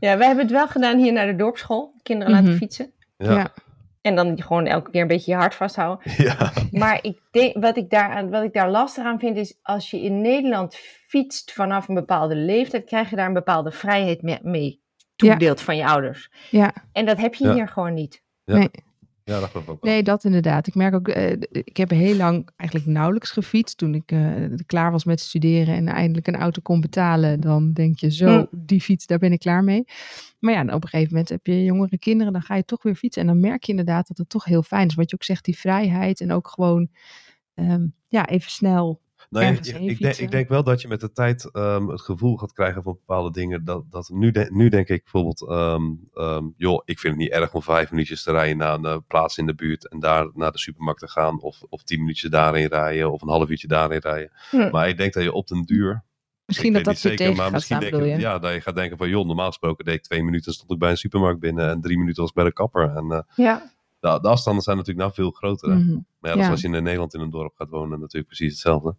Ja, 0.00 0.16
wij 0.18 0.26
hebben 0.26 0.44
het 0.44 0.50
wel 0.50 0.68
gedaan 0.68 0.98
hier 0.98 1.12
naar 1.12 1.26
de 1.26 1.36
dorpsschool. 1.36 1.94
Kinderen 2.02 2.32
Mhm. 2.34 2.42
laten 2.42 2.58
fietsen. 2.58 2.90
Ja. 3.16 3.52
En 4.06 4.14
dan 4.16 4.42
gewoon 4.42 4.66
elke 4.66 4.90
keer 4.90 5.00
een 5.00 5.06
beetje 5.06 5.30
je 5.32 5.36
hart 5.36 5.54
vasthouden. 5.54 6.12
ja. 6.24 6.52
Maar 6.70 6.98
ik 7.02 7.18
denk, 7.30 7.56
wat, 7.62 7.76
ik 7.76 7.90
daar, 7.90 8.10
aan- 8.10 8.30
wat 8.30 8.42
ik 8.42 8.52
daar 8.52 8.70
lastig 8.70 9.04
aan 9.04 9.18
vind, 9.18 9.36
is 9.36 9.58
als 9.62 9.90
je 9.90 10.00
in 10.02 10.20
Nederland 10.20 10.74
fietst 11.08 11.52
vanaf 11.52 11.88
een 11.88 11.94
bepaalde 11.94 12.36
leeftijd, 12.36 12.84
krijg 12.84 13.10
je 13.10 13.16
daar 13.16 13.26
een 13.26 13.32
bepaalde 13.32 13.70
vrijheid 13.72 14.22
me- 14.22 14.38
mee 14.42 14.80
toebedeeld 15.16 15.60
van 15.60 15.76
je 15.76 15.86
ouders. 15.86 16.30
Ja. 16.50 16.72
En 16.92 17.06
dat 17.06 17.18
heb 17.18 17.34
je 17.34 17.44
Ja. 17.44 17.54
hier 17.54 17.68
gewoon 17.68 17.94
niet. 17.94 18.22
Ja. 18.44 18.56
Nee. 18.56 18.70
Ja, 19.26 19.40
dat 19.40 19.48
geloof 19.50 19.64
ik 19.64 19.70
ook 19.70 19.82
wel. 19.84 19.92
Nee, 19.92 20.02
dat 20.02 20.24
inderdaad. 20.24 20.66
Ik 20.66 20.74
merk 20.74 20.94
ook, 20.94 21.08
eh, 21.08 21.30
ik 21.50 21.76
heb 21.76 21.90
heel 21.90 22.16
lang 22.16 22.48
eigenlijk 22.56 22.90
nauwelijks 22.90 23.30
gefietst. 23.30 23.78
Toen 23.78 23.94
ik 23.94 24.12
eh, 24.12 24.32
klaar 24.66 24.90
was 24.90 25.04
met 25.04 25.20
studeren 25.20 25.74
en 25.74 25.86
eindelijk 25.88 26.26
een 26.26 26.36
auto 26.36 26.60
kon 26.62 26.80
betalen, 26.80 27.40
dan 27.40 27.72
denk 27.72 27.98
je 27.98 28.10
zo, 28.10 28.36
Mm. 28.38 28.48
die 28.50 28.80
fiets, 28.80 29.06
daar 29.06 29.18
ben 29.18 29.32
ik 29.32 29.38
klaar 29.38 29.64
mee. 29.64 29.84
Maar 30.38 30.52
ja, 30.54 30.60
op 30.74 30.82
een 30.82 30.88
gegeven 30.88 31.12
moment 31.12 31.28
heb 31.28 31.46
je 31.46 31.64
jongere 31.64 31.98
kinderen, 31.98 32.32
dan 32.32 32.42
ga 32.42 32.54
je 32.56 32.64
toch 32.64 32.82
weer 32.82 32.94
fietsen. 32.94 33.22
En 33.22 33.28
dan 33.28 33.40
merk 33.40 33.64
je 33.64 33.70
inderdaad 33.70 34.08
dat 34.08 34.18
het 34.18 34.28
toch 34.28 34.44
heel 34.44 34.62
fijn 34.62 34.86
is. 34.88 34.94
Wat 34.94 35.10
je 35.10 35.16
ook 35.16 35.24
zegt, 35.24 35.44
die 35.44 35.58
vrijheid 35.58 36.20
en 36.20 36.32
ook 36.32 36.48
gewoon, 36.48 36.88
ehm, 37.54 37.86
ja, 38.08 38.26
even 38.28 38.50
snel. 38.50 39.00
Nou, 39.30 39.46
ik, 39.46 39.66
ik, 39.66 39.98
denk, 39.98 40.16
ik 40.16 40.30
denk 40.30 40.48
wel 40.48 40.62
dat 40.62 40.80
je 40.80 40.88
met 40.88 41.00
de 41.00 41.12
tijd 41.12 41.50
ehm, 41.52 41.88
het 41.88 42.00
gevoel 42.00 42.36
gaat 42.36 42.52
krijgen 42.52 42.82
van 42.82 42.92
bepaalde 42.92 43.30
dingen. 43.30 43.64
Dat, 43.64 43.84
dat 43.90 44.08
nu, 44.12 44.30
de- 44.30 44.48
nu 44.52 44.68
denk 44.68 44.88
ik 44.88 45.02
bijvoorbeeld, 45.02 45.48
ehm, 45.48 45.82
ehm, 46.14 46.44
joh, 46.56 46.82
ik 46.84 46.98
vind 46.98 47.14
het 47.14 47.22
niet 47.22 47.32
erg 47.32 47.54
om 47.54 47.62
vijf 47.62 47.90
minuutjes 47.90 48.22
te 48.22 48.30
rijden 48.30 48.56
naar 48.56 48.74
een 48.74 48.84
eh, 48.84 48.96
plaats 49.06 49.38
in 49.38 49.46
de 49.46 49.54
buurt 49.54 49.88
en 49.88 50.00
daar 50.00 50.30
naar 50.34 50.52
de 50.52 50.58
supermarkt 50.58 51.00
te 51.00 51.08
gaan. 51.08 51.40
Of, 51.42 51.62
of 51.68 51.82
tien 51.82 52.00
minuutjes 52.00 52.30
daarin 52.30 52.66
rijden 52.66 53.12
of 53.12 53.22
een 53.22 53.28
half 53.28 53.48
uurtje 53.48 53.68
daarin 53.68 53.98
rijden. 53.98 54.32
Hm. 54.50 54.70
Maar 54.70 54.88
ik 54.88 54.96
denk 54.96 55.12
dat 55.12 55.22
je 55.22 55.32
op 55.32 55.46
den 55.48 55.62
duur, 55.62 56.04
Misschien 56.46 56.72
dat 56.72 56.84
dat 56.84 56.98
zeker, 56.98 57.18
tegen 57.18 57.34
maar 57.34 57.44
gaat 57.44 57.52
misschien 57.52 57.76
staan, 57.76 57.90
denk 57.90 58.02
bedoel 58.02 58.16
je, 58.18 58.22
ja, 58.22 58.38
dat 58.38 58.52
je 58.54 58.60
gaat 58.60 58.74
denken 58.74 58.96
van, 58.98 59.08
joh, 59.08 59.26
normaal 59.26 59.46
gesproken 59.46 59.84
deed 59.84 59.94
ik 59.94 60.02
twee 60.02 60.22
minuten, 60.24 60.52
stond 60.52 60.70
ik 60.72 60.78
bij 60.78 60.90
een 60.90 60.96
supermarkt 60.96 61.40
binnen 61.40 61.68
en 61.70 61.80
drie 61.80 61.98
minuten 61.98 62.20
was 62.20 62.28
ik 62.30 62.36
bij 62.36 62.44
de 62.44 62.52
kapper. 62.52 62.96
En 62.96 63.10
eh, 63.10 63.20
Ja. 63.36 63.72
de, 64.00 64.18
de 64.22 64.28
afstanden 64.28 64.62
zijn 64.62 64.76
natuurlijk 64.76 65.04
nou 65.06 65.14
veel 65.18 65.30
groter. 65.30 65.68
Mhm. 65.68 65.92
Maar 65.92 66.30
ja, 66.30 66.36
dat 66.36 66.44
is 66.44 66.50
als 66.50 66.60
je 66.60 66.66
in 66.66 66.82
Nederland 66.82 67.14
in 67.14 67.20
een 67.20 67.30
dorp 67.30 67.54
gaat 67.56 67.68
wonen 67.68 68.00
natuurlijk 68.00 68.26
precies 68.26 68.52
hetzelfde. 68.52 68.94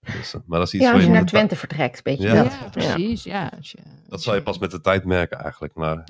Dus, 0.00 0.34
eh, 0.34 0.40
maar 0.46 0.58
dat 0.58 0.66
is 0.68 0.74
iets 0.74 0.84
ja, 0.84 0.92
als 0.92 1.02
je 1.02 1.08
naar 1.08 1.24
Twente 1.26 1.56
vertrekt, 1.56 2.02
beetje 2.02 2.28
Ja. 2.28 2.42
dat. 2.42 2.52
Ja, 2.52 2.68
precies. 2.68 3.24
Ja, 3.24 3.52
als 3.56 3.70
je- 3.70 3.78
Dat 4.08 4.22
zal 4.22 4.34
je 4.34 4.42
pas 4.42 4.58
met 4.58 4.70
de 4.70 4.80
tijd 4.80 5.04
merken 5.04 5.38
eigenlijk. 5.38 5.74
Maar 5.74 6.02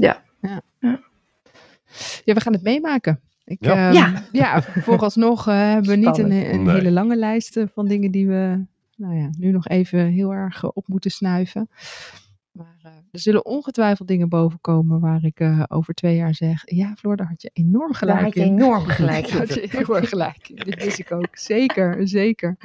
Ja, 2.24 2.34
we 2.34 2.40
gaan 2.40 2.52
het 2.52 2.62
meemaken. 2.62 3.20
Ik, 3.44 3.56
Ja. 3.64 3.90
ja. 3.90 3.90
Ja. 3.92 4.22
ja, 4.32 4.62
vooralsnog 4.62 5.48
eh, 5.48 5.54
hebben 5.54 5.90
we 5.90 5.96
niet 5.96 6.18
een, 6.18 6.30
een 6.30 6.62
Nee. 6.62 6.74
hele 6.74 6.90
lange 6.90 7.16
lijst 7.16 7.56
eh, 7.56 7.64
van 7.74 7.86
dingen 7.88 8.10
die 8.10 8.26
we 8.26 8.64
nou 8.96 9.14
ja, 9.14 9.28
nu 9.38 9.50
nog 9.50 9.66
even 9.68 10.06
heel 10.06 10.32
erg 10.32 10.64
op 10.72 10.88
moeten 10.88 11.10
snuiven. 11.10 11.68
Maar 12.50 12.76
eh, 12.82 12.90
er 13.10 13.18
zullen 13.20 13.44
ongetwijfeld 13.46 14.08
dingen 14.08 14.28
bovenkomen 14.28 15.00
waar 15.00 15.24
ik 15.24 15.40
eh, 15.40 15.62
over 15.68 15.94
twee 15.94 16.16
jaar 16.16 16.34
zeg, 16.34 16.62
ja 16.64 16.94
Floor, 16.98 17.16
daar 17.16 17.28
had 17.28 17.42
je 17.42 17.50
enorm 17.52 17.92
gelijk 17.94 18.16
Daar 18.16 18.24
had 18.26 18.34
je 18.34 18.40
in. 18.40 18.46
enorm 18.52 18.86
gelijk 18.98 19.22
Daar 19.28 19.32
in. 19.32 19.38
had 19.38 19.54
je 19.54 19.66
heel 19.78 19.96
erg 19.96 20.08
gelijk 20.08 20.48
in. 20.48 20.56
Dit 20.56 20.84
wist 20.84 20.98
ik 20.98 21.12
ook. 21.12 21.28
Zeker, 21.32 22.08
zeker. 22.08 22.56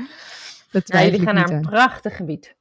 Dat 0.84 0.88
Ja, 0.88 1.04
jullie 1.04 1.20
gaan 1.22 1.36
naar 1.36 1.50
een 1.50 1.56
aan. 1.56 1.62
prachtig 1.62 2.16
gebied. 2.16 2.56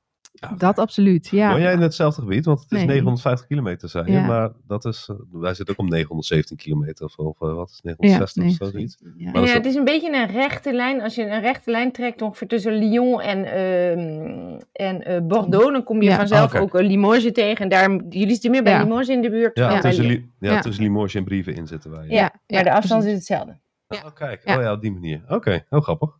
Dat 0.57 0.79
absoluut, 0.79 1.29
ja. 1.29 1.51
woon 1.51 1.61
jij 1.61 1.73
in 1.73 1.81
hetzelfde 1.81 2.21
gebied? 2.23 2.45
Want 2.45 2.61
het 2.61 2.71
is 2.73 2.79
Nee. 2.79 2.87
950 2.87 3.47
kilometer, 3.47 3.89
zei 3.89 4.07
je. 4.07 4.13
Ja. 4.13 4.27
Maar 4.27 4.51
dat 4.67 4.85
is, 4.85 5.09
eh, 5.11 5.17
wij 5.33 5.55
zitten 5.55 5.75
ook 5.75 5.81
om 5.81 5.89
917 5.89 6.57
kilometer. 6.57 7.05
Of, 7.05 7.17
of 7.17 7.41
eh, 7.43 7.55
wat 7.55 7.69
is 7.71 7.75
het, 7.83 7.85
960 8.01 8.43
nee. 8.43 8.51
of 8.51 8.57
zo, 8.57 8.65
zoiets. 8.65 8.97
Ja. 9.17 9.31
Maar 9.31 9.43
ja, 9.43 9.49
ook- 9.49 9.55
het 9.55 9.67
is 9.67 9.75
een 9.75 9.85
beetje 9.85 10.13
een 10.15 10.27
rechte 10.27 10.73
lijn. 10.73 11.01
Als 11.03 11.15
je 11.15 11.27
een 11.27 11.41
rechte 11.41 11.71
lijn 11.71 11.93
trekt 11.93 12.23
ongeveer 12.23 12.49
tussen 12.49 12.73
Lyon 12.73 13.21
en, 13.21 13.45
ehm, 13.45 14.61
en 14.73 15.05
eh, 15.05 15.21
Bordeaux, 15.23 15.73
dan 15.73 15.85
kom 15.85 16.03
je 16.03 16.09
Ja. 16.09 16.17
vanzelf 16.17 16.55
Ah, 16.55 16.61
ook 16.63 16.81
Limoges 16.81 17.33
tegen. 17.33 17.63
En 17.63 17.69
daar, 17.69 17.91
jullie 18.09 18.31
zitten 18.31 18.51
meer 18.51 18.63
bij 18.63 18.73
Ja. 18.73 18.83
Limoges 18.83 19.09
in 19.09 19.23
de 19.23 19.31
buurt. 19.31 19.59
Ja, 19.59 19.81
tussen. 19.81 20.05
Li- 20.07 20.31
ja, 20.39 20.53
Ja. 20.53 20.61
tussen 20.61 20.85
Limoges 20.85 21.15
en 21.15 21.25
Brieven 21.25 21.55
in 21.55 21.67
zitten 21.67 21.91
wij. 21.91 22.07
Ja, 22.09 22.13
Ja, 22.13 22.31
maar 22.47 22.65
de 22.65 22.73
afstand 22.73 23.03
precies. 23.03 23.21
is 23.21 23.29
hetzelfde. 23.29 23.59
Ja. 23.89 24.03
Oh, 24.05 24.15
kijk. 24.15 24.41
Ja. 24.45 24.57
Oh 24.57 24.63
ja, 24.63 24.73
op 24.73 24.81
die 24.81 24.93
manier. 24.93 25.23
Oké, 25.29 25.65
heel 25.71 25.81
grappig. 25.81 26.11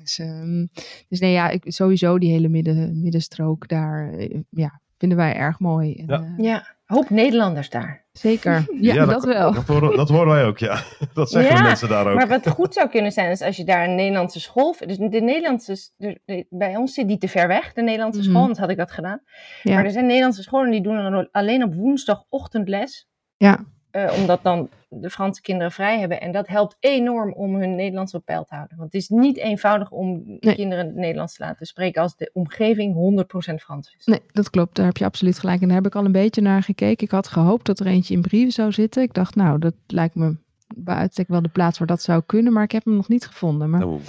Dus, 0.00 0.18
ehm, 0.18 0.66
dus 1.08 1.20
nee, 1.20 1.32
ja, 1.32 1.48
ik, 1.50 1.62
sowieso 1.66 2.18
die 2.18 2.30
hele 2.30 2.48
midden, 2.48 3.02
middenstrook 3.02 3.68
daar, 3.68 4.12
eh, 4.12 4.40
ja, 4.50 4.80
vinden 4.98 5.18
wij 5.18 5.34
erg 5.34 5.58
mooi. 5.58 5.94
En, 5.94 6.06
Ja. 6.06 6.20
eh, 6.38 6.44
Ja, 6.44 6.66
hoop 6.84 7.10
Nederlanders 7.10 7.70
daar. 7.70 8.04
Zeker. 8.12 8.64
Ja, 8.80 9.04
dat, 9.06 9.24
wel. 9.24 9.52
Dat 9.52 9.66
horen, 9.66 9.96
dat 9.96 10.08
horen 10.08 10.28
wij 10.28 10.44
ook, 10.44 10.58
ja. 10.58 10.82
Dat 11.14 11.30
zeggen 11.30 11.52
Ja, 11.52 11.58
de 11.58 11.66
mensen 11.66 11.88
daar 11.88 12.06
ook. 12.06 12.14
Maar 12.14 12.28
wat 12.28 12.48
goed 12.48 12.74
zou 12.74 12.88
kunnen 12.88 13.12
zijn, 13.12 13.30
is 13.30 13.40
als 13.42 13.56
je 13.56 13.64
daar 13.64 13.88
een 13.88 13.94
Nederlandse 13.94 14.40
school... 14.40 14.76
Dus 14.86 14.96
de 14.96 15.08
Nederlandse... 15.20 15.76
de- 15.96 16.20
de- 16.24 16.46
bij 16.50 16.76
ons 16.76 16.94
zit 16.94 17.08
die 17.08 17.18
te 17.18 17.28
ver 17.28 17.48
weg, 17.48 17.72
de 17.72 17.82
Nederlandse 17.82 18.20
Mhm. 18.20 18.28
school. 18.28 18.40
Anders 18.42 18.58
had 18.60 18.70
ik 18.70 18.76
dat 18.76 18.92
gedaan. 18.92 19.20
Ja. 19.62 19.74
Maar 19.74 19.84
er 19.84 19.90
zijn 19.90 20.06
Nederlandse 20.06 20.42
scholen 20.42 20.70
die 20.70 20.82
doen 20.82 20.96
dan 20.96 21.28
alleen 21.30 21.62
op 21.62 21.74
woensdagochtend 21.74 22.68
les. 22.68 23.08
Ja. 23.36 23.64
Eh, 23.94 24.12
omdat 24.20 24.42
dan 24.42 24.68
de 24.88 25.10
Franse 25.10 25.40
kinderen 25.40 25.72
vrij 25.72 25.98
hebben. 25.98 26.20
En 26.20 26.32
dat 26.32 26.46
helpt 26.46 26.76
enorm 26.80 27.32
om 27.32 27.54
hun 27.54 27.74
Nederlands 27.74 28.14
op 28.14 28.24
peil 28.24 28.44
te 28.44 28.54
houden. 28.54 28.76
Want 28.76 28.92
het 28.92 29.02
is 29.02 29.08
niet 29.08 29.36
eenvoudig 29.36 29.90
om 29.90 30.22
Nee. 30.40 30.54
kinderen 30.54 30.86
het 30.86 30.94
Nederlands 30.94 31.36
te 31.36 31.42
laten 31.44 31.66
spreken 31.66 32.02
als 32.02 32.16
de 32.16 32.30
omgeving 32.32 32.94
100% 32.94 33.62
Frans 33.62 33.94
is. 33.98 34.06
Nee, 34.06 34.20
dat 34.32 34.50
klopt. 34.50 34.76
Daar 34.76 34.86
heb 34.86 34.96
je 34.96 35.04
absoluut 35.04 35.38
gelijk. 35.38 35.60
En 35.60 35.66
daar 35.66 35.76
heb 35.76 35.86
ik 35.86 35.94
al 35.94 36.04
een 36.04 36.12
beetje 36.12 36.40
naar 36.40 36.62
gekeken. 36.62 37.04
Ik 37.06 37.10
had 37.12 37.28
gehoopt 37.28 37.66
dat 37.66 37.80
er 37.80 37.86
eentje 37.86 38.14
in 38.14 38.20
brieven 38.20 38.52
zou 38.52 38.72
zitten. 38.72 39.02
Ik 39.02 39.14
dacht, 39.14 39.34
nou, 39.34 39.58
dat 39.58 39.74
lijkt 39.86 40.14
me 40.14 40.36
bij 40.76 40.94
uitstek 40.94 41.28
wel 41.28 41.42
de 41.42 41.48
plaats 41.48 41.78
waar 41.78 41.86
dat 41.88 42.02
zou 42.02 42.22
kunnen. 42.26 42.52
Maar 42.52 42.62
ik 42.64 42.72
heb 42.72 42.84
hem 42.84 42.96
nog 42.96 43.08
niet 43.08 43.26
gevonden. 43.26 43.70
Maar 43.70 43.84
Oh, 43.86 44.00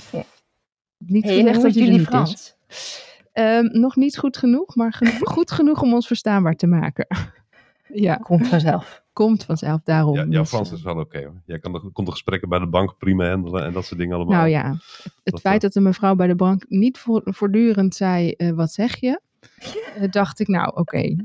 niet 0.97 1.23
Hey, 1.23 1.35
gezegd 1.35 1.61
dat 1.61 1.73
jullie 1.73 1.91
niet 1.91 1.99
is. 2.01 2.05
Frans? 2.07 2.55
Ehm, 3.31 3.65
nog 3.79 3.95
niet 3.95 4.17
goed 4.17 4.37
genoeg, 4.37 4.75
maar 4.75 4.93
geno- 4.93 5.11
goed 5.35 5.51
genoeg 5.51 5.81
om 5.81 5.93
ons 5.93 6.07
verstaanbaar 6.07 6.55
te 6.55 6.67
maken. 6.67 7.07
ja, 7.93 8.15
Komt 8.15 8.47
vanzelf. 8.47 9.03
Komt 9.15 9.43
vanzelf 9.43 9.81
daarom. 9.83 10.15
ja, 10.15 10.25
jouw 10.29 10.45
Frans 10.45 10.71
is 10.71 10.81
wel 10.81 10.99
oké 10.99 11.19
hoor. 11.23 11.41
Jij 11.45 11.59
kan 11.59 11.71
de, 11.71 11.89
kon 11.93 12.05
de 12.05 12.11
gesprekken 12.11 12.49
bij 12.49 12.59
de 12.59 12.67
bank 12.67 12.97
prima 12.97 13.29
handelen 13.29 13.63
en 13.65 13.73
dat 13.73 13.85
soort 13.85 13.99
dingen 13.99 14.15
allemaal. 14.15 14.37
Nou 14.37 14.49
ja, 14.49 14.69
het, 14.71 15.03
het 15.03 15.13
Dat, 15.23 15.39
feit 15.41 15.55
eh, 15.55 15.61
dat 15.61 15.73
de 15.73 15.79
mevrouw 15.81 16.15
bij 16.15 16.27
de 16.27 16.35
bank 16.35 16.65
niet 16.69 16.97
voor- 16.97 17.21
voortdurend 17.25 17.95
zei, 17.95 18.31
eh, 18.31 18.51
wat 18.51 18.71
zeg 18.71 18.99
je? 18.99 19.21
Eh, 19.95 20.11
dacht 20.11 20.39
ik, 20.39 20.47
nou 20.47 20.75
oké, 20.75 21.15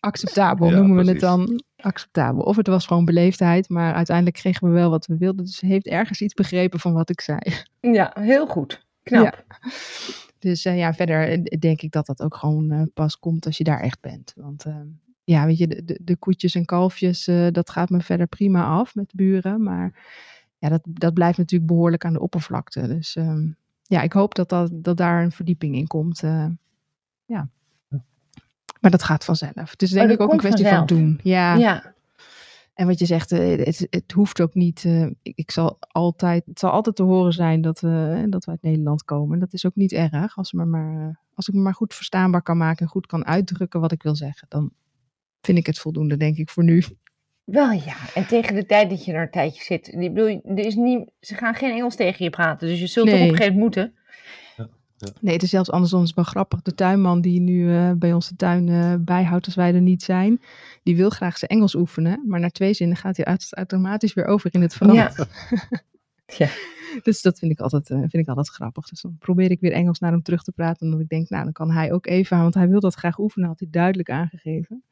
acceptabel 0.00 0.68
Ja, 0.68 0.76
noemen 0.76 1.04
we 1.04 1.10
het 1.10 1.20
dan. 1.20 1.62
Acceptabel. 1.76 2.42
Of 2.42 2.56
het 2.56 2.66
was 2.66 2.86
gewoon 2.86 3.04
beleefdheid, 3.04 3.68
maar 3.68 3.94
uiteindelijk 3.94 4.36
kregen 4.36 4.68
we 4.68 4.74
wel 4.74 4.90
wat 4.90 5.06
we 5.06 5.16
wilden. 5.16 5.44
Dus 5.44 5.56
ze 5.56 5.66
heeft 5.66 5.86
ergens 5.86 6.20
iets 6.20 6.34
begrepen 6.34 6.80
van 6.80 6.92
wat 6.92 7.10
ik 7.10 7.20
zei. 7.20 7.38
Ja, 7.80 8.16
heel 8.20 8.46
goed. 8.46 8.86
Knap. 9.02 9.24
Ja. 9.24 9.68
Dus 10.38 10.64
eh, 10.64 10.78
ja, 10.78 10.94
verder 10.94 11.42
denk 11.60 11.82
ik 11.82 11.92
dat 11.92 12.06
dat 12.06 12.22
ook 12.22 12.34
gewoon 12.36 12.70
eh, 12.70 12.82
pas 12.94 13.18
komt 13.18 13.46
als 13.46 13.56
je 13.58 13.64
daar 13.64 13.80
echt 13.80 14.00
bent. 14.00 14.32
Want 14.36 14.64
eh, 14.64 14.76
ja, 15.32 15.46
weet 15.46 15.58
je, 15.58 15.66
de, 15.66 15.84
de, 15.84 15.98
de 16.02 16.16
koetjes 16.16 16.54
en 16.54 16.64
kalfjes, 16.64 17.26
eh, 17.26 17.46
dat 17.50 17.70
gaat 17.70 17.90
me 17.90 18.00
verder 18.00 18.26
prima 18.26 18.64
af 18.64 18.94
met 18.94 19.08
de 19.10 19.16
buren. 19.16 19.62
Maar 19.62 19.94
ja, 20.58 20.68
dat, 20.68 20.80
dat 20.84 21.14
blijft 21.14 21.38
natuurlijk 21.38 21.70
behoorlijk 21.70 22.04
aan 22.04 22.12
de 22.12 22.20
oppervlakte. 22.20 22.86
Dus 22.86 23.16
ehm, 23.16 23.46
ja, 23.82 24.02
ik 24.02 24.12
hoop 24.12 24.34
dat, 24.34 24.48
dat, 24.48 24.70
dat 24.72 24.96
daar 24.96 25.22
een 25.22 25.32
verdieping 25.32 25.74
in 25.76 25.86
komt. 25.86 26.22
eh, 26.22 26.46
ja. 27.24 27.48
Maar 28.80 28.90
dat 28.90 29.02
gaat 29.02 29.24
vanzelf. 29.24 29.70
Het 29.70 29.82
is 29.82 29.90
denk 29.90 30.02
Oh, 30.02 30.08
dat 30.08 30.18
ik 30.18 30.22
ook 30.24 30.32
een 30.32 30.38
kwestie 30.38 30.66
van 30.66 30.86
doen. 30.86 31.20
Ja, 31.22 31.54
Ja. 31.56 31.94
en 32.74 32.86
wat 32.86 32.98
je 32.98 33.06
zegt, 33.06 33.32
eh, 33.32 33.64
het, 33.64 33.86
het 33.90 34.12
hoeft 34.12 34.40
ook 34.40 34.54
niet. 34.54 34.84
eh, 34.84 35.06
ik, 35.22 35.50
zal 35.50 35.76
altijd, 35.80 36.46
het 36.46 36.58
zal 36.58 36.70
altijd 36.70 36.96
te 36.96 37.02
horen 37.02 37.32
zijn 37.32 37.60
dat 37.60 37.80
we, 37.80 38.26
dat 38.28 38.44
we 38.44 38.50
uit 38.50 38.62
Nederland 38.62 39.04
komen. 39.04 39.38
Dat 39.38 39.52
is 39.52 39.66
ook 39.66 39.74
niet 39.74 39.92
erg. 39.92 40.36
Als, 40.36 40.52
me 40.52 40.64
maar, 40.64 41.08
eh, 41.08 41.14
als 41.34 41.48
ik 41.48 41.54
me 41.54 41.60
maar 41.60 41.74
goed 41.74 41.94
verstaanbaar 41.94 42.42
kan 42.42 42.56
maken 42.56 42.84
en 42.84 42.90
goed 42.92 43.06
kan 43.06 43.26
uitdrukken 43.26 43.80
wat 43.80 43.92
ik 43.92 44.02
wil 44.02 44.16
zeggen, 44.16 44.46
dan 44.50 44.70
vind 45.42 45.58
ik 45.58 45.66
het 45.66 45.78
voldoende, 45.78 46.16
denk 46.16 46.36
ik, 46.36 46.50
voor 46.50 46.64
nu. 46.64 46.82
Wel 47.44 47.70
ja. 47.70 47.96
En 48.14 48.26
tegen 48.26 48.54
de 48.54 48.66
tijd 48.66 48.90
dat 48.90 49.04
je 49.04 49.12
er 49.12 49.22
een 49.22 49.30
tijdje 49.30 49.62
zit. 49.62 49.88
Ik 49.88 50.14
bedoel, 50.14 50.40
er 50.44 50.66
is 50.66 50.74
niet, 50.74 51.10
ze 51.20 51.34
gaan 51.34 51.54
geen 51.54 51.72
Engels 51.72 51.96
tegen 51.96 52.24
je 52.24 52.30
praten. 52.30 52.68
Dus 52.68 52.80
je 52.80 52.86
zult 52.86 53.06
toch 53.08 53.14
op 53.20 53.22
een 53.22 53.28
gegeven 53.28 53.52
moment 53.52 53.76
moeten. 53.76 53.94
Nee, 55.20 55.32
het 55.34 55.42
is 55.42 55.50
zelfs 55.50 55.70
andersom. 55.70 56.00
Het 56.00 56.08
is 56.08 56.14
wel 56.14 56.24
grappig. 56.24 56.62
De 56.62 56.74
tuinman 56.74 57.20
die 57.20 57.40
nu 57.40 57.74
eh, 57.74 57.90
bij 57.96 58.12
ons 58.12 58.28
de 58.28 58.36
tuin 58.36 58.68
eh, 58.68 58.94
bijhoudt 58.98 59.46
als 59.46 59.54
wij 59.54 59.74
er 59.74 59.80
niet 59.80 60.02
zijn, 60.02 60.40
die 60.82 60.96
wil 60.96 61.10
graag 61.10 61.38
zijn 61.38 61.50
Engels 61.50 61.74
oefenen. 61.74 62.22
Maar 62.26 62.40
na 62.40 62.50
twee 62.50 62.74
zinnen 62.74 62.96
gaat 62.96 63.16
hij 63.16 63.24
uit- 63.24 63.48
automatisch 63.50 64.14
weer 64.14 64.24
over 64.24 64.54
in 64.54 64.60
het 64.60 64.74
Frans. 64.74 64.94
Ja. 64.94 65.12
Ja. 66.38 66.48
Dus 67.02 67.22
dat 67.22 67.38
vind 67.38 67.52
ik, 67.52 67.60
altijd, 67.60 67.90
eh, 67.90 67.98
vind 67.98 68.14
ik 68.14 68.28
altijd 68.28 68.48
grappig. 68.48 68.88
Dus 68.88 69.00
dan 69.00 69.16
probeer 69.18 69.50
ik 69.50 69.60
weer 69.60 69.72
Engels 69.72 69.98
naar 69.98 70.10
hem 70.10 70.22
terug 70.22 70.42
te 70.42 70.52
praten. 70.52 70.86
Omdat 70.86 71.00
ik 71.00 71.08
denk, 71.08 71.28
nou, 71.28 71.44
dan 71.44 71.52
kan 71.52 71.70
hij 71.70 71.92
ook 71.92 72.06
even 72.06 72.36
aan. 72.36 72.42
Want 72.42 72.54
hij 72.54 72.68
wil 72.68 72.80
dat 72.80 72.94
graag 72.94 73.18
oefenen, 73.18 73.48
had 73.48 73.58
hij 73.58 73.68
duidelijk 73.70 74.10
aangegeven. 74.10 74.84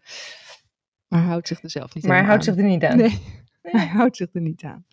Maar 1.08 1.20
hij 1.20 1.28
houdt 1.28 1.48
zich 1.48 1.62
er 1.62 1.70
zelf 1.70 1.94
niet 1.94 2.06
Maar 2.06 2.16
hij 2.16 2.26
houdt 2.26 2.44
zich 2.44 2.56
er 2.56 2.62
niet 2.62 2.84
aan. 2.84 2.98
Nee, 3.62 3.82
hij 3.82 3.86
houdt 3.86 4.16
zich 4.16 4.28
er 4.32 4.40
niet 4.40 4.62
aan. 4.62 4.84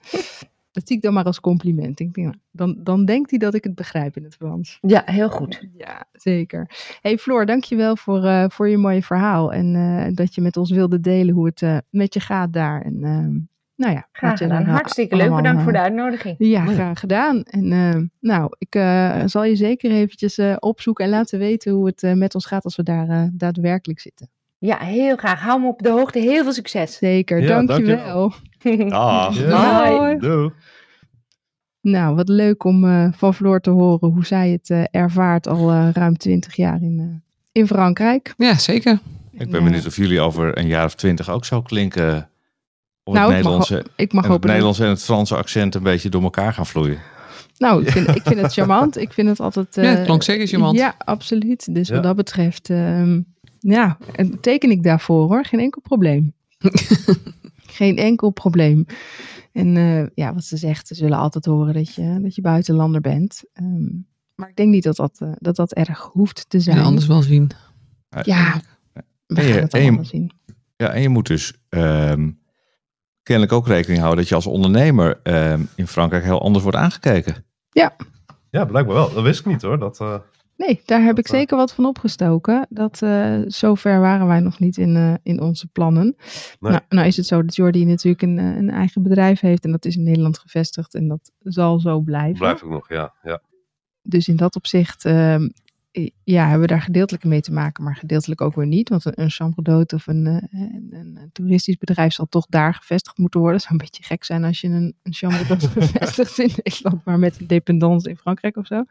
Dat 0.71 0.87
zie 0.87 0.95
ik 0.95 1.01
dan 1.01 1.13
maar 1.13 1.23
als 1.23 1.39
compliment. 1.39 1.99
Ik 1.99 2.13
denk, 2.13 2.27
nou, 2.27 2.37
dan, 2.51 2.83
dan 2.83 3.05
denkt 3.05 3.29
hij 3.29 3.39
dat 3.39 3.53
ik 3.53 3.63
het 3.63 3.75
begrijp 3.75 4.17
in 4.17 4.23
het 4.23 4.35
Frans. 4.35 4.77
Ja, 4.81 5.03
heel 5.05 5.29
goed. 5.29 5.67
Ja, 5.73 6.07
zeker. 6.11 6.69
hey 7.01 7.17
Floor, 7.17 7.45
dankjewel 7.45 7.95
voor, 7.97 8.23
eh, 8.23 8.45
voor 8.49 8.69
je 8.69 8.77
mooie 8.77 9.03
verhaal. 9.03 9.53
En 9.53 9.75
eh, 9.75 10.13
dat 10.13 10.35
je 10.35 10.41
met 10.41 10.57
ons 10.57 10.71
wilde 10.71 10.99
delen 10.99 11.35
hoe 11.35 11.51
het 11.53 11.83
met 11.89 12.13
je 12.13 12.19
gaat 12.19 12.53
daar. 12.53 12.81
En 12.81 13.03
ehm, 13.03 13.35
nou 13.77 13.93
ja. 13.93 14.07
Graag 14.11 14.37
gedaan. 14.37 14.63
dan, 14.63 14.73
Hartstikke 14.73 15.15
leuk. 15.15 15.23
allemaal, 15.25 15.41
Bedankt 15.41 15.63
voor 15.63 15.71
de 15.71 15.77
eh, 15.77 15.83
uitnodiging. 15.83 16.35
Ja, 16.39 16.65
graag 16.65 16.99
gedaan. 16.99 17.43
En 17.43 17.71
eh, 17.71 18.01
nou, 18.19 18.49
ik 18.57 18.75
eh, 18.75 19.21
zal 19.25 19.43
je 19.43 19.55
zeker 19.55 19.91
eventjes 19.91 20.37
eh, 20.37 20.55
opzoeken 20.59 21.05
en 21.05 21.11
laten 21.11 21.39
weten 21.39 21.71
hoe 21.71 21.85
het 21.85 22.03
eh, 22.03 22.13
met 22.13 22.35
ons 22.35 22.45
gaat 22.45 22.63
als 22.63 22.75
we 22.75 22.83
daar 22.83 23.09
eh, 23.09 23.23
daadwerkelijk 23.31 23.99
zitten. 23.99 24.29
Ja, 24.57 24.77
heel 24.77 25.15
graag. 25.15 25.39
Hou 25.41 25.61
me 25.61 25.67
op 25.67 25.81
de 25.81 25.89
hoogte. 25.89 26.19
Heel 26.19 26.43
veel 26.43 26.53
succes. 26.53 26.97
Zeker, 26.97 27.41
Ja, 27.41 27.47
dankjewel. 27.47 28.33
dankjewel. 28.63 28.89
Dag. 28.89 29.37
Ja. 29.49 30.15
Doei. 30.15 30.51
Nou, 31.81 32.15
wat 32.15 32.29
leuk 32.29 32.63
om 32.63 32.85
eh, 32.85 33.07
van 33.11 33.33
Floor 33.33 33.59
te 33.59 33.69
horen 33.69 34.09
hoe 34.09 34.25
zij 34.25 34.49
het 34.49 34.69
eh, 34.69 34.83
ervaart 34.91 35.47
al 35.47 35.71
eh, 35.71 35.89
ruim 35.93 36.17
twintig 36.17 36.55
jaar 36.55 36.81
in, 36.81 36.99
eh, 36.99 37.31
in 37.61 37.67
Frankrijk. 37.67 38.33
Ja, 38.37 38.57
zeker. 38.57 38.99
Ik 39.31 39.51
ben 39.51 39.63
benieuwd 39.63 39.85
of 39.85 39.95
jullie 39.95 40.19
over 40.21 40.57
een 40.57 40.67
jaar 40.67 40.85
of 40.85 40.95
twintig 40.95 41.29
ook 41.29 41.45
zo 41.45 41.61
klinken. 41.61 42.29
Of 43.07 43.13
Nou, 43.13 43.29
het 43.33 43.37
ik 43.37 43.43
mag 43.43 43.53
Nederlandse, 43.59 43.91
Ik 43.95 44.13
mag 44.13 44.23
en 44.23 44.29
het 44.31 44.31
hopen 44.31 44.39
dat- 44.39 44.49
Nederlands 44.49 44.79
en 44.79 44.87
het 44.89 45.03
Franse 45.03 45.35
accent 45.35 45.75
een 45.75 45.83
beetje 45.83 46.09
door 46.09 46.21
elkaar 46.23 46.53
gaan 46.53 46.65
vloeien. 46.65 46.97
Nou, 47.57 47.81
ik 47.81 47.89
vind, 47.91 48.07
ik 48.15 48.21
vind 48.23 48.41
het 48.41 48.53
charmant. 48.53 48.97
Ik 48.97 49.13
vind 49.13 49.27
het 49.27 49.39
altijd... 49.39 49.75
Ja, 49.75 49.81
het 49.81 49.97
eh, 49.99 50.05
klonk 50.05 50.23
zeker 50.23 50.47
charmant. 50.47 50.77
Ja, 50.77 50.95
absoluut. 50.97 51.73
Dus 51.73 51.87
Ja. 51.87 51.93
wat 51.93 52.03
dat 52.03 52.15
betreft, 52.15 52.69
ehm, 52.69 53.21
ja, 53.59 53.97
en 54.15 54.39
teken 54.39 54.71
ik 54.71 54.83
daarvoor 54.83 55.27
hoor. 55.27 55.45
Geen 55.45 55.59
enkel 55.59 55.81
probleem. 55.81 56.33
Geen 57.79 57.97
enkel 57.97 58.29
probleem. 58.29 58.85
En 59.51 59.77
eh, 59.77 60.05
ja, 60.15 60.33
wat 60.33 60.43
ze 60.43 60.57
zegt, 60.57 60.87
ze 60.87 60.95
zullen 60.95 61.17
altijd 61.17 61.45
horen 61.45 61.73
dat 61.73 61.95
je, 61.95 62.19
dat 62.21 62.35
je 62.35 62.41
buitenlander 62.41 63.01
bent. 63.01 63.43
Ehm, 63.53 63.85
maar 64.35 64.49
ik 64.49 64.55
denk 64.55 64.69
niet 64.69 64.83
dat 64.83 64.95
dat, 64.95 65.15
eh, 65.19 65.29
dat 65.35 65.55
dat 65.55 65.73
erg 65.73 66.09
hoeft 66.13 66.45
te 66.49 66.59
zijn. 66.59 66.77
En 66.77 66.83
anders 66.83 67.07
wel 67.07 67.21
zien. 67.21 67.49
Ja, 68.21 68.61
we 69.25 69.35
En 69.35 69.45
je- 69.47 69.53
gaan 69.53 69.61
het 69.61 69.73
allemaal 69.73 70.05
zien. 70.05 70.31
Ja, 70.75 70.89
en 70.89 71.01
je 71.01 71.09
moet 71.09 71.27
dus 71.27 71.53
ehm, 71.69 72.29
kennelijk 73.27 73.53
ook 73.53 73.67
rekening 73.67 73.99
houden 73.99 74.19
dat 74.19 74.29
je 74.29 74.35
als 74.35 74.47
ondernemer 74.47 75.19
ehm, 75.23 75.61
in 75.75 75.87
Frankrijk 75.87 76.23
heel 76.23 76.41
anders 76.41 76.63
wordt 76.63 76.77
aangekeken. 76.77 77.45
Ja, 78.49 78.65
blijkbaar 78.65 78.95
wel. 78.95 79.13
Dat 79.13 79.23
wist 79.23 79.39
ik 79.39 79.45
niet 79.45 79.61
hoor. 79.61 79.79
Dat, 79.79 79.99
eh, 79.99 80.15
Nee, 80.57 80.81
daar 80.85 80.99
heb 80.99 81.15
Dat, 81.15 81.25
ik 81.25 81.31
eh, 81.31 81.39
zeker 81.39 81.57
wat 81.57 81.73
van 81.73 81.85
opgestoken. 81.85 82.67
Dat, 82.69 83.01
eh 83.01 83.39
zover 83.45 83.99
waren 83.99 84.27
wij 84.27 84.39
nog 84.39 84.59
niet 84.59 84.77
in, 84.77 84.95
eh, 84.95 85.13
in 85.23 85.41
onze 85.41 85.67
plannen. 85.67 86.15
Nee. 86.59 86.71
Nou, 86.71 86.83
nou 86.89 87.07
is 87.07 87.17
het 87.17 87.25
zo 87.25 87.41
dat 87.43 87.55
Jordi 87.55 87.85
natuurlijk 87.85 88.21
een, 88.21 88.37
een 88.37 88.69
eigen 88.69 89.03
bedrijf 89.03 89.39
heeft 89.39 89.65
en 89.65 89.71
dat 89.71 89.85
is 89.85 89.95
in 89.95 90.03
Nederland 90.03 90.39
gevestigd 90.39 90.93
en 90.93 91.07
dat 91.07 91.31
zal 91.39 91.79
zo 91.79 91.99
blijven. 91.99 92.37
blijf 92.37 92.61
ik 92.61 92.69
nog, 92.69 92.89
ja. 92.89 93.13
ja. 93.23 93.41
Dus 94.01 94.27
in 94.27 94.35
dat 94.35 94.55
opzicht 94.55 95.05
ehm, 95.05 95.47
ja, 96.23 96.43
hebben 96.43 96.61
we 96.61 96.67
daar 96.67 96.81
gedeeltelijk 96.81 97.23
mee 97.23 97.41
te 97.41 97.51
maken, 97.51 97.83
maar 97.83 97.95
gedeeltelijk 97.95 98.41
ook 98.41 98.55
weer 98.55 98.67
niet. 98.67 98.89
Want 98.89 99.05
een, 99.05 99.21
een 99.21 99.29
chambre 99.29 99.61
d'hôte 99.61 99.95
of 99.95 100.07
een, 100.07 100.25
eh, 100.25 100.61
een, 100.61 100.87
een, 100.91 101.17
een 101.21 101.29
toeristisch 101.31 101.77
bedrijf 101.77 102.13
zal 102.13 102.25
toch 102.29 102.45
daar 102.45 102.73
gevestigd 102.73 103.17
moeten 103.17 103.39
worden. 103.39 103.57
Het 103.57 103.67
zou 103.67 103.79
een 103.79 103.85
beetje 103.85 104.03
gek 104.03 104.23
zijn 104.23 104.43
als 104.43 104.61
je 104.61 104.67
een, 104.67 104.95
een 105.03 105.13
chambre 105.13 105.43
d'hôte 105.43 105.83
vestigt 105.99 106.39
in 106.39 106.51
Nederland, 106.63 107.05
maar 107.05 107.19
met 107.19 107.39
een 107.39 107.47
dependance 107.47 108.09
in 108.09 108.17
Frankrijk 108.17 108.57
of 108.57 108.65
zo. 108.65 108.83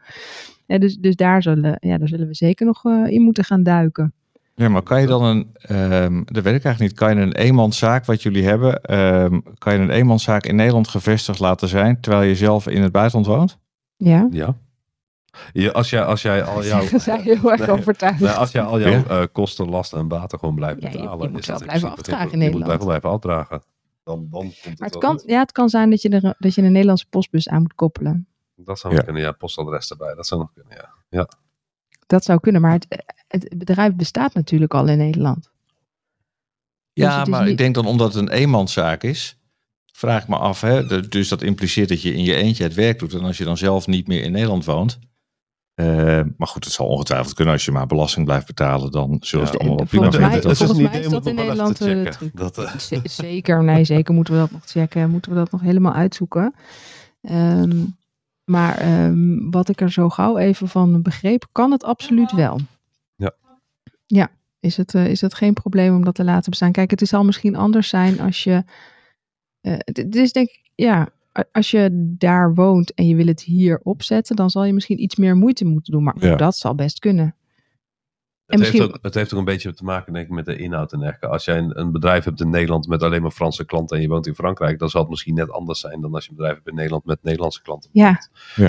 Ja, 0.65 0.77
dus 0.77 0.97
dus 0.97 1.15
daar, 1.15 1.41
zullen, 1.41 1.77
ja, 1.79 1.97
daar 1.97 2.07
zullen 2.07 2.27
we 2.27 2.35
zeker 2.35 2.65
nog 2.65 2.85
eh, 2.85 3.05
in 3.07 3.21
moeten 3.21 3.43
gaan 3.43 3.63
duiken. 3.63 4.13
Ja, 4.55 4.69
maar 4.69 4.81
kan 4.81 5.01
je 5.01 5.07
dan 5.07 5.23
een, 5.23 5.47
ehm, 5.61 6.23
dat 6.25 6.43
weet 6.43 6.55
ik 6.55 6.63
eigenlijk 6.63 6.79
niet, 6.79 6.93
kan 6.93 7.15
je 7.15 7.21
een 7.21 7.33
eenmanszaak 7.33 8.05
wat 8.05 8.21
jullie 8.21 8.43
hebben, 8.43 8.81
ehm, 8.81 9.39
kan 9.57 9.73
je 9.73 9.79
een 9.79 9.89
eenmanszaak 9.89 10.45
in 10.45 10.55
Nederland 10.55 10.87
gevestigd 10.87 11.39
laten 11.39 11.67
zijn, 11.67 12.01
terwijl 12.01 12.23
je 12.23 12.35
zelf 12.35 12.67
in 12.67 12.81
het 12.81 12.91
buitenland 12.91 13.27
woont? 13.27 13.57
Ja, 13.97 14.27
ja. 14.31 14.55
Je, 15.53 15.73
als, 15.73 15.89
jij, 15.89 16.03
als 16.03 16.21
jij 16.21 16.43
al 16.43 16.63
jouw, 16.65 16.81
heel 16.81 17.51
erg 17.51 17.59
Nee, 17.59 17.71
overtuigd. 17.71 18.35
als 18.37 18.51
jij 18.51 18.61
al 18.63 18.79
jouw 18.79 18.91
Ja. 18.91 19.03
eh, 19.05 19.23
kosten, 19.31 19.69
lasten 19.69 19.99
en 19.99 20.07
baten 20.07 20.39
gewoon 20.39 20.55
blijft 20.55 20.81
Ja, 20.81 20.87
je- 20.89 20.93
je 20.97 21.01
betalen. 21.01 21.31
moet 21.31 21.39
is 21.41 21.47
wel 21.47 21.57
blijven 21.59 21.91
afdragen 21.91 22.31
in 22.31 22.39
Je 22.39 22.49
moet 22.49 22.59
Nederland. 22.59 22.63
blijven, 22.65 22.85
blijven 22.85 23.09
afdragen. 23.09 23.63
Dan, 24.03 24.27
dan 24.29 24.41
komt 24.41 24.63
het 24.63 24.79
Maar 24.79 24.89
het 24.89 24.97
kan, 24.97 25.21
ja, 25.25 25.39
het 25.39 25.51
kan 25.51 25.69
zijn 25.69 25.89
dat 25.89 26.01
je, 26.01 26.09
er, 26.09 26.35
dat 26.39 26.55
je 26.55 26.61
een 26.61 26.71
Nederlandse 26.71 27.05
postbus 27.09 27.49
aan 27.49 27.61
moet 27.61 27.73
koppelen. 27.75 28.27
Dat 28.55 28.79
zou 28.79 28.93
nog 28.93 29.01
Ja. 29.01 29.07
kunnen, 29.07 29.23
ja. 29.27 29.31
Postadres 29.31 29.89
erbij. 29.91 30.13
Dat 30.15 30.27
zou 30.27 30.39
nog 30.41 30.51
kunnen, 30.53 30.89
ja. 31.09 31.27
Dat 32.07 32.23
zou 32.23 32.39
kunnen, 32.39 32.61
maar 32.61 32.71
het, 32.71 32.87
het 33.27 33.57
bedrijf 33.57 33.95
bestaat 33.95 34.33
natuurlijk 34.33 34.73
al 34.73 34.87
in 34.87 34.97
Nederland. 34.97 35.41
Dus 35.43 35.49
Ja, 37.05 37.21
is 37.21 37.27
maar 37.27 37.41
niet- 37.41 37.51
ik 37.51 37.57
denk 37.57 37.75
dan 37.75 37.85
omdat 37.85 38.13
het 38.13 38.21
een 38.21 38.29
eenmanszaak 38.31 39.03
is, 39.03 39.37
vraag 39.91 40.21
ik 40.21 40.27
me 40.27 40.37
af, 40.37 40.61
hè, 40.61 41.07
dus 41.07 41.27
dat 41.29 41.41
impliceert 41.41 41.89
dat 41.89 42.01
je 42.01 42.13
in 42.13 42.23
je 42.23 42.35
eentje 42.35 42.63
het 42.63 42.73
werk 42.73 42.99
doet 42.99 43.13
en 43.13 43.23
als 43.23 43.37
je 43.37 43.43
dan 43.43 43.57
zelf 43.57 43.87
niet 43.87 44.07
meer 44.07 44.23
in 44.23 44.31
Nederland 44.31 44.65
woont. 44.65 44.99
Eh, 45.77 46.21
maar 46.37 46.47
goed, 46.47 46.63
het 46.63 46.73
zal 46.73 46.87
ongetwijfeld 46.87 47.33
kunnen 47.33 47.53
als 47.53 47.65
je 47.65 47.71
maar 47.71 47.87
belasting 47.87 48.25
blijft 48.25 48.45
betalen, 48.47 48.91
dan 48.91 49.17
zullen 49.19 49.47
ze 49.47 49.53
Ja, 49.53 49.59
het 49.59 49.67
allemaal 49.67 49.77
wel 49.77 49.87
volgens 49.87 49.89
prima 49.89 50.27
mij- 50.27 50.39
vinden. 50.41 50.49
Het 50.49 50.51
is 50.51 50.57
volgens 50.57 50.77
een 50.77 50.83
mij 50.83 50.91
idee 50.93 50.99
is 51.01 51.07
om 51.07 51.13
dat 51.13 51.23
het 51.25 51.33
in 51.33 51.39
Nederland, 51.45 51.75
te 51.75 51.91
eh, 51.93 52.01
checken. 52.11 52.31
Dat, 52.33 52.57
eh, 52.57 52.75
Zeker, 53.03 53.63
nee, 53.63 53.83
zeker 53.83 54.13
moeten 54.13 54.33
we 54.33 54.39
dat 54.39 54.51
nog 54.51 54.65
checken. 54.65 55.09
Moeten 55.09 55.31
we 55.31 55.37
dat 55.37 55.51
nog 55.51 55.61
helemaal 55.61 55.93
uitzoeken. 55.93 56.53
Ehm, 57.21 57.83
maar 58.43 58.77
ehm, 58.77 59.49
wat 59.49 59.69
ik 59.69 59.81
er 59.81 59.91
zo 59.91 60.09
gauw 60.09 60.37
even 60.37 60.67
van 60.67 61.01
begreep, 61.01 61.45
kan 61.51 61.71
het 61.71 61.83
absoluut 61.83 62.31
wel. 62.31 62.59
Ja. 63.15 63.31
Ja, 64.05 64.29
is 64.59 64.77
het, 64.77 64.93
eh, 64.95 65.07
is 65.07 65.21
het 65.21 65.33
geen 65.33 65.53
probleem 65.53 65.95
om 65.95 66.03
dat 66.05 66.15
te 66.15 66.23
laten 66.23 66.49
bestaan? 66.49 66.71
Kijk, 66.71 66.89
het 66.91 67.07
zal 67.07 67.23
misschien 67.25 67.55
anders 67.55 67.89
zijn 67.89 68.19
als 68.19 68.43
je 68.43 68.63
eh, 69.61 69.73
het 69.77 69.97
het 69.97 70.15
is 70.15 70.31
denk 70.31 70.47
ik, 70.49 70.71
ja, 70.75 71.07
als 71.51 71.71
je 71.71 71.89
daar 72.17 72.53
woont 72.53 72.93
en 72.93 73.07
je 73.07 73.15
wil 73.15 73.27
het 73.27 73.41
hier 73.41 73.79
opzetten, 73.83 74.35
dan 74.35 74.49
zal 74.49 74.63
je 74.65 74.73
misschien 74.73 75.01
iets 75.01 75.15
meer 75.15 75.35
moeite 75.35 75.65
moeten 75.65 75.91
doen. 75.93 76.03
Maar 76.03 76.15
Ja. 76.19 76.35
dat 76.35 76.55
zal 76.55 76.75
best 76.75 76.99
kunnen. 76.99 77.35
Het, 78.45 78.59
misschien- 78.59 78.81
heeft 78.81 78.93
ook, 78.93 78.99
het 79.01 79.13
heeft 79.13 79.33
ook 79.33 79.39
een 79.39 79.45
beetje 79.45 79.73
te 79.73 79.83
maken 79.83 80.13
denk 80.13 80.25
ik, 80.25 80.31
met 80.31 80.45
de 80.45 80.57
inhoud 80.57 80.93
en 80.93 80.99
dergelijke. 80.99 81.27
Als 81.27 81.45
jij 81.45 81.57
een, 81.57 81.79
een 81.79 81.91
bedrijf 81.91 82.23
hebt 82.23 82.41
in 82.41 82.49
Nederland 82.49 82.87
met 82.87 83.03
alleen 83.03 83.21
maar 83.21 83.31
Franse 83.31 83.65
klanten 83.65 83.95
en 83.95 84.01
je 84.01 84.07
woont 84.09 84.27
in 84.27 84.35
Frankrijk, 84.35 84.79
dan 84.79 84.89
zal 84.89 85.01
het 85.01 85.09
misschien 85.09 85.33
net 85.35 85.51
anders 85.51 85.79
zijn 85.79 86.01
dan 86.01 86.13
als 86.13 86.23
je 86.23 86.29
een 86.29 86.35
bedrijf 86.35 86.55
hebt 86.55 86.67
in 86.67 86.75
Nederland 86.75 87.05
met 87.05 87.23
Nederlandse 87.23 87.61
klanten. 87.61 87.89
Ja, 87.93 88.19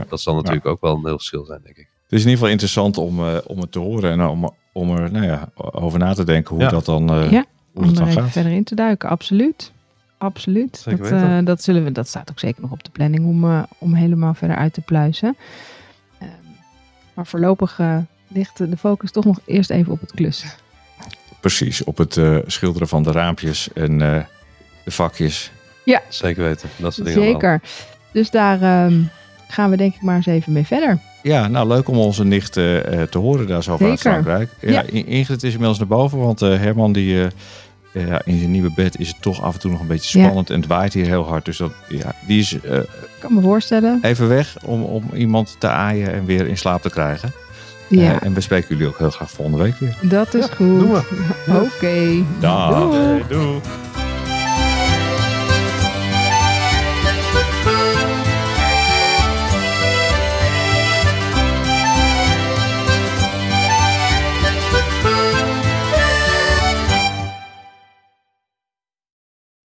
Dat 0.09 0.21
zal 0.21 0.35
natuurlijk 0.35 0.67
ook 0.67 0.81
wel 0.81 0.95
een 0.97 1.05
heel 1.05 1.17
verschil 1.17 1.45
zijn, 1.45 1.61
denk 1.65 1.77
ik. 1.77 1.89
Het 2.03 2.13
is 2.19 2.25
in 2.25 2.31
ieder 2.31 2.33
geval 2.33 2.49
interessant 2.49 2.97
om, 2.99 3.19
eh, 3.19 3.37
om 3.47 3.59
het 3.61 3.73
te 3.73 3.79
horen 3.79 4.11
en 4.11 4.23
om, 4.29 4.51
om 4.73 4.91
er 4.91 5.13
nou 5.13 5.25
ja, 5.27 5.49
over 5.55 5.99
na 5.99 6.15
te 6.15 6.25
denken 6.25 6.55
hoe 6.55 6.65
Ja. 6.65 6.71
dat 6.71 6.85
dan, 6.85 7.09
eh, 7.11 7.31
Ja, 7.31 7.45
hoe 7.73 7.83
om 7.83 7.89
dat 7.89 7.97
dan 7.97 8.13
gaat. 8.13 8.31
verder 8.31 8.53
in 8.53 8.65
te 8.65 8.75
duiken. 8.75 9.09
Absoluut. 9.09 9.73
Absoluut. 10.19 10.85
Dat, 10.85 11.11
eh, 11.11 11.39
dat, 11.45 11.63
zullen 11.63 11.85
we, 11.85 11.93
dat 11.93 12.09
staat 12.09 12.31
ook 12.31 12.39
zeker 12.39 12.63
nog 12.63 12.71
op 12.71 12.85
de 12.85 12.91
planning 12.91 13.27
om, 13.27 13.45
eh, 13.45 13.63
om 13.79 13.95
helemaal 13.95 14.35
verder 14.35 14.57
uit 14.57 14.73
te 14.73 14.81
pluizen. 14.81 15.37
Ehm, 16.19 16.31
maar 17.15 17.27
voorlopig 17.27 17.79
eh, 17.79 17.97
ligt 18.29 18.59
de 18.71 18.77
focus 18.77 19.11
toch 19.11 19.25
nog 19.25 19.41
eerst 19.45 19.71
even 19.71 19.93
op 19.93 20.01
het 20.01 20.13
klussen. 20.13 20.51
Precies, 21.41 21.85
op 21.85 21.99
het 21.99 22.17
eh, 22.17 22.37
schilderen 22.47 22.89
van 22.89 23.03
de 23.03 23.13
raampjes 23.13 23.73
en 23.73 24.03
eh, 24.03 24.25
de 24.85 24.91
vakjes. 24.91 25.51
Zeker 26.09 26.43
weten. 26.43 26.69
Dat 26.77 26.95
soort 26.95 27.07
dingen 27.07 27.23
allemaal. 27.23 27.41
Zeker. 27.41 27.61
Dus 28.13 28.31
daar 28.31 28.63
ehm, 28.63 29.01
gaan 29.49 29.71
we 29.71 29.77
denk 29.77 29.95
ik 29.95 30.03
maar 30.03 30.17
eens 30.17 30.27
even 30.27 30.53
mee 30.53 30.67
verder. 30.67 30.99
Ja, 31.23 31.49
nou 31.49 31.69
leuk 31.69 31.89
om 31.89 31.99
onze 31.99 32.25
nicht 32.25 32.53
te 32.53 33.09
horen 33.13 33.47
daar 33.47 33.63
zo 33.63 33.77
vanuit. 33.77 34.01
Frankrijk. 34.01 34.51
Ja, 34.61 34.71
Ja. 34.71 34.83
In- 34.83 35.07
Ingrid 35.07 35.43
is 35.43 35.51
inmiddels 35.53 35.79
naar 35.79 35.87
boven, 35.89 36.19
want 36.19 36.43
eh, 36.43 36.49
Herman 36.59 36.93
die, 36.93 37.23
eh, 37.25 37.31
ja, 38.07 38.21
in 38.25 38.39
zijn 38.39 38.51
nieuwe 38.51 38.71
bed 38.75 38.99
is 38.99 39.09
het 39.09 39.23
toch 39.23 39.43
af 39.43 39.55
en 39.55 39.61
toe 39.61 39.71
nog 39.71 39.81
een 39.81 39.87
beetje 39.87 40.19
Ja. 40.19 40.25
spannend 40.25 40.51
en 40.51 40.57
het 40.61 40.67
waait 40.69 40.93
hier 40.93 41.07
heel 41.07 41.27
hard. 41.27 41.45
Dus 41.45 41.57
dat, 41.57 41.73
ja, 41.89 42.13
die 42.27 42.41
is 42.41 42.61
eh, 42.61 42.77
Ik 42.79 42.87
kan 43.19 43.35
me 43.35 43.41
voorstellen. 43.41 43.99
even 44.03 44.29
weg 44.29 44.57
om, 44.65 44.83
om 44.83 45.05
iemand 45.15 45.57
te 45.59 45.69
aaien 45.69 46.13
en 46.13 46.25
weer 46.25 46.47
in 46.47 46.57
slaap 46.59 46.83
te 46.83 46.91
krijgen. 46.91 47.33
Ja, 47.89 48.13
Eh, 48.21 48.27
en 48.27 48.35
we 48.35 48.41
spreken 48.41 48.69
jullie 48.69 48.87
ook 48.87 48.99
heel 48.99 49.11
graag 49.11 49.31
volgende 49.31 49.63
week 49.63 49.77
weer. 49.79 49.97
dat 50.03 50.35
is 50.35 50.47
Ja, 50.47 50.55
goed. 50.55 50.67
doen 50.81 50.93
we. 50.93 51.03
Oké. 51.77 52.25
Dag. 52.41 52.79
Doei. 52.91 53.23
Doei. 53.29 53.61